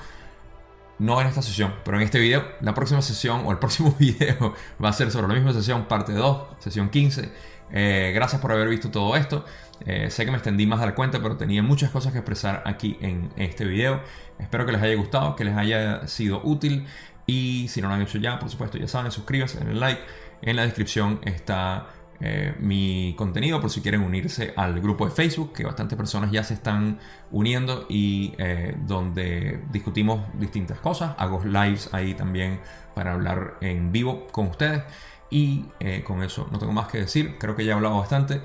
No 0.99 1.21
en 1.21 1.27
esta 1.27 1.41
sesión, 1.41 1.75
pero 1.85 1.97
en 1.97 2.03
este 2.03 2.19
video. 2.19 2.45
La 2.61 2.73
próxima 2.73 3.01
sesión 3.01 3.43
o 3.45 3.51
el 3.51 3.57
próximo 3.57 3.95
video 3.99 4.53
va 4.83 4.89
a 4.89 4.93
ser 4.93 5.09
sobre 5.11 5.29
la 5.29 5.33
misma 5.33 5.53
sesión, 5.53 5.85
parte 5.85 6.13
2, 6.13 6.57
sesión 6.59 6.89
15. 6.89 7.31
Eh, 7.71 8.11
gracias 8.13 8.41
por 8.41 8.51
haber 8.51 8.67
visto 8.67 8.91
todo 8.91 9.15
esto. 9.15 9.45
Eh, 9.85 10.09
sé 10.11 10.25
que 10.25 10.31
me 10.31 10.37
extendí 10.37 10.67
más 10.67 10.81
de 10.81 10.87
la 10.87 10.95
cuenta, 10.95 11.21
pero 11.21 11.37
tenía 11.37 11.63
muchas 11.63 11.89
cosas 11.89 12.11
que 12.11 12.19
expresar 12.19 12.63
aquí 12.65 12.97
en 13.01 13.31
este 13.37 13.63
video. 13.65 14.01
Espero 14.39 14.65
que 14.65 14.73
les 14.73 14.81
haya 14.81 14.95
gustado, 14.95 15.35
que 15.35 15.45
les 15.45 15.55
haya 15.55 16.05
sido 16.07 16.41
útil. 16.43 16.85
Y 17.25 17.67
si 17.69 17.81
no 17.81 17.87
lo 17.87 17.93
han 17.93 18.01
hecho 18.01 18.17
ya, 18.17 18.39
por 18.39 18.49
supuesto, 18.49 18.77
ya 18.77 18.87
saben, 18.87 19.11
suscríbanse, 19.11 19.59
denle 19.59 19.75
like. 19.75 20.01
En 20.41 20.55
la 20.55 20.63
descripción 20.63 21.19
está 21.23 21.87
eh, 22.21 22.55
mi 22.59 23.15
contenido 23.17 23.61
por 23.61 23.69
si 23.69 23.81
quieren 23.81 24.01
unirse 24.01 24.53
al 24.57 24.81
grupo 24.81 25.05
de 25.05 25.11
Facebook, 25.11 25.53
que 25.53 25.63
bastantes 25.63 25.97
personas 25.97 26.31
ya 26.31 26.43
se 26.43 26.53
están 26.53 26.99
uniendo 27.31 27.85
y 27.89 28.33
eh, 28.37 28.75
donde 28.85 29.63
discutimos 29.71 30.21
distintas 30.37 30.79
cosas. 30.79 31.15
Hago 31.17 31.41
lives 31.45 31.93
ahí 31.93 32.13
también 32.13 32.59
para 32.93 33.13
hablar 33.13 33.57
en 33.61 33.91
vivo 33.91 34.27
con 34.31 34.47
ustedes. 34.47 34.83
Y 35.31 35.65
eh, 35.79 36.03
con 36.03 36.23
eso 36.23 36.47
no 36.51 36.57
tengo 36.57 36.73
más 36.73 36.87
que 36.87 36.99
decir. 36.99 37.37
Creo 37.39 37.55
que 37.55 37.63
ya 37.63 37.73
he 37.73 37.75
hablado 37.75 37.99
bastante. 37.99 38.41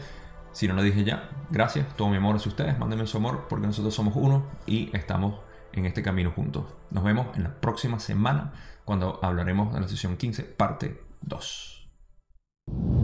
Si 0.52 0.68
no 0.68 0.74
lo 0.74 0.82
dije 0.82 1.02
ya, 1.02 1.30
gracias. 1.50 1.96
Todo 1.96 2.08
mi 2.10 2.16
amor 2.16 2.36
hacia 2.36 2.50
ustedes. 2.50 2.78
Mándenme 2.78 3.06
su 3.06 3.16
amor 3.16 3.46
porque 3.48 3.66
nosotros 3.66 3.94
somos 3.94 4.14
uno 4.16 4.46
y 4.66 4.94
estamos 4.96 5.40
en 5.72 5.86
este 5.86 6.02
camino 6.02 6.30
juntos. 6.30 6.66
Nos 6.90 7.02
vemos 7.02 7.26
en 7.36 7.42
la 7.44 7.60
próxima 7.60 7.98
semana 7.98 8.52
cuando 8.84 9.18
hablaremos 9.22 9.72
de 9.74 9.80
la 9.80 9.88
sesión 9.88 10.16
15, 10.16 10.44
parte 10.44 11.02
2. 11.22 13.03